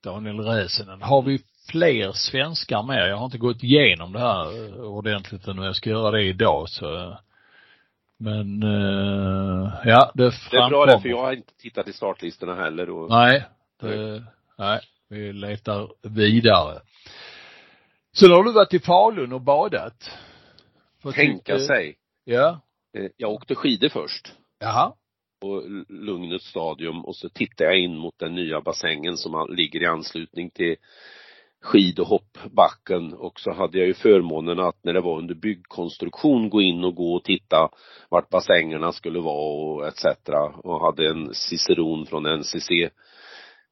Daniel 0.03 0.41
Räsänen. 0.41 1.03
Har 1.03 1.23
vi 1.23 1.41
fler 1.71 2.13
svenskar 2.13 2.83
med? 2.83 3.11
Jag 3.11 3.17
har 3.17 3.25
inte 3.25 3.39
gått 3.39 3.63
igenom 3.63 4.13
det 4.13 4.19
här 4.19 4.81
ordentligt 4.85 5.49
ännu. 5.49 5.65
Jag 5.65 5.77
ska 5.77 5.91
göra 5.91 6.11
det 6.11 6.23
idag 6.23 6.69
så. 6.69 7.19
Men, 8.19 8.63
eh, 8.63 9.73
ja, 9.85 10.13
det 10.15 10.23
Det 10.23 10.27
är 10.27 10.31
framkommer. 10.31 10.69
bra 10.71 10.87
det, 10.87 11.01
för 11.01 11.09
jag 11.09 11.23
har 11.23 11.33
inte 11.33 11.55
tittat 11.59 11.89
i 11.89 11.93
startlistorna 11.93 12.55
heller 12.55 12.91
och 12.91 13.11
Nej, 13.11 13.45
det, 13.81 14.25
nej, 14.59 14.81
vi 15.09 15.33
letar 15.33 15.89
vidare. 16.03 16.81
Sen 18.19 18.31
har 18.31 18.45
du 18.45 18.53
varit 18.53 18.75
i 18.75 18.79
Falun 18.79 19.33
och 19.33 19.41
badat. 19.41 20.11
Vad 21.03 21.15
tänka 21.15 21.35
tyckte- 21.57 21.59
sig. 21.67 21.97
Ja. 22.25 22.61
Eh, 22.99 23.11
Jag 23.17 23.31
åkte 23.33 23.55
skidor 23.55 23.89
först 23.89 24.33
Jaha. 24.61 24.93
på 25.41 25.63
Lugnets 25.89 26.47
stadium 26.49 27.05
och 27.05 27.17
så 27.17 27.29
tittade 27.29 27.71
jag 27.71 27.79
in 27.79 27.97
mot 27.97 28.19
den 28.19 28.35
nya 28.35 28.61
bassängen 28.61 29.17
som 29.17 29.47
ligger 29.57 29.83
i 29.83 29.87
anslutning 29.87 30.51
till 30.51 30.77
skid 31.63 31.99
och 32.01 32.07
hoppbacken 32.07 33.13
och 33.15 33.41
så 33.41 33.53
hade 33.53 33.79
jag 33.79 33.87
ju 33.87 33.95
förmånen 33.95 34.61
att 34.61 34.85
när 34.85 34.93
det 34.93 35.01
var 35.01 35.19
under 35.19 35.35
byggkonstruktion 35.35 36.51
gå 36.51 36.63
in 36.63 36.85
och 36.85 36.95
gå 36.95 37.15
och 37.15 37.25
titta 37.25 37.69
vart 38.11 38.29
bassängerna 38.29 38.93
skulle 38.93 39.21
vara 39.21 39.55
och 39.65 39.87
etc. 39.89 40.05
och 40.65 40.81
hade 40.81 41.09
en 41.09 41.35
ciceron 41.35 42.07
från 42.07 42.27
NCC 42.27 42.71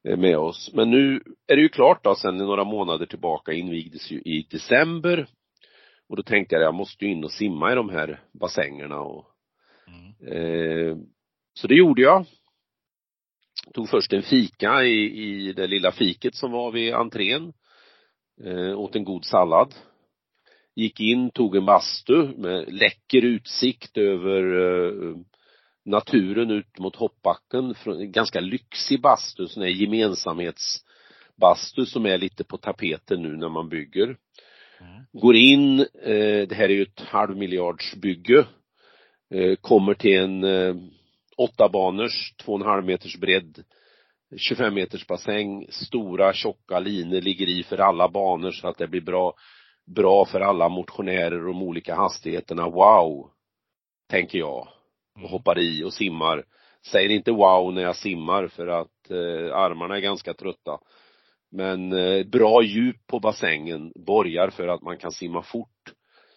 med 0.05 0.39
oss. 0.39 0.71
Men 0.75 0.91
nu 0.91 1.23
är 1.47 1.57
det 1.57 1.63
ju 1.63 1.69
klart 1.69 2.05
då, 2.05 2.15
sen 2.15 2.37
några 2.37 2.65
månader 2.65 3.07
tillbaka 3.07 3.53
invigdes 3.53 4.11
ju 4.11 4.19
i 4.19 4.47
december 4.51 5.27
och 6.09 6.17
då 6.17 6.23
tänkte 6.23 6.55
jag 6.55 6.63
jag 6.63 6.75
måste 6.75 7.05
ju 7.05 7.13
in 7.13 7.25
och 7.25 7.33
simma 7.33 7.73
i 7.73 7.75
de 7.75 7.89
här 7.89 8.21
bassängerna 8.33 9.01
och 9.01 9.35
Mm. 9.87 10.33
Eh, 10.33 10.97
så 11.55 11.67
det 11.67 11.75
gjorde 11.75 12.03
jag. 12.03 12.27
Tog 13.75 13.89
först 13.89 14.13
en 14.13 14.23
fika 14.23 14.85
i, 14.85 15.23
i 15.23 15.53
det 15.53 15.67
lilla 15.67 15.93
fiket 15.93 16.35
som 16.35 16.53
var 16.53 16.73
vid 16.73 16.95
entrén. 16.95 17.53
Eh, 18.45 18.79
åt 18.79 18.97
en 18.97 19.05
god 19.05 19.25
sallad. 19.25 19.75
Gick 20.77 21.01
in, 21.01 21.31
tog 21.31 21.57
en 21.57 21.67
bastu 21.67 22.29
med 22.37 22.73
läcker 22.73 23.25
utsikt 23.25 23.97
över 23.97 24.43
eh, 24.43 25.17
naturen 25.85 26.51
ut 26.51 26.79
mot 26.79 26.97
hoppbacken. 26.97 27.75
Från 27.75 28.01
en 28.01 28.13
ganska 28.13 28.41
lyxig 28.41 29.01
bastu, 29.01 29.47
sån 29.47 29.63
här 29.63 29.71
gemensamhetsbastu 29.71 31.87
som 31.87 32.07
är 32.07 32.19
lite 32.19 32.45
på 32.45 32.57
tapeten 32.57 33.23
nu 33.23 33.37
när 33.37 33.49
man 33.49 33.69
bygger. 33.69 34.05
Mm. 34.05 34.17
Går 35.13 35.37
in, 35.37 35.81
eh, 35.81 36.49
det 36.49 36.55
här 36.55 36.65
är 36.65 36.75
ju 36.75 36.83
ett 36.83 37.01
halvmiljardsbygge 37.01 38.47
eh, 39.35 39.55
kommer 39.61 39.95
till 39.95 40.19
en 40.19 40.45
eh, 40.45 40.75
åtta 41.37 41.69
banors, 41.69 42.35
två 42.37 42.53
och 42.53 42.61
en 42.61 42.67
halv 42.67 42.85
meters 42.85 43.17
bredd 43.17 43.65
25 44.37 44.75
meters 44.75 45.07
bassäng, 45.07 45.67
stora 45.71 46.33
tjocka 46.33 46.79
linor 46.79 47.21
ligger 47.21 47.49
i 47.49 47.63
för 47.63 47.79
alla 47.79 48.09
banor 48.09 48.51
så 48.51 48.69
att 48.69 48.79
det 48.79 48.87
blir 48.87 49.01
bra, 49.01 49.35
bra 49.87 50.25
för 50.25 50.41
alla 50.41 50.69
motionärer 50.69 51.39
och 51.39 51.55
de 51.55 51.63
olika 51.63 51.95
hastigheterna. 51.95 52.69
Wow! 52.69 53.31
Tänker 54.11 54.39
jag. 54.39 54.69
Och 55.23 55.29
hoppar 55.29 55.59
i 55.59 55.85
och 55.85 55.93
simmar. 55.93 56.45
Säger 56.87 57.09
inte 57.09 57.33
wow 57.33 57.75
när 57.75 57.83
jag 57.83 57.97
simmar 57.97 58.49
för 58.49 58.67
att 58.67 59.11
eh, 59.11 59.57
armarna 59.57 59.97
är 59.97 60.01
ganska 60.01 60.35
trötta. 60.35 60.79
Men 61.51 61.93
eh, 61.93 62.27
bra 62.27 62.63
djup 62.63 63.07
på 63.07 63.21
bassängen 63.21 63.93
borgar 63.95 64.51
för 64.51 64.69
att 64.69 64.83
man 64.83 64.99
kan 64.99 65.13
simma 65.13 65.43
fort. 65.43 65.93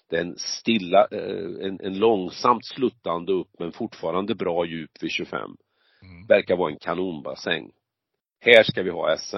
Det 0.10 0.18
är 0.18 0.22
en 0.22 0.36
stilla, 0.38 1.08
eh, 1.12 1.68
en, 1.68 1.80
en 1.82 1.98
långsamt 2.00 2.66
sluttande 2.66 3.34
upp 3.34 3.50
men 3.60 3.72
fortfarande 3.72 4.36
bra 4.36 4.66
djup 4.66 5.04
vid 5.04 5.12
25. 5.12 5.40
Mm. 5.40 6.28
Verkar 6.28 6.58
vara 6.58 6.72
en 6.72 6.80
kanonbassäng. 6.80 7.72
Här 8.40 8.64
ska 8.64 8.84
vi 8.84 8.90
ha 8.90 9.18
SM. 9.18 9.38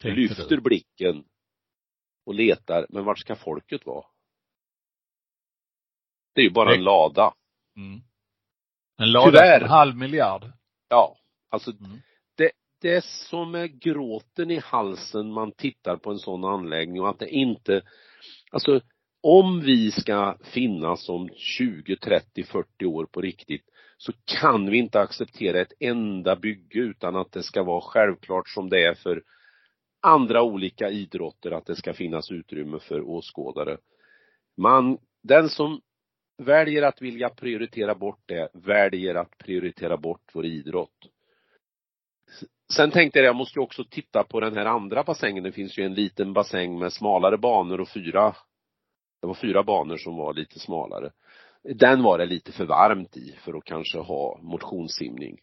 Tänkte 0.00 0.20
Lyfter 0.20 0.56
du. 0.56 0.60
blicken 0.60 1.24
och 2.26 2.34
letar, 2.34 2.86
men 2.88 3.04
vart 3.04 3.18
ska 3.18 3.36
folket 3.36 3.86
vara? 3.86 4.04
Det 6.34 6.40
är 6.40 6.44
ju 6.44 6.50
bara 6.50 6.74
en 6.74 6.84
lada. 6.84 7.34
Mm. 7.76 8.00
En 8.98 9.12
lada 9.12 9.30
Tyvärr. 9.30 9.60
en 9.60 9.68
halv 9.68 9.96
miljard. 9.96 10.52
Ja, 10.88 11.16
alltså 11.50 11.70
Mm. 11.70 11.98
det, 12.36 12.50
det 12.80 12.94
är 12.94 13.00
som 13.00 13.50
med 13.50 13.80
gråten 13.80 14.50
i 14.50 14.58
halsen 14.58 15.32
man 15.32 15.52
tittar 15.52 15.96
på 15.96 16.10
en 16.10 16.18
sån 16.18 16.44
anläggning 16.44 17.02
och 17.02 17.08
att 17.08 17.18
det 17.18 17.28
inte, 17.30 17.82
alltså 18.50 18.80
om 19.22 19.60
vi 19.60 19.90
ska 19.90 20.36
finnas 20.44 21.08
om 21.08 21.28
20, 21.36 21.96
30, 21.96 22.44
40 22.44 22.86
år 22.86 23.06
på 23.06 23.20
riktigt 23.20 23.64
så 23.96 24.12
kan 24.24 24.70
vi 24.70 24.78
inte 24.78 25.00
acceptera 25.00 25.60
ett 25.60 25.72
enda 25.80 26.36
bygge 26.36 26.78
utan 26.78 27.16
att 27.16 27.32
det 27.32 27.42
ska 27.42 27.62
vara 27.62 27.80
självklart 27.80 28.48
som 28.48 28.68
det 28.68 28.84
är 28.86 28.94
för 28.94 29.22
andra 30.00 30.42
olika 30.42 30.90
idrotter 30.90 31.50
att 31.50 31.66
det 31.66 31.76
ska 31.76 31.94
finnas 31.94 32.30
utrymme 32.30 32.78
för 32.78 33.00
åskådare. 33.00 33.78
Man, 34.56 34.98
den 35.22 35.48
som 35.48 35.80
väljer 36.44 36.82
att 36.82 37.02
vilja 37.02 37.28
prioritera 37.28 37.94
bort 37.94 38.20
det, 38.26 38.48
väljer 38.52 39.14
att 39.14 39.38
prioritera 39.38 39.96
bort 39.96 40.30
vår 40.32 40.46
idrott. 40.46 41.08
Sen 42.74 42.90
tänkte 42.90 43.18
jag, 43.18 43.26
jag 43.26 43.36
måste 43.36 43.58
ju 43.58 43.62
också 43.62 43.84
titta 43.84 44.24
på 44.24 44.40
den 44.40 44.56
här 44.56 44.66
andra 44.66 45.02
bassängen. 45.02 45.44
Det 45.44 45.52
finns 45.52 45.78
ju 45.78 45.84
en 45.84 45.94
liten 45.94 46.32
bassäng 46.32 46.78
med 46.78 46.92
smalare 46.92 47.38
banor 47.38 47.80
och 47.80 47.88
fyra, 47.88 48.36
det 49.20 49.26
var 49.26 49.34
fyra 49.34 49.62
banor 49.62 49.96
som 49.96 50.16
var 50.16 50.34
lite 50.34 50.58
smalare. 50.58 51.10
Den 51.62 52.02
var 52.02 52.18
det 52.18 52.26
lite 52.26 52.52
för 52.52 52.64
varmt 52.64 53.16
i 53.16 53.36
för 53.44 53.54
att 53.54 53.64
kanske 53.64 53.98
ha 53.98 54.38
motionssimning. 54.42 55.38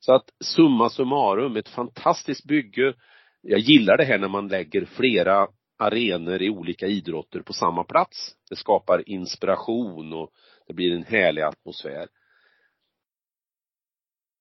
Så 0.00 0.12
att 0.12 0.30
summa 0.40 0.90
summarum, 0.90 1.56
ett 1.56 1.68
fantastiskt 1.68 2.44
bygge. 2.44 2.94
Jag 3.40 3.58
gillar 3.58 3.96
det 3.96 4.04
här 4.04 4.18
när 4.18 4.28
man 4.28 4.48
lägger 4.48 4.84
flera 4.84 5.48
arenor 5.76 6.42
i 6.42 6.50
olika 6.50 6.86
idrotter 6.86 7.40
på 7.40 7.52
samma 7.52 7.84
plats. 7.84 8.36
Det 8.50 8.56
skapar 8.56 9.08
inspiration 9.08 10.12
och 10.12 10.30
det 10.66 10.72
blir 10.74 10.92
en 10.96 11.04
härlig 11.04 11.42
atmosfär. 11.42 12.08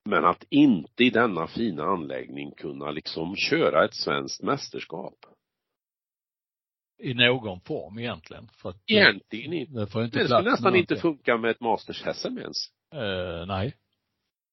Men 0.05 0.25
att 0.25 0.43
inte 0.49 1.03
i 1.03 1.09
denna 1.09 1.47
fina 1.47 1.83
anläggning 1.83 2.51
kunna 2.51 2.91
liksom 2.91 3.35
köra 3.35 3.85
ett 3.85 3.95
svenskt 3.95 4.41
mästerskap. 4.41 5.15
I 6.99 7.13
någon 7.13 7.61
form 7.61 7.99
egentligen. 7.99 8.49
För 8.57 8.69
att 8.69 8.81
Egentligen 8.85 9.53
inte. 9.53 9.79
det 9.79 9.87
får 9.87 10.03
inte 10.03 10.19
Det 10.19 10.25
skulle 10.25 10.51
nästan 10.51 10.75
inte 10.75 10.95
funka 10.95 11.37
med 11.37 11.51
ett 11.51 11.59
Masters-SM 11.59 12.39
ens. 12.39 12.57
Eh, 12.93 13.45
nej. 13.47 13.75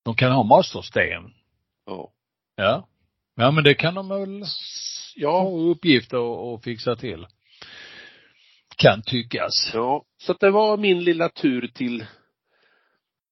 De 0.04 0.14
kan 0.14 0.32
ha 0.32 0.42
Masters-DM. 0.42 1.30
Ja. 1.86 2.12
Ja. 2.56 2.88
Ja 3.34 3.50
men 3.50 3.64
det 3.64 3.74
kan 3.74 3.94
de 3.94 4.08
väl 4.08 4.44
Ja. 5.16 5.42
ha 5.42 5.70
uppgift 5.70 6.14
att 6.14 6.20
att 6.20 6.64
fixa 6.64 6.96
till. 6.96 7.26
Kan 8.76 9.02
tyckas. 9.02 9.70
Ja. 9.74 10.04
Så 10.18 10.32
att 10.32 10.40
det 10.40 10.50
var 10.50 10.76
min 10.76 11.04
lilla 11.04 11.28
tur 11.28 11.66
till, 11.74 12.06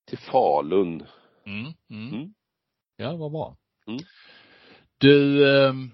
till 0.08 0.18
Falun. 0.18 1.06
Mm, 1.46 1.72
mm. 1.90 2.14
Mm. 2.14 2.34
Ja, 2.96 3.16
vad 3.16 3.32
bra. 3.32 3.56
Mm. 3.86 4.00
Du, 4.98 5.50
ehm, 5.50 5.90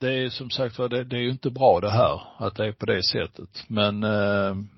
det 0.00 0.14
är 0.14 0.28
som 0.28 0.50
sagt 0.50 0.78
var, 0.78 0.88
det, 0.88 1.04
det 1.04 1.16
är 1.16 1.20
ju 1.20 1.30
inte 1.30 1.50
bra 1.50 1.80
det 1.80 1.90
här, 1.90 2.20
att 2.38 2.56
det 2.56 2.66
är 2.66 2.72
på 2.72 2.86
det 2.86 3.02
sättet. 3.04 3.64
Men 3.68 4.04
ehm, 4.04 4.68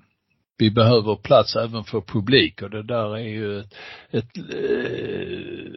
vi 0.57 0.71
behöver 0.71 1.15
plats 1.15 1.55
även 1.55 1.83
för 1.83 2.01
publik 2.01 2.61
och 2.61 2.69
det 2.69 2.83
där 2.83 3.17
är 3.17 3.27
ju 3.27 3.59
ett, 3.59 3.73
ett, 4.09 4.37
eh, 4.37 5.71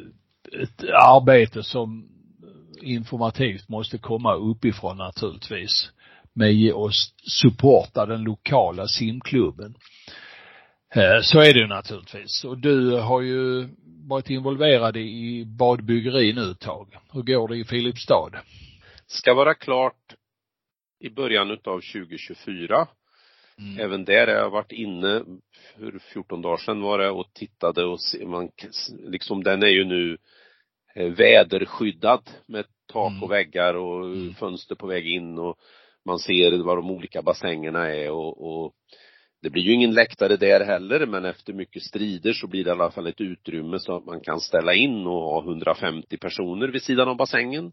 ett 0.63 0.83
arbete 0.83 1.63
som 1.63 2.09
informativt 2.83 3.69
måste 3.69 3.99
komma 3.99 4.35
uppifrån 4.35 4.97
naturligtvis. 4.97 5.91
Med 6.33 6.73
att 6.73 6.93
supporta 7.43 8.07
den 8.07 8.23
lokala 8.23 8.87
simklubben. 8.87 9.75
Eh, 10.95 11.21
Så 11.23 11.41
är 11.41 11.55
det 11.55 11.67
naturligtvis. 11.67 12.45
Och 12.45 12.59
du 12.59 12.91
har 12.91 13.21
ju 13.21 13.69
varit 14.09 14.31
involverad 14.31 14.97
i 14.97 15.45
badbyggeri 15.47 16.33
nu 16.33 16.51
ett 16.51 16.61
tag. 16.61 16.97
Hur 17.13 17.23
går 17.23 17.49
det 17.49 17.57
i 17.57 17.65
Filipstad? 17.65 18.31
Ska 19.07 19.35
vara 19.35 19.55
klart 19.55 20.15
i 21.01 21.11
början 21.11 21.51
utav 21.51 21.81
2024. 21.81 22.89
Mm. 23.59 23.81
Även 23.81 24.05
där 24.05 24.27
har 24.27 24.35
jag 24.35 24.51
varit 24.51 24.73
inne, 24.73 25.25
för 25.77 25.99
14 26.13 26.43
dagar 26.43 26.57
sedan 26.57 26.81
var 26.81 26.99
det, 26.99 27.11
och 27.11 27.33
tittade 27.35 27.85
och 27.85 28.01
se, 28.01 28.27
man, 28.27 28.51
liksom 28.89 29.43
den 29.45 29.63
är 29.63 29.69
ju 29.69 29.85
nu 29.85 30.19
väderskyddad 30.95 32.31
med 32.47 32.65
tak 32.93 33.11
Mm. 33.11 33.23
och 33.23 33.31
väggar 33.31 33.75
och 33.75 34.05
Mm. 34.05 34.35
fönster 34.35 34.75
på 34.75 34.87
väg 34.87 35.07
in 35.07 35.39
och 35.39 35.59
man 36.05 36.19
ser 36.19 36.59
vad 36.63 36.79
de 36.79 36.91
olika 36.91 37.23
bassängerna 37.23 37.89
är 37.95 38.11
och, 38.11 38.63
och 38.65 38.73
det 39.43 39.51
blir 39.51 39.63
ju 39.63 39.73
ingen 39.73 39.95
läktare 39.95 40.37
där 40.37 40.65
heller 40.65 41.07
men 41.07 41.25
efter 41.25 41.53
mycket 41.53 41.83
strider 41.83 42.33
så 42.33 42.47
blir 42.47 42.65
det 42.65 42.69
i 42.69 42.73
alla 42.73 42.91
fall 42.91 43.07
ett 43.07 43.21
utrymme 43.21 43.79
så 43.79 43.97
att 43.97 44.05
man 44.05 44.21
kan 44.21 44.41
ställa 44.41 44.75
in 44.75 45.07
och 45.07 45.23
ha 45.23 45.43
150 45.43 46.17
personer 46.17 46.69
vid 46.69 46.83
sidan 46.83 47.09
av 47.09 47.17
bassängen 47.17 47.73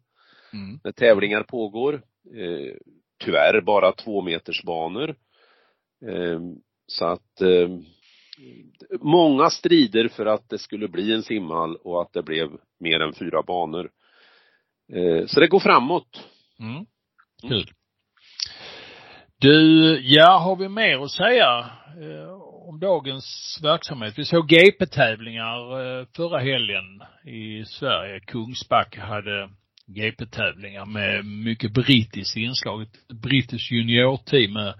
Mm. 0.53 0.79
när 0.83 0.91
tävlingar 0.91 1.43
pågår. 1.43 1.93
Eh, 2.35 2.75
tyvärr 3.23 3.61
bara 3.61 3.91
två 3.91 4.21
meters 4.21 4.63
banor. 4.63 5.09
Eh, 6.05 6.39
så 6.87 7.05
att 7.05 7.41
eh, 7.41 7.69
många 8.99 9.49
strider 9.49 10.07
för 10.07 10.25
att 10.25 10.49
det 10.49 10.57
skulle 10.57 10.87
bli 10.87 11.13
en 11.13 11.23
simhall 11.23 11.75
och 11.75 12.01
att 12.01 12.13
det 12.13 12.23
blev 12.23 12.49
mer 12.79 12.99
än 12.99 13.13
fyra 13.13 13.43
banor. 13.43 13.89
Eh, 14.93 15.25
så 15.25 15.39
det 15.39 15.47
går 15.47 15.59
framåt. 15.59 16.27
Mm. 16.59 16.85
Kul. 17.49 17.71
Du, 19.39 19.99
ja, 20.01 20.37
har 20.37 20.55
vi 20.55 20.69
mer 20.69 21.03
att 21.03 21.11
säga 21.11 21.69
eh, 22.01 22.31
om 22.69 22.79
dagens 22.79 23.59
verksamhet? 23.63 24.13
Vi 24.17 24.25
såg 24.25 24.47
GP-tävlingar 24.47 25.79
eh, 25.99 26.05
förra 26.15 26.39
helgen 26.39 27.01
i 27.25 27.65
Sverige. 27.65 28.19
Kungsbacka 28.19 29.05
hade 29.05 29.49
GP-tävlingar 29.87 30.85
med 30.85 31.25
mycket 31.25 31.73
brittiskt 31.73 32.37
inslag. 32.37 32.81
Ett 32.81 33.07
brittiskt 33.07 33.71
juniorteam 33.71 34.53
med, 34.53 34.73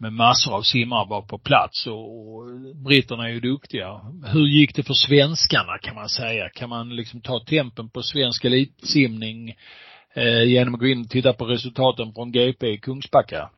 med 0.00 0.12
massor 0.12 0.54
av 0.54 0.62
simmare 0.62 1.08
var 1.08 1.22
på 1.22 1.38
plats 1.38 1.86
och, 1.86 2.34
och 2.34 2.44
britterna 2.84 3.28
är 3.28 3.32
ju 3.32 3.40
duktiga. 3.40 4.00
Hur 4.32 4.46
gick 4.46 4.74
det 4.74 4.82
för 4.82 4.94
svenskarna 4.94 5.78
kan 5.78 5.94
man 5.94 6.08
säga? 6.08 6.48
Kan 6.48 6.68
man 6.68 6.96
liksom 6.96 7.20
ta 7.20 7.40
tempen 7.44 7.90
på 7.90 8.02
svensk 8.02 8.44
elitsimning 8.44 9.54
eh, 10.14 10.42
genom 10.44 10.74
att 10.74 10.80
gå 10.80 10.86
in 10.86 11.00
och 11.00 11.10
titta 11.10 11.32
på 11.32 11.44
resultaten 11.44 12.12
från 12.12 12.32
GP 12.32 12.66
i 12.66 12.78
Kungsbacka? 12.78 13.50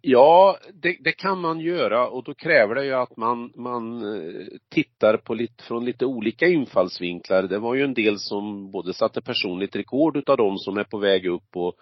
Ja, 0.00 0.58
det, 0.82 0.96
det 1.00 1.12
kan 1.12 1.40
man 1.40 1.60
göra 1.60 2.08
och 2.08 2.24
då 2.24 2.34
kräver 2.34 2.74
det 2.74 2.84
ju 2.84 2.94
att 2.94 3.16
man, 3.16 3.52
man 3.54 4.02
eh, 4.02 4.46
tittar 4.70 5.16
på 5.16 5.34
lite, 5.34 5.64
från 5.64 5.84
lite 5.84 6.06
olika 6.06 6.46
infallsvinklar. 6.46 7.42
Det 7.42 7.58
var 7.58 7.74
ju 7.74 7.84
en 7.84 7.94
del 7.94 8.18
som 8.18 8.70
både 8.70 8.94
satte 8.94 9.20
personligt 9.20 9.76
rekord 9.76 10.16
utav 10.16 10.36
de 10.36 10.58
som 10.58 10.76
är 10.76 10.84
på 10.84 10.98
väg 10.98 11.26
upp 11.26 11.56
och 11.56 11.74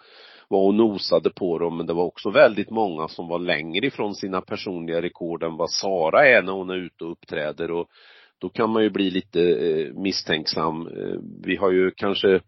var 0.53 0.65
och 0.65 0.73
nosade 0.73 1.29
på 1.29 1.59
dem, 1.59 1.77
men 1.77 1.85
det 1.85 1.93
var 1.93 2.03
också 2.03 2.29
väldigt 2.29 2.69
många 2.69 3.07
som 3.07 3.27
var 3.27 3.39
längre 3.39 3.87
ifrån 3.87 4.15
sina 4.15 4.41
personliga 4.41 5.01
rekord 5.01 5.43
än 5.43 5.57
vad 5.57 5.71
Sara 5.71 6.27
är 6.27 6.41
när 6.41 6.53
hon 6.53 6.69
är 6.69 6.75
ute 6.77 7.03
och 7.03 7.11
uppträder 7.11 7.71
och 7.71 7.87
då 8.37 8.49
kan 8.49 8.69
man 8.69 8.83
ju 8.83 8.89
bli 8.89 9.11
lite 9.11 9.41
eh, 9.41 9.93
misstänksam. 9.93 10.87
Eh, 10.87 11.19
vi 11.43 11.55
har 11.55 11.71
ju 11.71 11.91
kanske 11.91 12.41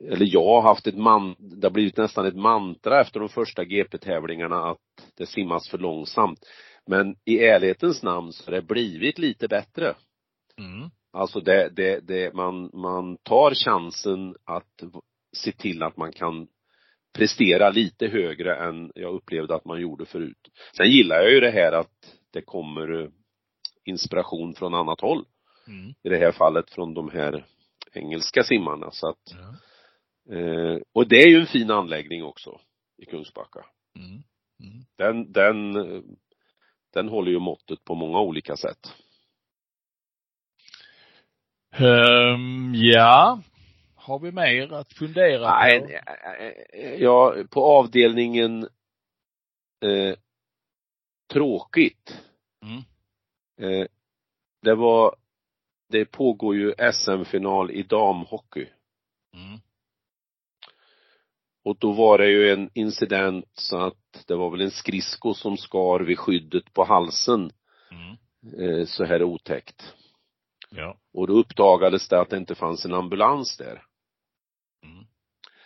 eller 0.00 0.26
jag 0.34 0.44
har 0.44 0.62
haft 0.62 0.86
ett 0.86 0.96
man, 0.96 1.36
det 1.38 1.66
har 1.66 1.72
blivit 1.72 1.96
nästan 1.96 2.26
ett 2.26 2.36
mantra 2.36 3.00
efter 3.00 3.20
de 3.20 3.28
första 3.28 3.64
GP-tävlingarna 3.64 4.70
att 4.70 4.78
det 5.16 5.26
simmas 5.26 5.68
för 5.68 5.78
långsamt. 5.78 6.38
Men 6.86 7.16
i 7.24 7.38
ärlighetens 7.38 8.02
namn 8.02 8.32
så 8.32 8.44
har 8.44 8.52
det 8.52 8.62
blivit 8.62 9.18
lite 9.18 9.48
bättre. 9.48 9.94
Mm. 10.58 10.90
Alltså 11.12 11.40
det, 11.40 11.68
det, 11.76 12.00
det, 12.00 12.34
man, 12.34 12.70
man 12.72 13.16
tar 13.16 13.54
chansen 13.54 14.34
att 14.44 14.82
se 15.36 15.52
till 15.52 15.82
att 15.82 15.96
man 15.96 16.12
kan 16.12 16.46
prestera 17.12 17.70
lite 17.70 18.06
högre 18.06 18.56
än 18.56 18.92
jag 18.94 19.14
upplevde 19.14 19.54
att 19.54 19.64
man 19.64 19.80
gjorde 19.80 20.06
förut. 20.06 20.48
Sen 20.76 20.90
gillar 20.90 21.16
jag 21.16 21.30
ju 21.32 21.40
det 21.40 21.50
här 21.50 21.72
att 21.72 22.16
det 22.32 22.42
kommer 22.42 23.02
eh, 23.02 23.08
inspiration 23.84 24.54
från 24.54 24.74
annat 24.74 25.00
håll. 25.00 25.24
Mm. 25.68 25.94
I 26.02 26.08
det 26.08 26.18
här 26.18 26.32
fallet 26.32 26.70
från 26.70 26.94
de 26.94 27.10
här 27.10 27.46
engelska 27.92 28.42
simmarna 28.44 28.90
så 28.90 29.08
att, 29.08 29.34
Ja. 30.26 30.36
eh, 30.36 30.78
och 30.92 31.08
det 31.08 31.22
är 31.22 31.28
ju 31.28 31.40
en 31.40 31.46
fin 31.46 31.70
anläggning 31.70 32.24
också 32.24 32.60
i 33.02 33.04
Kungsbacka. 33.04 33.64
Mm. 33.96 34.22
Mm. 34.62 34.84
Den, 34.98 35.32
den, 35.32 35.74
den 36.92 37.08
håller 37.08 37.30
ju 37.30 37.38
måttet 37.38 37.84
på 37.84 37.94
många 37.94 38.20
olika 38.20 38.56
sätt. 38.56 38.94
Ehm, 41.72 42.72
ja. 42.74 43.42
Har 44.00 44.18
vi 44.18 44.32
mer 44.32 44.72
att 44.72 44.92
fundera 44.92 45.50
på? 45.50 45.56
Nej, 45.56 46.00
eh, 46.72 46.94
ja, 46.94 47.34
på 47.50 47.64
avdelningen 47.64 48.62
eh, 49.84 50.14
tråkigt. 51.32 52.20
Mm. 52.62 52.82
Eh, 53.60 53.86
det 54.62 54.74
var, 54.74 55.16
det 55.88 56.04
pågår 56.04 56.56
ju 56.56 56.74
SM-final 56.92 57.70
i 57.70 57.82
damhockey. 57.82 58.66
Mm. 59.34 59.60
Och 61.64 61.76
då 61.78 61.92
var 61.92 62.18
det 62.18 62.30
ju 62.30 62.52
en 62.52 62.70
incident 62.74 63.44
så 63.54 63.78
att 63.78 64.24
det 64.26 64.34
var 64.34 64.50
väl 64.50 64.60
en 64.60 64.70
skridsko 64.70 65.34
som 65.34 65.56
skar 65.56 66.00
vid 66.00 66.18
skyddet 66.18 66.72
på 66.72 66.84
halsen 66.84 67.52
Mm. 67.90 68.16
eh, 68.60 68.86
så 68.86 69.04
här 69.04 69.22
otäckt. 69.22 69.94
Ja. 70.70 70.96
Och 71.12 71.26
då 71.26 71.32
uppdagades 71.32 72.08
det 72.08 72.20
att 72.20 72.30
det 72.30 72.36
inte 72.36 72.54
fanns 72.54 72.84
en 72.84 72.94
ambulans 72.94 73.56
där. 73.56 73.82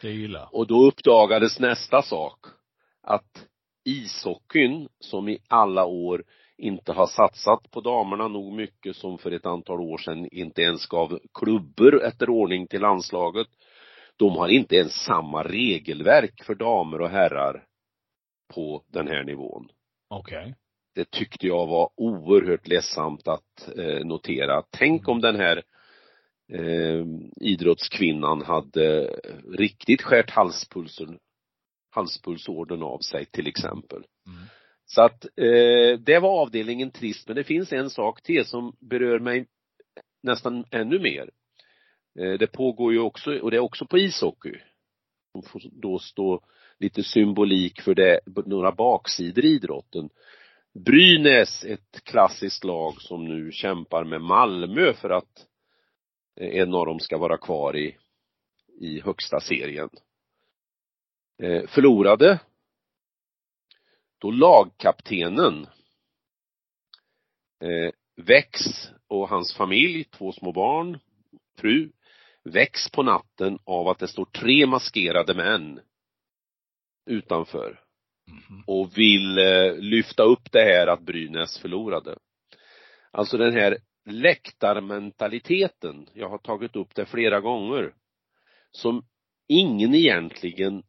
Mm. 0.05 0.16
Det 0.16 0.22
är 0.22 0.24
illa. 0.24 0.48
Och 0.52 0.66
då 0.66 0.86
uppdagades 0.86 1.61
nästa 1.61 2.02
sak. 2.02 2.38
Att 3.02 3.46
ishockeyn, 3.84 4.88
som 5.00 5.28
i 5.28 5.38
alla 5.48 5.84
år 5.84 6.24
inte 6.59 6.92
har 6.92 7.07
satsat 7.07 7.70
på 7.70 7.80
damerna 7.80 8.28
nog 8.28 8.52
mycket 8.52 8.96
som 8.96 9.18
för 9.18 9.30
ett 9.30 9.46
antal 9.46 9.80
år 9.80 9.98
sedan 9.98 10.28
inte 10.32 10.62
ens 10.62 10.86
gav 10.86 11.18
klubbor 11.34 12.02
efter 12.02 12.30
ordning 12.30 12.66
till 12.66 12.80
landslaget. 12.80 13.46
De 14.16 14.36
har 14.36 14.48
inte 14.48 14.76
ens 14.76 14.92
samma 14.92 15.42
regelverk 15.42 16.44
för 16.44 16.55
damer 16.55 17.00
och 17.00 17.11
herrar 17.11 17.64
på 18.55 18.84
den 18.88 19.09
här 19.09 19.24
nivån. 19.24 19.68
Okej. 20.09 20.55
Det 20.94 21.11
tyckte 21.11 21.46
jag 21.46 21.66
var 21.66 21.90
oerhört 21.96 22.68
ledsamt 22.68 23.28
att 23.28 23.78
eh, 23.78 24.05
notera. 24.05 24.62
Tänk 24.70 25.09
om 25.09 25.20
den 25.20 25.36
här 25.36 25.62
eh, 26.53 27.07
idrottskvinnan 27.40 28.42
hade 28.42 29.20
riktigt 29.53 30.03
skärt 30.03 30.30
halspulsen, 30.30 31.18
halspulsådern 31.90 32.82
av 32.82 32.99
sig 32.99 33.26
till 33.26 33.47
exempel. 33.47 34.05
Mm. 34.26 34.42
Så 34.86 35.03
att 35.03 35.24
eh, 35.24 35.99
det 35.99 36.18
var 36.18 36.40
avdelningen 36.40 36.90
trist, 36.90 37.28
men 37.28 37.36
det 37.36 37.45
finns 37.45 37.72
en 37.72 37.90
sak 37.90 38.22
till 38.22 38.45
som 38.45 38.76
berör 38.80 39.18
mig 39.18 39.47
nästan 40.22 40.64
ännu 40.70 40.99
mer. 40.99 41.30
Eh, 42.18 42.32
det 42.38 42.47
pågår 42.47 42.92
ju 42.92 42.99
också, 42.99 43.38
och 43.38 43.51
det 43.51 43.57
är 43.57 43.61
också 43.61 43.86
på 43.86 43.99
ishockey, 43.99 44.55
som 45.32 45.42
får 45.42 45.62
då 45.72 45.99
stå 45.99 46.40
lite 46.78 47.03
symbolik 47.03 47.80
för 47.80 47.95
det, 47.95 48.20
några 48.47 48.72
baksidor 48.72 49.45
i 49.45 49.49
idrotten. 49.49 50.09
Brynäs, 50.84 51.64
ett 51.64 52.05
klassiskt 52.05 52.64
lag 52.64 53.03
som 53.03 53.24
nu 53.24 53.53
kämpar 53.53 54.05
med 54.05 54.20
Malmö 54.20 54.92
för 54.92 55.11
att 55.11 55.47
en 56.37 56.74
av 56.74 56.87
dem 56.87 57.01
ska 57.01 57.18
vara 57.18 57.39
kvar 57.39 57.76
i, 57.76 57.97
i 58.80 59.01
högsta 59.01 59.41
serien. 59.41 59.91
Eh, 61.43 61.66
förlorade 61.66 62.41
då 64.18 64.30
lagkaptenen 64.30 65.66
eh, 67.61 67.93
väcks 68.16 68.91
och 69.09 69.28
hans 69.28 69.55
familj, 69.55 70.05
två 70.05 70.32
små 70.32 70.53
barn, 70.53 70.99
fru, 71.59 71.93
väcks 72.45 72.91
på 72.91 73.03
natten 73.03 73.59
av 73.64 73.89
att 73.89 73.99
det 73.99 74.09
står 74.09 74.24
tre 74.24 74.66
maskerade 74.66 75.35
män 75.35 75.80
utanför 77.07 77.85
Mhm. 78.26 78.64
och 78.66 78.99
vill 78.99 79.39
eh, 79.39 79.76
lyfta 79.76 80.22
upp 80.22 80.53
det 80.53 80.62
här 80.62 80.87
att 80.87 81.01
Brynäs 81.01 81.59
förlorade. 81.59 82.18
Alltså 83.11 83.39
den 83.39 83.53
här 83.53 83.78
läktarmentaliteten, 84.07 86.07
jag 86.14 86.28
har 86.28 86.38
tagit 86.38 86.76
upp 86.76 86.94
det 86.94 87.07
flera 87.07 87.40
gånger, 87.40 87.94
som 88.70 89.05
ingen 89.48 89.94
egentligen 89.94 90.82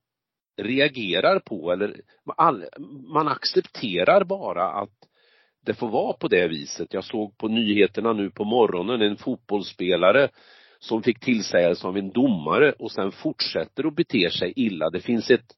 reagerar 0.58 1.40
på 1.40 1.72
eller 1.72 2.02
all, 2.38 2.66
man 3.14 3.28
accepterar 3.28 4.24
bara 4.24 4.72
att 4.72 5.06
det 5.66 5.74
får 5.74 5.90
vara 5.90 6.14
på 6.14 6.28
det 6.28 6.48
viset. 6.48 6.94
Jag 6.94 7.04
såg 7.04 7.38
på 7.38 7.48
nyheterna 7.48 8.14
nu 8.14 8.30
på 8.30 8.44
morgonen 8.44 9.02
en 9.02 9.18
fotbollsspelare 9.18 10.30
som 10.80 11.04
fick 11.04 11.20
tillsägelse 11.20 11.88
av 11.88 11.98
en 11.98 12.12
domare 12.12 12.72
och 12.72 12.92
sen 12.92 13.12
fortsätter 13.12 13.88
att 13.88 13.96
bete 13.96 14.32
sig 14.32 14.54
illa. 14.56 14.90
Det 14.90 15.02
finns 15.02 15.32
ett 15.32 15.56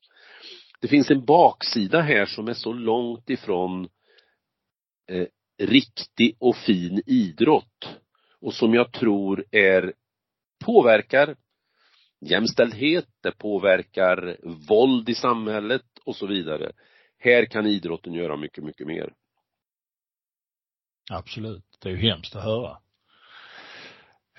det 0.82 0.88
finns 0.88 1.12
en 1.12 1.26
baksida 1.26 2.02
här 2.02 2.26
som 2.26 2.48
är 2.48 2.54
så 2.54 2.74
långt 2.74 3.30
ifrån 3.30 3.90
eh, 5.08 5.28
riktig 5.60 6.36
och 6.40 6.56
fin 6.58 7.02
idrott 7.06 7.90
och 8.42 8.54
som 8.54 8.74
jag 8.74 8.92
tror 8.92 9.46
är 9.52 9.94
påverkar 10.66 11.36
jämställdhet, 12.22 13.06
det 13.24 13.32
påverkar 13.38 14.38
våld 14.70 15.10
i 15.10 15.16
samhället 15.16 15.86
och 16.06 16.16
så 16.16 16.28
vidare. 16.28 16.72
Här 17.20 17.46
kan 17.46 17.66
idrotten 17.66 18.14
göra 18.14 18.38
mycket, 18.38 18.64
mycket 18.64 18.88
mer. 18.88 19.14
Absolut. 21.12 21.64
Det 21.82 21.90
är 21.90 21.94
ju 21.94 22.10
hemskt 22.10 22.36
att 22.36 22.44
höra. 22.44 22.78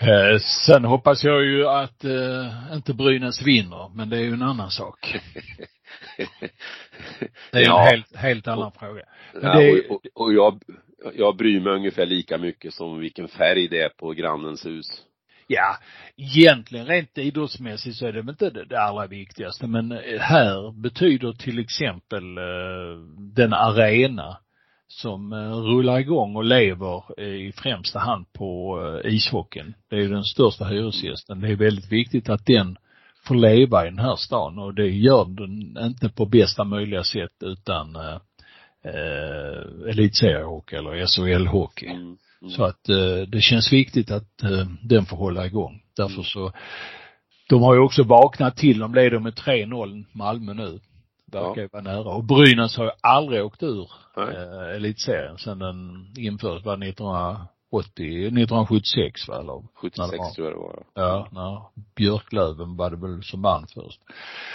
Eh, 0.00 0.38
sen 0.66 0.84
hoppas 0.84 1.24
jag 1.24 1.44
ju 1.44 1.66
att 1.68 2.04
eh, 2.04 2.72
inte 2.72 2.94
Brynäs 2.94 3.42
vinner, 3.42 3.88
men 3.94 4.08
det 4.10 4.16
är 4.16 4.22
ju 4.22 4.32
en 4.32 4.42
annan 4.42 4.70
sak. 4.70 5.16
Det 7.52 7.58
är 7.58 7.64
Ja. 7.64 7.82
en 7.82 7.86
helt, 7.88 8.16
helt 8.16 8.48
annan 8.48 8.72
fråga. 8.72 9.02
Men 9.34 9.42
Ja, 9.42 9.54
det 9.58 9.70
är- 9.70 9.90
och, 9.90 9.96
och, 10.14 10.22
och 10.26 10.32
jag, 10.34 10.62
jag 11.14 11.36
bryr 11.36 11.61
mig 11.61 11.72
ungefär 11.72 12.07
lika 12.07 12.38
mycket 12.38 12.74
som 12.74 12.99
vilken 12.99 13.28
färg 13.28 13.68
det 13.68 13.80
är 13.80 13.88
på 13.88 14.11
grannens 14.11 14.66
hus. 14.66 15.05
Ja, 15.46 15.76
egentligen 16.16 16.86
rent 16.86 17.18
idrottsmässigt 17.18 17.96
så 17.96 18.07
är 18.07 18.12
det 18.12 18.20
väl 18.20 18.28
inte 18.30 18.51
det, 18.51 18.64
det 18.64 18.80
allra 18.80 19.07
viktigaste, 19.07 19.66
men 19.66 19.90
här 20.20 20.82
betyder 20.82 21.32
till 21.32 21.59
exempel 21.59 22.38
eh, 22.38 22.99
den 23.34 23.53
arena 23.53 24.38
som 24.88 25.32
eh, 25.32 25.53
rullar 25.53 25.99
igång 25.99 26.36
och 26.36 26.44
lever 26.44 27.05
eh, 27.18 27.49
i 27.49 27.53
främsta 27.57 27.99
hand 27.99 28.32
på 28.32 28.80
eh, 29.05 29.14
ishockeyn. 29.14 29.74
Det 29.90 29.96
är 29.96 30.01
ju 30.01 30.09
den 30.09 30.24
största 30.24 30.64
hyresgästen. 30.64 31.40
Det 31.40 31.49
är 31.49 31.57
väldigt 31.57 31.92
viktigt 31.92 32.28
att 32.28 32.46
den 32.46 32.76
får 33.24 33.34
leva 33.34 33.86
i 33.86 33.90
den 33.90 33.99
här 33.99 34.16
stan 34.16 34.59
och 34.59 34.74
det 34.74 34.88
gör 34.90 35.24
den 35.24 35.84
inte 35.86 36.09
på 36.09 36.26
bästa 36.26 36.64
möjliga 36.64 37.05
sätt 37.05 37.42
utan 37.42 37.96
eh, 37.96 38.18
eh, 38.84 38.92
eh, 38.92 39.90
elitseriehockey 39.90 40.76
eller 40.76 41.06
SHL-hockey. 41.06 41.90
Mm. 41.90 42.16
Mm. 42.42 42.50
Så 42.52 42.64
att 42.64 42.88
eh, 42.88 43.28
det 43.28 43.40
känns 43.40 43.72
viktigt 43.72 44.10
att 44.10 44.42
eh, 44.42 44.66
den 44.82 45.06
får 45.06 45.16
hålla 45.16 45.46
igång. 45.46 45.82
Därför 45.96 46.22
så, 46.22 46.52
de 47.48 47.62
har 47.62 47.74
ju 47.74 47.80
också 47.80 48.02
vaknat 48.02 48.56
till, 48.56 48.78
de 48.78 48.94
leder 48.94 49.18
med 49.18 49.32
3-0 49.34 50.04
Malmö 50.12 50.54
nu. 50.54 50.80
Verkar 51.32 51.62
ju 51.62 51.68
vara 51.72 51.82
nära. 51.82 52.14
Och 52.14 52.24
Brynäs 52.24 52.76
har 52.76 52.84
ju 52.84 52.90
aldrig 53.00 53.44
åkt 53.44 53.62
ur 53.62 53.90
Nej. 54.16 54.26
eh, 54.36 54.76
elitserien 54.76 55.38
sedan 55.38 55.58
den 55.58 56.06
infördes, 56.18 56.64
var 56.64 56.84
1980, 56.84 58.26
1976 58.26 59.28
va 59.28 59.34
eller? 59.40 59.52
när 59.52 59.68
76 59.80 60.10
det 60.10 60.18
var. 60.18 60.30
tror 60.34 60.46
jag 60.46 60.56
det 60.56 60.60
var. 60.60 60.84
Ja, 60.94 61.28
när 61.32 61.82
Björklöven 61.96 62.76
var 62.76 62.90
det 62.90 62.96
väl 62.96 63.22
som 63.22 63.42
vann 63.42 63.66
först. 63.74 64.00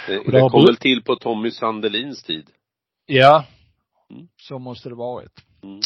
Det, 0.06 0.18
Och 0.18 0.32
det 0.32 0.40
det 0.40 0.50
kom 0.50 0.64
väl 0.64 0.76
till 0.76 1.02
på 1.02 1.16
Tommy 1.16 1.50
Sandelins 1.50 2.22
tid. 2.22 2.46
Ja, 3.06 3.44
Mm. 4.14 4.28
så 4.36 4.58
måste 4.58 4.88
det 4.88 4.94
varit. 4.94 5.32
Mm. 5.62 5.80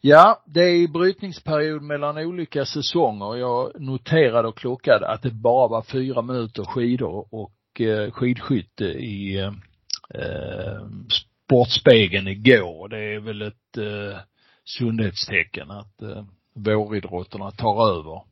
Ja, 0.00 0.42
det 0.46 0.60
är 0.60 0.88
brytningsperiod 0.88 1.82
mellan 1.82 2.18
olika 2.18 2.64
säsonger. 2.64 3.36
Jag 3.36 3.80
noterade 3.80 4.48
och 4.48 4.56
klockade 4.56 5.08
att 5.08 5.22
det 5.22 5.30
bara 5.30 5.68
var 5.68 5.82
fyra 5.82 6.22
minuter 6.22 6.64
skidor 6.64 7.26
och 7.30 7.80
eh, 7.80 8.10
skidskytte 8.10 8.84
i 8.84 9.38
eh, 10.14 10.86
Sportspegeln 11.10 12.28
igår. 12.28 12.88
Det 12.88 13.14
är 13.14 13.20
väl 13.20 13.42
ett 13.42 13.76
eh, 13.78 14.18
sundhetstecken 14.64 15.70
att 15.70 16.02
eh, 16.02 16.24
våridrotterna 16.54 17.50
tar 17.50 17.88
över. 17.90 18.22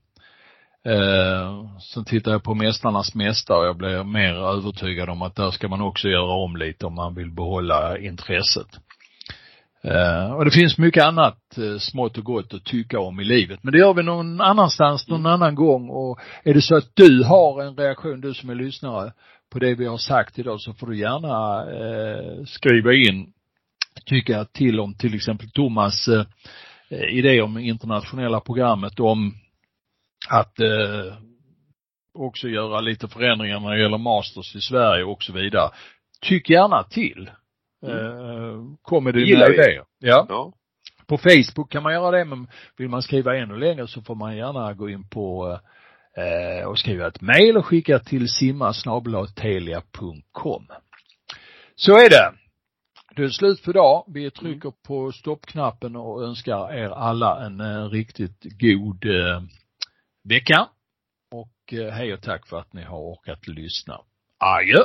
Eh, 0.85 1.79
sen 1.81 2.05
tittar 2.05 2.33
jag 2.33 2.43
på 2.43 2.55
Mästarnas 2.55 3.15
mästare 3.15 3.59
och 3.59 3.67
jag 3.67 3.77
blir 3.77 4.05
mer 4.05 4.35
övertygad 4.35 5.09
om 5.09 5.23
att 5.23 5.37
där 5.37 5.51
ska 5.51 5.69
man 5.69 5.81
också 5.81 6.09
göra 6.09 6.33
om 6.33 6.57
lite 6.57 6.87
om 6.87 6.95
man 6.95 7.15
vill 7.15 7.31
behålla 7.31 7.99
intresset. 7.99 8.67
Eh, 9.83 10.33
och 10.33 10.45
det 10.45 10.51
finns 10.51 10.79
mycket 10.79 11.05
annat 11.05 11.59
eh, 11.59 11.79
smått 11.79 12.19
och 12.19 12.25
gott 12.25 12.55
att 12.55 12.65
tycka 12.65 13.01
om 13.01 13.21
i 13.21 13.25
livet. 13.25 13.61
Men 13.63 13.73
det 13.73 13.79
gör 13.79 13.95
vi 13.95 14.03
någon 14.03 14.41
annanstans, 14.41 15.09
någon 15.09 15.27
annan 15.27 15.55
gång. 15.55 15.89
Och 15.89 16.21
är 16.45 16.55
det 16.55 16.63
så 16.63 16.77
att 16.77 16.91
du 16.95 17.25
har 17.25 17.63
en 17.63 17.77
reaktion, 17.77 18.21
du 18.21 18.35
som 18.35 18.51
är 18.51 18.55
lyssnare, 18.55 19.13
på 19.51 19.59
det 19.59 19.75
vi 19.75 19.87
har 19.87 19.99
sagt 19.99 20.39
idag 20.39 20.61
så 20.61 20.75
får 20.75 20.87
du 20.87 20.99
gärna 20.99 21.61
eh, 21.73 22.45
skriva 22.45 22.93
in, 22.93 23.33
tycka 24.07 24.45
till 24.45 24.81
om 24.81 24.95
till 24.95 25.15
exempel 25.15 25.51
Thomas 25.51 26.09
eh, 26.09 26.25
idé 26.91 27.43
om 27.43 27.59
internationella 27.59 28.41
programmet 28.41 29.01
om 29.01 29.35
att 30.29 30.55
också 32.15 32.49
göra 32.49 32.81
lite 32.81 33.09
förändringar 33.09 33.61
när 33.61 33.71
det 33.71 33.83
gäller 33.83 33.99
masters 33.99 34.57
i 34.57 34.61
Sverige 34.61 35.05
och 35.05 35.23
så 35.23 35.33
vidare. 35.33 35.71
Tyck 36.21 36.51
gärna 36.51 36.83
till. 36.83 37.31
Mm. 37.83 37.97
Eh, 37.97 38.55
kom 38.83 39.05
med 39.05 39.15
Det 39.15 39.19
dina 39.21 39.29
gillar 39.31 39.49
vi. 39.49 39.55
idéer. 39.55 39.85
Ja. 39.99 40.27
Ja. 40.29 40.53
På 41.07 41.19
Facebook 41.19 41.73
kan 41.73 41.83
man 41.83 41.93
göra 41.93 42.11
det, 42.19 42.25
men 42.25 42.49
vill 42.77 42.89
man 42.89 43.03
skriva 43.03 43.37
ännu 43.37 43.57
längre 43.59 43.87
så 43.87 44.03
får 44.03 44.15
man 44.15 44.37
gärna 44.37 44.75
gå 44.75 44.91
in 44.91 45.09
på 45.09 45.59
eh, 46.17 46.67
och 46.69 46.79
skriva 46.79 47.07
ett 47.07 47.21
mejl 47.21 47.57
och 47.57 47.67
skicka 47.67 47.99
till 47.99 48.29
simmasnabelatelia.com. 48.29 50.67
Så 51.75 51.93
är 51.93 52.11
det. 52.11 52.33
Det 53.17 53.23
är 53.25 53.29
slut 53.29 53.61
för 53.61 53.71
idag. 53.71 54.05
Vi 54.15 54.31
trycker 54.31 54.73
på 54.87 55.13
stoppknappen 55.13 55.97
och 55.97 56.23
önskar 56.23 56.75
er 56.75 56.91
alla 56.91 57.47
en 57.47 57.61
eh, 57.61 57.89
riktigt 57.89 58.45
god 58.61 59.05
eh, 59.05 59.43
vecka. 60.25 60.69
Och 61.33 61.73
eh, 61.75 61.93
hej 61.93 62.15
och 62.15 62.23
tack 62.23 62.47
för 62.49 62.59
att 62.59 62.73
ni 62.73 62.83
har 62.83 62.99
orkat 62.99 63.47
lyssna. 63.49 64.01
Adjö! 64.39 64.85